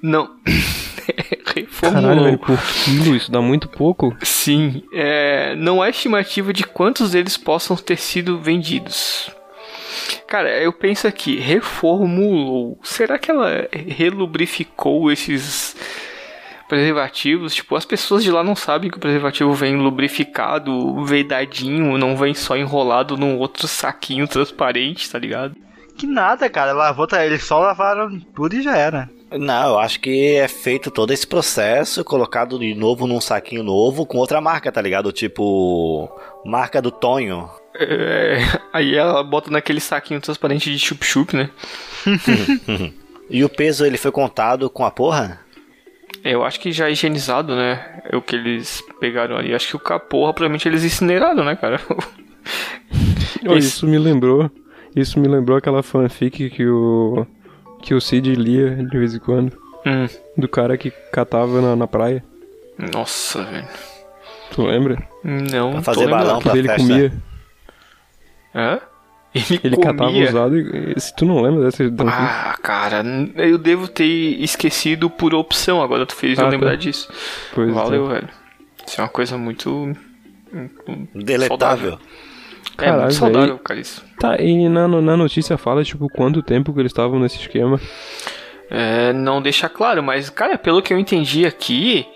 Não. 0.03 0.37
reformulou. 1.55 2.03
Caralho, 2.03 2.25
velho, 2.25 2.39
por 2.39 2.59
quilo, 2.61 3.17
isso 3.17 3.31
dá 3.31 3.41
muito 3.41 3.69
pouco. 3.69 4.17
Sim, 4.23 4.83
é, 4.93 5.55
não 5.57 5.81
há 5.81 5.89
estimativa 5.89 6.53
de 6.53 6.65
quantos 6.65 7.13
deles 7.13 7.37
possam 7.37 7.77
ter 7.77 7.97
sido 7.97 8.39
vendidos. 8.39 9.31
Cara, 10.27 10.51
eu 10.61 10.73
penso 10.73 11.07
aqui, 11.07 11.39
reformulou. 11.39 12.79
Será 12.83 13.19
que 13.19 13.31
ela 13.31 13.67
relubrificou 13.73 15.11
esses 15.11 15.75
preservativos? 16.69 17.55
Tipo, 17.55 17.77
as 17.77 17.85
pessoas 17.85 18.23
de 18.23 18.31
lá 18.31 18.45
não 18.45 18.55
sabem 18.55 18.91
que 18.91 18.97
o 18.97 19.01
preservativo 19.01 19.53
vem 19.53 19.77
lubrificado, 19.77 21.05
vedadinho, 21.05 21.99
não 21.99 22.17
vem 22.17 22.35
só 22.35 22.57
enrolado 22.57 23.17
num 23.17 23.39
outro 23.39 23.67
saquinho 23.67 24.29
transparente, 24.29 25.11
tá 25.11 25.19
ligado? 25.19 25.57
Que 25.97 26.07
nada, 26.07 26.49
cara. 26.49 26.73
Lavou, 26.73 27.07
tá, 27.07 27.25
eles 27.25 27.43
só 27.43 27.59
lavaram 27.59 28.21
tudo 28.35 28.55
e 28.55 28.63
já 28.63 28.77
era. 28.77 29.11
Não, 29.31 29.71
eu 29.71 29.79
acho 29.79 30.01
que 30.01 30.37
é 30.37 30.49
feito 30.49 30.91
todo 30.91 31.13
esse 31.13 31.27
processo, 31.27 32.05
colocado 32.05 32.59
de 32.59 32.75
novo 32.75 33.07
num 33.07 33.21
saquinho 33.21 33.63
novo 33.63 34.07
com 34.07 34.17
outra 34.17 34.41
marca, 34.41 34.73
tá 34.73 34.81
ligado? 34.81 35.13
Tipo, 35.13 36.09
marca 36.45 36.81
do 36.81 36.91
Tonho. 36.91 37.51
É, 37.75 38.39
aí 38.73 38.95
ela 38.95 39.23
bota 39.23 39.51
naquele 39.51 39.81
saquinho 39.81 40.21
transparente 40.21 40.71
de 40.71 40.79
chup-chup, 40.79 41.37
né? 41.37 41.51
E 43.31 43.45
o 43.45 43.49
peso 43.49 43.85
ele 43.85 43.99
foi 43.99 44.11
contado 44.11 44.71
com 44.71 44.85
a 44.85 44.91
porra? 44.91 45.41
Eu 46.25 46.45
acho 46.45 46.59
que 46.61 46.73
já 46.73 46.89
é 46.89 46.93
higienizado, 46.93 47.55
né? 47.55 48.01
É 48.11 48.17
o 48.17 48.23
que 48.23 48.35
eles 48.37 48.83
pegaram 49.01 49.37
ali. 49.37 49.55
Acho 49.55 49.69
que 49.69 49.77
o 49.77 49.81
caporra, 49.81 50.33
provavelmente 50.35 50.69
eles 50.69 50.85
incineraram, 50.85 51.45
né, 51.45 51.55
cara? 51.57 51.81
Isso 53.57 53.87
me 53.87 53.99
lembrou. 53.99 54.51
Isso 54.97 55.19
me 55.21 55.29
lembrou 55.29 55.57
aquela 55.57 55.83
fanfic 55.83 56.51
que 56.51 56.67
o. 56.67 57.27
que 57.83 57.95
o 57.95 58.01
Cid 58.01 58.35
lia 58.35 58.71
de 58.77 58.99
vez 58.99 59.15
em 59.15 59.19
quando. 59.19 59.53
Hum, 59.87 60.07
Do 60.37 60.49
cara 60.49 60.77
que 60.77 60.91
catava 61.13 61.61
na, 61.61 61.77
na 61.77 61.87
praia. 61.87 62.23
nossa, 62.93 63.45
velho. 63.45 63.69
Tu 64.51 64.63
lembra? 64.65 64.99
Não, 65.23 65.73
Pra 65.73 65.83
fazer 65.83 66.09
balão 66.09 66.39
Que 66.39 66.45
pra 66.45 66.53
dele 66.55 66.69
festa. 66.69 66.83
comia. 66.89 67.13
Hã? 68.55 68.81
Ele, 69.35 69.61
Ele 69.63 69.77
comia. 69.77 69.91
catava 69.93 70.11
usado 70.11 70.59
e. 70.59 70.99
Se 71.01 71.15
tu 71.15 71.25
não 71.27 71.43
lembra 71.43 71.65
dessa. 71.65 71.85
Ah, 72.09 72.57
cara, 72.63 73.05
eu 73.37 73.59
devo 73.59 73.87
ter 73.87 74.05
esquecido 74.43 75.11
por 75.11 75.35
opção. 75.35 75.83
Agora 75.83 76.07
tu 76.07 76.15
fez 76.15 76.39
eu 76.39 76.45
Ah, 76.45 76.49
tá. 76.49 76.51
lembrar 76.53 76.77
disso. 76.77 77.09
Pois 77.55 77.73
Valeu, 77.73 78.07
velho. 78.07 78.29
Isso 78.87 79.01
é 79.01 79.05
uma 79.05 79.11
coisa 79.11 79.37
muito. 79.37 79.95
Deletável. 81.15 81.99
É 82.79 82.83
Caralho, 82.85 83.01
muito 83.03 83.15
saudável, 83.15 83.47
velho. 83.49 83.59
cara, 83.59 83.81
isso. 83.81 84.05
Tá, 84.19 84.37
e 84.41 84.69
na, 84.69 84.87
na 84.89 85.17
notícia 85.17 85.59
fala, 85.59 85.83
tipo, 85.85 86.09
quanto 86.09 86.43
tempo 86.43 86.73
que 86.73 86.81
eles 86.81 86.91
estavam 86.91 87.19
nesse 87.19 87.39
esquema. 87.39 87.81
É, 88.71 89.13
não 89.13 89.41
deixa 89.43 89.69
claro, 89.69 90.03
mas, 90.03 90.29
cara, 90.31 90.57
pelo 90.59 90.83
que 90.83 90.93
eu 90.93 90.99
entendi 90.99 91.47
aqui, 91.47 92.07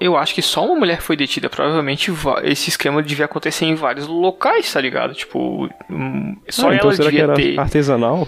eu 0.00 0.16
acho 0.16 0.34
que 0.34 0.42
só 0.42 0.64
uma 0.64 0.74
mulher 0.76 1.00
foi 1.00 1.16
detida. 1.16 1.48
Provavelmente 1.50 2.10
va- 2.10 2.40
esse 2.44 2.68
esquema 2.70 3.02
devia 3.02 3.26
acontecer 3.26 3.66
em 3.66 3.74
vários 3.74 4.06
locais, 4.06 4.72
tá 4.72 4.80
ligado? 4.80 5.14
Tipo, 5.14 5.68
hum, 5.90 6.36
só 6.48 6.70
ah, 6.70 6.74
então 6.74 6.88
ela 6.88 6.96
será 6.96 7.10
que 7.10 7.20
era 7.20 7.34
ter. 7.34 7.58
artesanal? 7.60 8.26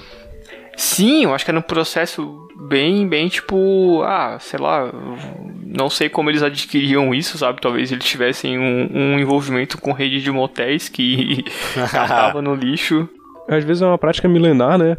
Sim, 0.76 1.24
eu 1.24 1.35
acho 1.35 1.44
que 1.44 1.50
era 1.50 1.58
um 1.58 1.62
processo 1.62 2.48
bem, 2.68 3.06
bem 3.06 3.28
tipo, 3.28 4.02
ah, 4.04 4.38
sei 4.40 4.58
lá, 4.58 4.90
não 5.66 5.90
sei 5.90 6.08
como 6.08 6.30
eles 6.30 6.42
adquiriam 6.42 7.14
isso, 7.14 7.37
sabe? 7.37 7.61
Talvez 7.61 7.92
eles 7.92 8.04
tivessem 8.04 8.58
um, 8.58 8.88
um 8.90 9.18
envolvimento 9.18 9.76
com 9.78 9.92
rede 9.92 10.22
de 10.22 10.30
motéis 10.30 10.88
que 10.88 11.44
catava 11.90 12.40
no 12.40 12.54
lixo. 12.54 13.06
Às 13.48 13.64
vezes 13.64 13.82
é 13.82 13.87
uma 13.87 13.98
prática 13.98 14.28
milenar, 14.28 14.78
né? 14.78 14.96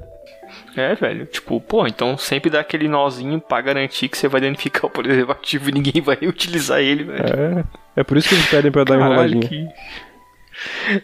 É, 0.75 0.95
velho, 0.95 1.25
tipo, 1.27 1.61
pô, 1.61 1.85
então 1.85 2.17
sempre 2.17 2.49
dá 2.49 2.59
aquele 2.59 2.87
nozinho 2.87 3.39
pra 3.39 3.61
garantir 3.61 4.09
que 4.09 4.17
você 4.17 4.27
vai 4.27 4.41
danificar 4.41 4.85
o 4.85 4.89
preservativo 4.89 5.69
e 5.69 5.71
ninguém 5.71 6.01
vai 6.01 6.17
utilizar 6.25 6.79
ele, 6.79 7.03
velho. 7.03 7.59
É. 7.59 7.63
É 7.95 8.03
por 8.03 8.17
isso 8.17 8.27
que 8.29 8.35
eles 8.35 8.47
pedem 8.47 8.71
pra 8.71 8.83
dar 8.83 8.97
Caralho, 8.97 9.35
enroladinha. 9.37 9.47
que... 9.47 9.67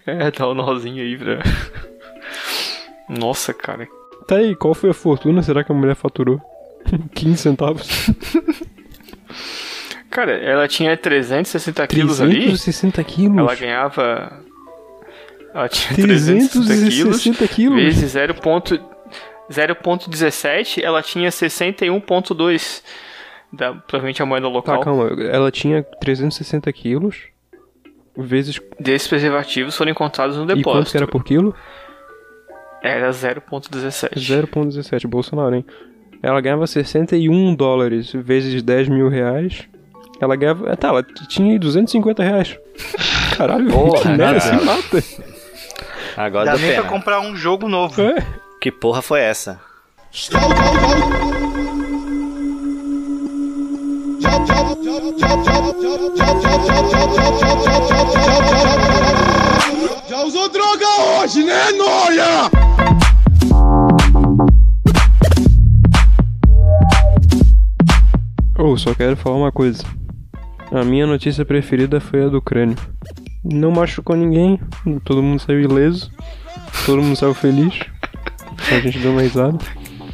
É, 0.05 0.31
dá 0.31 0.47
o 0.47 0.53
nozinho 0.53 1.03
aí 1.03 1.17
pra... 1.17 1.39
Nossa, 3.09 3.53
cara. 3.53 3.87
Tá 4.27 4.35
aí, 4.37 4.55
qual 4.55 4.73
foi 4.73 4.91
a 4.91 4.93
fortuna? 4.93 5.41
Será 5.41 5.63
que 5.63 5.71
a 5.71 5.75
mulher 5.75 5.95
faturou? 5.95 6.39
15 7.15 7.37
centavos? 7.37 8.09
Cara, 10.09 10.31
ela 10.31 10.67
tinha 10.67 10.95
360 10.95 11.87
quilos 11.87 12.21
ali. 12.21 12.33
360 12.45 13.03
quilos? 13.03 13.37
Ela 13.37 13.55
ganhava. 13.55 14.43
Ela 15.53 15.67
tinha 15.69 15.93
360 15.95 16.49
quilos 16.89 17.21
360 17.23 17.47
quilos? 17.47 17.81
vezes 17.81 18.11
0. 18.11 18.35
Ponto- 19.81 20.09
0.17, 20.09 20.83
ela 20.83 21.01
tinha 21.01 21.29
61.2 21.31 22.83
da 23.51 23.73
provavelmente 23.73 24.21
a 24.21 24.25
moeda 24.25 24.47
Tá, 24.47 24.53
local. 24.53 24.79
calma. 24.81 25.09
Ela 25.23 25.49
tinha 25.51 25.81
360 25.99 26.71
quilos 26.71 27.17
vezes... 28.15 28.59
Desses 28.79 29.07
preservativos 29.07 29.75
foram 29.75 29.91
encontrados 29.91 30.37
no 30.37 30.43
E 30.43 30.47
depósito. 30.47 30.69
quanto 30.71 30.91
que 30.91 30.97
era 30.97 31.07
por 31.07 31.23
quilo? 31.23 31.55
Era 32.83 33.09
0.17. 33.11 34.13
0.17, 34.15 35.07
Bolsonaro, 35.07 35.55
hein? 35.55 35.65
Ela 36.21 36.39
ganhava 36.41 36.67
61 36.67 37.55
dólares 37.55 38.11
vezes 38.13 38.61
10 38.61 38.89
mil 38.89 39.09
reais. 39.09 39.67
Ela 40.21 40.35
ganhava... 40.35 40.75
Tá, 40.77 40.89
ela 40.89 41.03
tinha 41.03 41.53
aí 41.53 41.59
250 41.59 42.21
reais. 42.21 42.57
Caralho, 43.37 43.69
Porra, 43.71 44.01
que 44.01 44.07
merda, 44.09 44.39
se 44.41 44.51
mata. 44.65 45.03
Agora 46.17 46.45
Dá 46.51 46.57
nem 46.57 46.73
pra 46.75 46.83
comprar 46.83 47.21
um 47.21 47.35
jogo 47.35 47.67
novo. 47.69 48.01
É. 48.01 48.15
Que 48.61 48.73
porra 48.73 49.01
foi 49.01 49.21
essa? 49.21 49.57
Já 60.09 60.23
usou 60.25 60.49
droga 60.49 60.85
hoje, 61.21 61.45
né, 61.45 61.71
Noia? 61.71 62.51
Oh, 68.57 68.75
só 68.75 68.93
quero 68.93 69.15
falar 69.15 69.37
uma 69.37 69.53
coisa. 69.53 69.85
A 70.69 70.83
minha 70.83 71.07
notícia 71.07 71.45
preferida 71.45 72.01
foi 72.01 72.25
a 72.25 72.27
do 72.27 72.41
crânio. 72.41 72.75
Não 73.41 73.71
machucou 73.71 74.17
ninguém, 74.17 74.59
todo 75.05 75.23
mundo 75.23 75.39
saiu 75.39 75.61
ileso, 75.61 76.11
todo 76.85 77.01
mundo 77.01 77.15
saiu 77.15 77.33
feliz. 77.33 77.79
Só 78.69 78.75
a 78.75 78.79
gente 78.79 78.99
deu 78.99 79.11
uma 79.11 79.21
risada. 79.21 79.57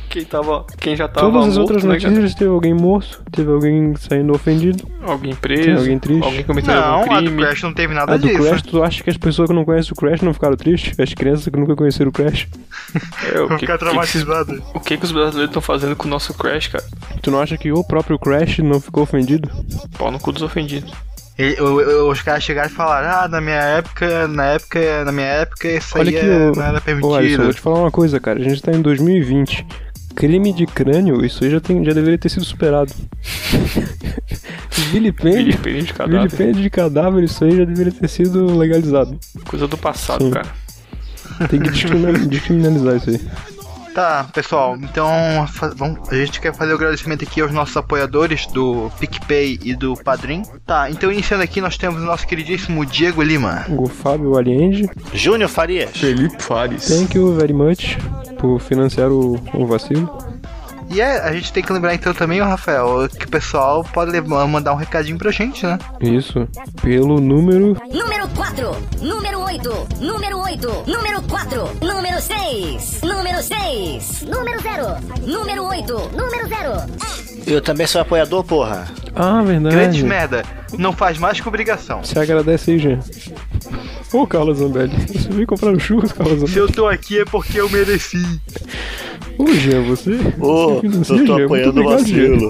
Quem, 0.10 0.24
tava, 0.24 0.66
quem 0.80 0.96
já 0.96 1.10
tava 1.10 1.30
Todas 1.30 1.50
as 1.50 1.58
morto, 1.58 1.60
outras 1.60 1.84
né, 1.84 1.94
notícias 1.94 2.34
teve 2.36 2.50
alguém 2.50 2.74
morto, 2.74 3.22
teve 3.34 3.52
alguém 3.52 3.94
saindo 3.98 4.34
ofendido. 4.34 4.88
Alguém 5.02 5.36
preso, 5.36 5.78
Alguém 5.82 6.00
triste. 6.00 6.24
alguém 6.24 6.44
cometendo 6.44 6.76
Não, 6.76 6.84
algum 6.84 7.12
a 7.12 7.20
do 7.20 7.26
crime. 7.28 7.44
Crash 7.44 7.64
não 7.64 7.74
teve 7.74 7.94
nada 7.94 8.14
A 8.14 8.18
do 8.18 8.26
disso. 8.28 8.42
Crash, 8.42 8.62
tu 8.62 8.82
acha 8.82 9.04
que 9.04 9.10
as 9.10 9.18
pessoas 9.18 9.50
que 9.50 9.56
não 9.56 9.66
conhecem 9.66 9.92
o 9.92 9.96
Crash 9.96 10.22
não 10.22 10.34
ficaram 10.34 10.56
tristes? 10.56 10.98
As 10.98 11.14
crianças 11.14 11.50
que 11.50 11.60
nunca 11.60 11.76
conheceram 11.76 12.10
o 12.10 12.14
Crash? 12.14 12.48
É, 13.34 13.42
o 13.42 13.48
Vou 13.50 13.58
que, 13.58 13.66
ficar 13.66 13.76
o 14.74 14.80
que, 14.80 14.96
que 14.98 15.04
os 15.04 15.12
brasileiros 15.12 15.50
estão 15.50 15.62
fazendo 15.62 15.98
com 15.98 16.08
o 16.08 16.10
nosso 16.10 16.34
Crash, 16.34 16.68
cara? 16.68 16.84
Tu 17.22 17.30
não 17.30 17.42
acha 17.42 17.58
que 17.58 17.70
o 17.70 17.84
próprio 17.84 18.18
Crash 18.18 18.60
não 18.60 18.80
ficou 18.80 19.04
ofendido? 19.04 19.50
Pau 19.98 20.10
no 20.10 20.18
cu 20.18 20.32
dos 20.32 20.44
ofendidos. 20.44 20.94
E- 21.38 21.58
o- 21.62 22.06
o- 22.06 22.12
os 22.12 22.22
caras 22.22 22.44
chegaram 22.44 22.70
e 22.70 22.74
falaram, 22.74 23.24
ah, 23.24 23.28
na 23.28 23.42
minha 23.42 23.56
época, 23.62 24.28
na 24.28 24.46
época, 24.46 25.04
na 25.04 25.12
minha 25.12 25.28
época, 25.28 25.68
isso 25.70 25.98
Olha 25.98 26.10
aí 26.10 26.18
aqui, 26.18 26.26
é- 26.26 26.50
ô- 26.50 26.52
não 26.56 26.64
era 26.64 26.72
Ô, 26.72 26.76
Alisson, 26.76 26.82
permitido. 26.86 27.44
vou 27.44 27.54
te 27.54 27.62
falar 27.62 27.80
uma 27.80 27.92
coisa, 27.92 28.20
cara. 28.20 28.40
A 28.40 28.44
gente 28.44 28.62
tá 28.62 28.72
em 28.72 28.82
2020. 28.82 29.66
Crime 30.16 30.54
de 30.54 30.66
crânio, 30.66 31.26
isso 31.26 31.44
aí 31.44 31.50
já, 31.52 31.60
tem, 31.60 31.84
já 31.84 31.92
deveria 31.92 32.18
ter 32.18 32.30
sido 32.30 32.46
superado. 32.46 32.94
Vilipêndio, 34.92 35.44
Vilipêndio 35.58 35.84
de 35.84 35.94
cadáver. 35.94 36.30
vilipêndio 36.30 36.62
de 36.64 36.70
cadáver, 36.70 37.24
isso 37.24 37.44
aí 37.44 37.58
já 37.58 37.66
deveria 37.66 37.92
ter 37.92 38.08
sido 38.08 38.58
legalizado. 38.58 39.20
Coisa 39.46 39.68
do 39.68 39.78
passado, 39.78 40.24
Sim. 40.26 40.32
cara. 40.32 40.48
Tem 41.50 41.60
que 41.60 41.70
descriminal- 41.70 42.14
descriminalizar 42.28 42.96
isso 42.96 43.10
aí. 43.10 43.22
Tá, 43.96 44.28
pessoal, 44.34 44.76
então 44.76 45.10
a 46.12 46.16
gente 46.16 46.42
quer 46.42 46.54
fazer 46.54 46.74
o 46.74 46.76
agradecimento 46.76 47.24
aqui 47.24 47.40
aos 47.40 47.54
nossos 47.54 47.78
apoiadores 47.78 48.46
do 48.48 48.92
PicPay 49.00 49.58
e 49.64 49.74
do 49.74 49.96
Padrim. 49.96 50.44
Tá, 50.66 50.92
então 50.92 51.10
iniciando 51.10 51.46
aqui 51.46 51.62
nós 51.62 51.78
temos 51.78 52.02
o 52.02 52.06
nosso 52.06 52.28
queridíssimo 52.28 52.86
Diego 52.86 53.24
Lima. 53.24 53.66
O 53.70 53.88
Fábio 53.88 54.38
Aliende, 54.38 54.90
Júnior 55.14 55.50
Farias. 55.50 55.92
Felipe 55.96 56.44
Fares. 56.44 56.90
thank 56.90 57.16
you 57.18 57.34
very 57.36 57.54
much 57.54 57.98
por 58.38 58.60
financiar 58.60 59.10
o, 59.10 59.40
o 59.54 59.66
vacilo. 59.66 60.12
E 60.90 61.02
é, 61.02 61.20
a 61.20 61.34
gente 61.34 61.52
tem 61.52 61.64
que 61.64 61.74
lembrar 61.74 61.94
então 61.96 62.14
também, 62.14 62.40
Rafael, 62.42 63.10
que 63.10 63.26
o 63.26 63.30
pessoal 63.30 63.84
pode 63.84 64.12
levar- 64.12 64.48
mandar 64.48 64.72
um 64.74 64.78
recadinho 64.78 65.18
pra 65.18 65.32
gente, 65.32 65.66
né? 65.66 65.78
Isso, 66.00 66.48
pelo 66.82 67.20
número 67.20 67.76
Número 67.92 68.28
4, 68.30 68.78
número 69.02 69.40
8, 69.42 69.88
número 70.00 70.40
8, 70.40 70.84
número 70.88 71.22
4, 71.24 71.70
número 71.82 72.22
6, 72.22 73.02
número 73.02 73.42
6, 73.44 74.22
número 74.28 74.62
0, 74.62 74.86
número 75.26 75.64
8, 75.66 75.94
número 76.16 76.48
0. 76.48 76.72
Eu 77.48 77.62
também 77.62 77.88
sou 77.88 78.02
apoiador, 78.02 78.44
porra. 78.44 78.86
Ah, 79.16 79.42
Grande 79.44 79.70
verdade. 79.70 80.04
merda, 80.04 80.44
não 80.78 80.92
faz 80.94 81.18
mais 81.18 81.40
que 81.40 81.48
obrigação. 81.48 82.04
Você 82.04 82.18
agradece 82.20 82.72
aí, 82.72 82.80
Jean. 82.80 83.00
Ô, 84.14 84.26
Carlos 84.26 84.60
Zambelli, 84.60 84.96
você 85.08 85.30
veio 85.30 85.48
comprar 85.48 85.70
um 85.72 85.80
churros, 85.80 86.12
Carlos 86.12 86.40
Se 86.40 86.46
Zambelli. 86.48 86.60
eu 86.60 86.72
tô 86.72 86.88
aqui 86.88 87.20
é 87.20 87.26
porque 87.26 87.60
eu 87.60 87.70
mereci. 87.70 88.24
Ô, 89.38 89.48
Jean, 89.54 89.82
você. 89.84 90.12
Ô, 90.40 90.76
você 90.76 90.82
financia, 90.82 91.16
eu 91.16 91.26
tô 91.26 91.36
Jean? 91.38 91.46
apoiando 91.46 91.82
o 91.82 91.84
Muito 91.84 92.00
obrigado, 92.00 92.50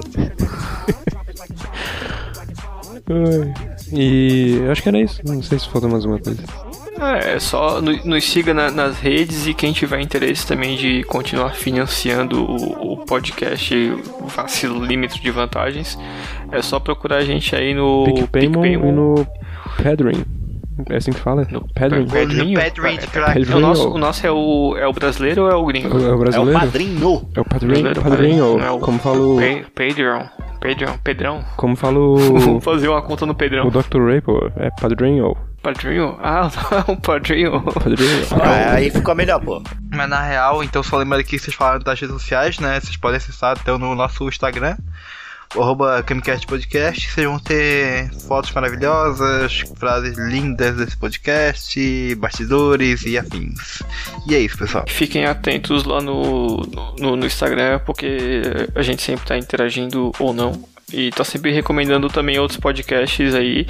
E 3.92 4.60
acho 4.70 4.82
que 4.82 4.88
era 4.88 5.00
isso. 5.00 5.20
Não 5.24 5.42
sei 5.42 5.58
se 5.58 5.68
falta 5.68 5.88
mais 5.88 6.04
uma 6.04 6.18
coisa. 6.18 6.42
É, 6.98 7.38
só 7.38 7.80
no- 7.82 8.04
nos 8.06 8.24
siga 8.24 8.54
na- 8.54 8.70
nas 8.70 8.98
redes 8.98 9.46
e 9.46 9.52
quem 9.52 9.70
tiver 9.72 10.00
interesse 10.00 10.46
também 10.46 10.76
de 10.76 11.04
continuar 11.04 11.50
financiando 11.50 12.42
o, 12.42 12.92
o 12.94 12.96
podcast 13.04 13.74
Vacilímetro 14.34 15.20
de 15.20 15.30
Vantagens, 15.30 15.98
é 16.50 16.62
só 16.62 16.80
procurar 16.80 17.16
a 17.18 17.24
gente 17.24 17.54
aí 17.54 17.74
no 17.74 18.04
PicPaymon 18.06 18.64
e 18.64 18.76
no 18.92 19.26
Padrim. 19.82 20.24
É 20.90 20.96
assim 20.96 21.10
que 21.10 21.18
fala? 21.20 21.46
No 21.50 21.62
crack. 21.74 22.04
Padrim. 23.14 23.54
O 23.54 23.60
nosso, 23.60 23.88
o 23.90 23.98
nosso 23.98 24.26
é, 24.26 24.30
o, 24.30 24.76
é 24.76 24.86
o 24.86 24.92
brasileiro 24.92 25.44
ou 25.44 25.50
é 25.50 25.54
o 25.54 25.64
gringo? 25.64 25.98
É 25.98 26.00
o 26.02 26.10
É 26.10 26.14
o 26.14 26.18
brasileiro? 26.18 26.60
padrinho. 26.60 27.28
É 27.34 27.40
o. 27.40 27.44
Brasileiro, 27.44 28.00
não 28.36 28.52
ou 28.52 28.60
é 28.60 28.70
o- 28.70 28.78
como 28.78 28.98
fala 28.98 29.18
o. 29.18 29.36
Pa- 29.36 29.70
Patreon. 29.84 30.22
Patreon. 30.60 30.98
Pedrão. 31.02 31.44
Como 31.56 31.76
fala 31.76 31.98
o. 31.98 32.16
Vamos 32.16 32.64
fazer 32.64 32.88
uma 32.88 33.00
conta 33.02 33.24
no 33.24 33.34
Pedrão. 33.34 33.66
O 33.66 33.70
Dr. 33.70 34.00
Ray, 34.06 34.20
pô. 34.20 34.50
É 34.56 34.70
Padrim 34.70 35.20
ou. 35.20 35.36
Padrinho? 35.62 36.16
Ah, 36.22 36.48
o 36.88 36.96
padrinho. 37.00 37.60
Padrim. 37.62 38.06
Ah, 38.40 38.74
aí 38.74 38.90
ficou 38.90 39.14
melhor, 39.14 39.40
pô. 39.40 39.60
Mas 39.92 40.08
na 40.08 40.22
real, 40.22 40.62
então 40.62 40.82
só 40.82 40.96
lembrando 40.96 41.20
aqui 41.20 41.30
que 41.30 41.38
vocês 41.40 41.56
falaram 41.56 41.80
das 41.80 41.98
redes 41.98 42.14
sociais, 42.14 42.58
né? 42.60 42.78
Vocês 42.80 42.96
podem 42.96 43.16
acessar 43.16 43.56
então 43.60 43.76
no 43.78 43.94
nosso 43.94 44.28
Instagram, 44.28 44.76
o 45.54 45.62
arroba 45.62 46.02
Camicast 46.02 46.46
Podcast. 46.46 47.10
Vocês 47.10 47.26
vão 47.26 47.38
ter 47.38 48.10
fotos 48.26 48.50
maravilhosas, 48.52 49.62
frases 49.76 50.16
lindas 50.18 50.76
desse 50.76 50.96
podcast, 50.96 52.14
bastidores 52.16 53.02
e 53.04 53.16
afins. 53.18 53.82
E 54.28 54.34
é 54.34 54.40
isso, 54.40 54.58
pessoal. 54.58 54.84
Fiquem 54.88 55.24
atentos 55.26 55.84
lá 55.84 56.00
no, 56.00 56.58
no, 56.98 57.16
no 57.16 57.26
Instagram, 57.26 57.80
porque 57.84 58.42
a 58.74 58.82
gente 58.82 59.02
sempre 59.02 59.26
tá 59.26 59.36
interagindo 59.36 60.12
ou 60.18 60.32
não. 60.32 60.75
E 60.92 61.10
tá 61.10 61.24
sempre 61.24 61.50
recomendando 61.50 62.08
também 62.08 62.38
outros 62.38 62.60
podcasts 62.60 63.34
aí 63.34 63.66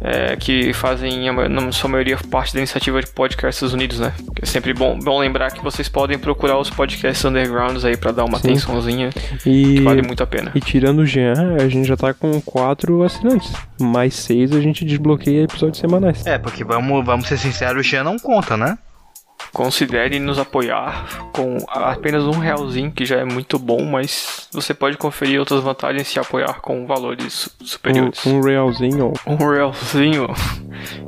é, 0.00 0.36
que 0.36 0.72
fazem, 0.72 1.28
na 1.48 1.72
sua 1.72 1.90
maioria, 1.90 2.16
parte 2.30 2.54
da 2.54 2.60
iniciativa 2.60 3.00
de 3.00 3.08
Podcasts 3.08 3.72
Unidos, 3.72 3.98
né? 3.98 4.12
É 4.40 4.46
sempre 4.46 4.72
bom, 4.72 4.96
bom 4.96 5.18
lembrar 5.18 5.50
que 5.50 5.60
vocês 5.64 5.88
podem 5.88 6.16
procurar 6.16 6.58
os 6.58 6.70
podcasts 6.70 7.24
undergrounds 7.24 7.84
aí 7.84 7.96
pra 7.96 8.12
dar 8.12 8.24
uma 8.24 8.38
Sim. 8.38 8.50
atençãozinha, 8.50 9.10
E. 9.44 9.78
que 9.78 9.80
vale 9.80 10.02
muito 10.02 10.22
a 10.22 10.26
pena. 10.28 10.52
E 10.54 10.60
tirando 10.60 11.00
o 11.00 11.06
Jean, 11.06 11.56
a 11.60 11.68
gente 11.68 11.88
já 11.88 11.96
tá 11.96 12.14
com 12.14 12.40
quatro 12.40 13.02
assinantes. 13.02 13.52
Mais 13.80 14.14
seis 14.14 14.52
a 14.52 14.60
gente 14.60 14.84
desbloqueia 14.84 15.42
episódios 15.42 15.78
semanais. 15.78 16.24
É, 16.24 16.38
porque 16.38 16.62
vamos, 16.62 17.04
vamos 17.04 17.26
ser 17.26 17.36
sinceros, 17.36 17.84
o 17.84 17.88
Jean 17.88 18.04
não 18.04 18.16
conta, 18.16 18.56
né? 18.56 18.78
Considere 19.52 20.18
nos 20.20 20.38
apoiar 20.38 21.06
com 21.32 21.58
apenas 21.68 22.24
um 22.24 22.38
realzinho, 22.38 22.90
que 22.92 23.04
já 23.04 23.16
é 23.18 23.24
muito 23.24 23.58
bom, 23.58 23.84
mas 23.84 24.48
você 24.52 24.72
pode 24.72 24.96
conferir 24.96 25.40
outras 25.40 25.60
vantagens 25.62 26.06
se 26.08 26.18
apoiar 26.20 26.60
com 26.60 26.86
valores 26.86 27.32
su- 27.32 27.50
superiores. 27.64 28.24
Um, 28.26 28.38
um 28.38 28.40
realzinho. 28.40 29.12
Um 29.26 29.36
realzinho 29.36 30.28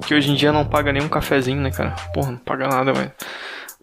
que 0.06 0.14
hoje 0.14 0.30
em 0.32 0.34
dia 0.34 0.52
não 0.52 0.64
paga 0.64 0.92
nem 0.92 1.02
um 1.02 1.08
cafezinho, 1.08 1.60
né, 1.60 1.70
cara? 1.70 1.94
Porra, 2.12 2.32
não 2.32 2.38
paga 2.38 2.66
nada, 2.68 2.92
mas. 2.92 3.10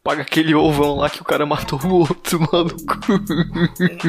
Paga 0.04 0.22
aquele 0.22 0.56
ovão 0.56 0.96
lá 0.96 1.10
que 1.10 1.22
o 1.22 1.26
cara 1.26 1.46
matou 1.46 1.80
o 1.84 1.94
outro, 2.00 2.40
maluco. 2.52 3.00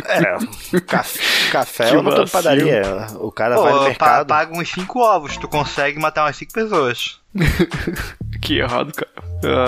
É, 0.07 0.81
café, 0.81 1.21
café 1.51 1.91
Que 1.91 1.97
eu 1.97 2.03
não 2.03 2.15
tô 2.15 2.27
padaria. 2.27 2.83
O 3.19 3.33
cara 3.33 3.61
vai 3.61 3.73
no 3.73 3.79
Pô, 3.79 3.85
mercado. 3.85 4.27
paga 4.29 4.57
uns 4.57 4.71
5 4.71 4.99
ovos, 5.01 5.37
tu 5.37 5.49
consegue 5.49 5.99
matar 5.99 6.25
umas 6.25 6.37
5 6.37 6.53
pessoas. 6.53 7.21
que 8.41 8.59
errado, 8.59 8.93
cara. 8.93 9.11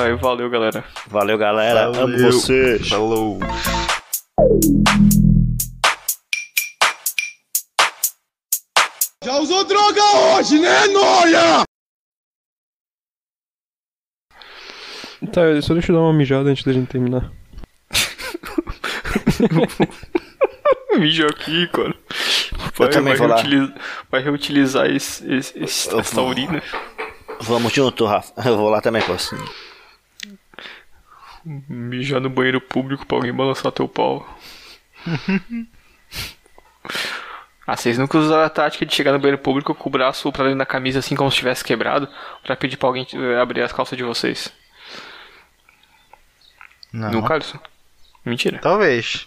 Ai, 0.05 0.15
valeu, 0.15 0.49
galera. 0.49 0.85
Valeu, 1.09 1.37
galera. 1.37 1.87
Amo 1.87 1.95
Valeu. 1.95 2.33
vocês. 2.33 2.89
Falou. 2.89 3.41
Tá, 15.31 15.43
só 15.63 15.73
deixa 15.75 15.93
eu 15.93 15.97
dar 15.97 16.03
uma 16.03 16.13
mijada 16.13 16.51
antes 16.51 16.65
da 16.65 16.73
gente 16.73 16.89
terminar. 16.89 17.31
Mijo 20.99 21.27
aqui, 21.27 21.67
cara. 21.69 21.95
Vai, 22.77 22.89
também 22.91 23.15
vai 23.15 23.17
vou 23.17 23.27
lá. 23.29 23.37
reutiliza- 23.37 23.75
vai 24.11 24.23
reutilizar 24.23 24.87
esse, 24.91 25.33
esse, 25.33 25.59
esse- 25.63 25.91
Eu 25.91 26.01
essa 26.01 26.15
vou. 26.17 26.29
urina. 26.29 26.63
Vamos 27.41 27.73
junto, 27.73 28.05
Rafa. 28.05 28.33
Eu 28.49 28.57
vou 28.57 28.69
lá 28.69 28.81
também, 28.81 29.03
pô. 29.03 29.15
Mijar 31.69 32.21
no 32.21 32.31
banheiro 32.31 32.61
público 32.61 33.07
pra 33.07 33.17
alguém 33.19 33.33
balançar 33.33 33.73
teu 33.73 33.89
pau. 33.89 34.27
ah, 37.67 37.77
vocês 37.77 37.99
nunca 37.99 38.19
usaram 38.19 38.45
a 38.45 38.51
tática 38.51 38.87
de 38.87 38.95
chegar 38.95 39.13
no 39.13 39.19
banheiro 39.19 39.39
público 39.43 39.75
com 39.75 39.89
o 39.89 39.93
braço 39.93 40.31
pra 40.31 40.45
dentro 40.45 40.59
da 40.59 40.67
camisa 40.67 40.99
assim 41.01 41.17
como 41.17 41.31
se 41.31 41.39
tivesse 41.39 41.65
quebrado 41.65 42.09
pra 42.45 42.55
pedir 42.55 42.77
pra 42.77 42.89
alguém 42.89 43.05
eh, 43.15 43.41
abrir 43.41 43.63
as 43.63 43.73
calças 43.73 43.97
de 43.99 44.05
vocês? 44.05 44.53
Não. 46.93 47.27
Alisson? 47.27 47.59
Mentira. 48.25 48.59
Talvez. 48.59 49.27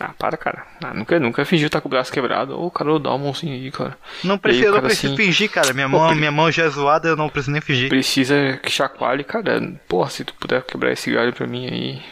Ah, 0.00 0.14
para, 0.18 0.36
cara. 0.36 0.66
Ah, 0.82 0.94
nunca, 0.94 1.20
nunca 1.20 1.44
fingiu 1.44 1.66
estar 1.66 1.80
com 1.80 1.88
o 1.88 1.90
braço 1.90 2.10
quebrado. 2.10 2.58
Ô, 2.58 2.70
cara, 2.70 2.98
dá 2.98 3.10
uma 3.10 3.18
mãozinha 3.18 3.54
aí, 3.54 3.70
cara. 3.70 3.96
Não 4.24 4.40
E 4.44 4.48
aí, 4.50 4.62
cara, 4.64 4.82
preciso 4.82 5.14
assim, 5.14 5.16
fingir, 5.16 5.50
cara. 5.50 5.72
Minha 5.74 5.88
Pô, 5.88 5.98
mão, 5.98 6.14
minha 6.14 6.32
mão 6.32 6.50
já 6.50 6.64
é 6.64 6.68
zoada, 6.68 7.08
eu 7.08 7.16
não 7.16 7.28
preciso 7.28 7.52
nem 7.52 7.60
fingir. 7.60 7.88
Precisa 7.88 8.58
que 8.62 8.70
chacoalhe, 8.70 9.22
cara. 9.22 9.60
Porra, 9.86 10.08
se 10.10 10.24
tu 10.24 10.34
puder 10.34 10.62
quebrar 10.62 10.92
esse 10.92 11.12
galho 11.12 11.32
pra 11.32 11.46
mim 11.46 11.66
aí. 11.68 12.02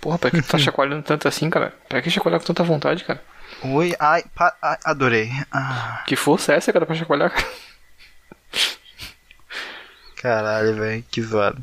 Porra, 0.00 0.18
pra 0.18 0.30
que 0.30 0.42
tu 0.42 0.48
tá 0.48 0.58
chacoalhando 0.58 1.02
tanto 1.02 1.28
assim, 1.28 1.48
cara? 1.48 1.72
Pra 1.88 2.02
que 2.02 2.10
chacoalhar 2.10 2.40
com 2.40 2.46
tanta 2.46 2.64
vontade, 2.64 3.04
cara? 3.04 3.22
Oi, 3.62 3.94
ai, 3.98 4.24
pa, 4.34 4.54
ai, 4.60 4.76
adorei. 4.84 5.30
Ah, 5.50 6.02
Que 6.06 6.16
força 6.16 6.52
é 6.52 6.56
essa, 6.56 6.72
cara, 6.72 6.84
pra 6.86 6.94
chacoalhar, 6.94 7.30
cara? 7.30 7.46
caralho, 10.16 10.74
velho, 10.74 11.04
que 11.10 11.22
zoado. 11.22 11.62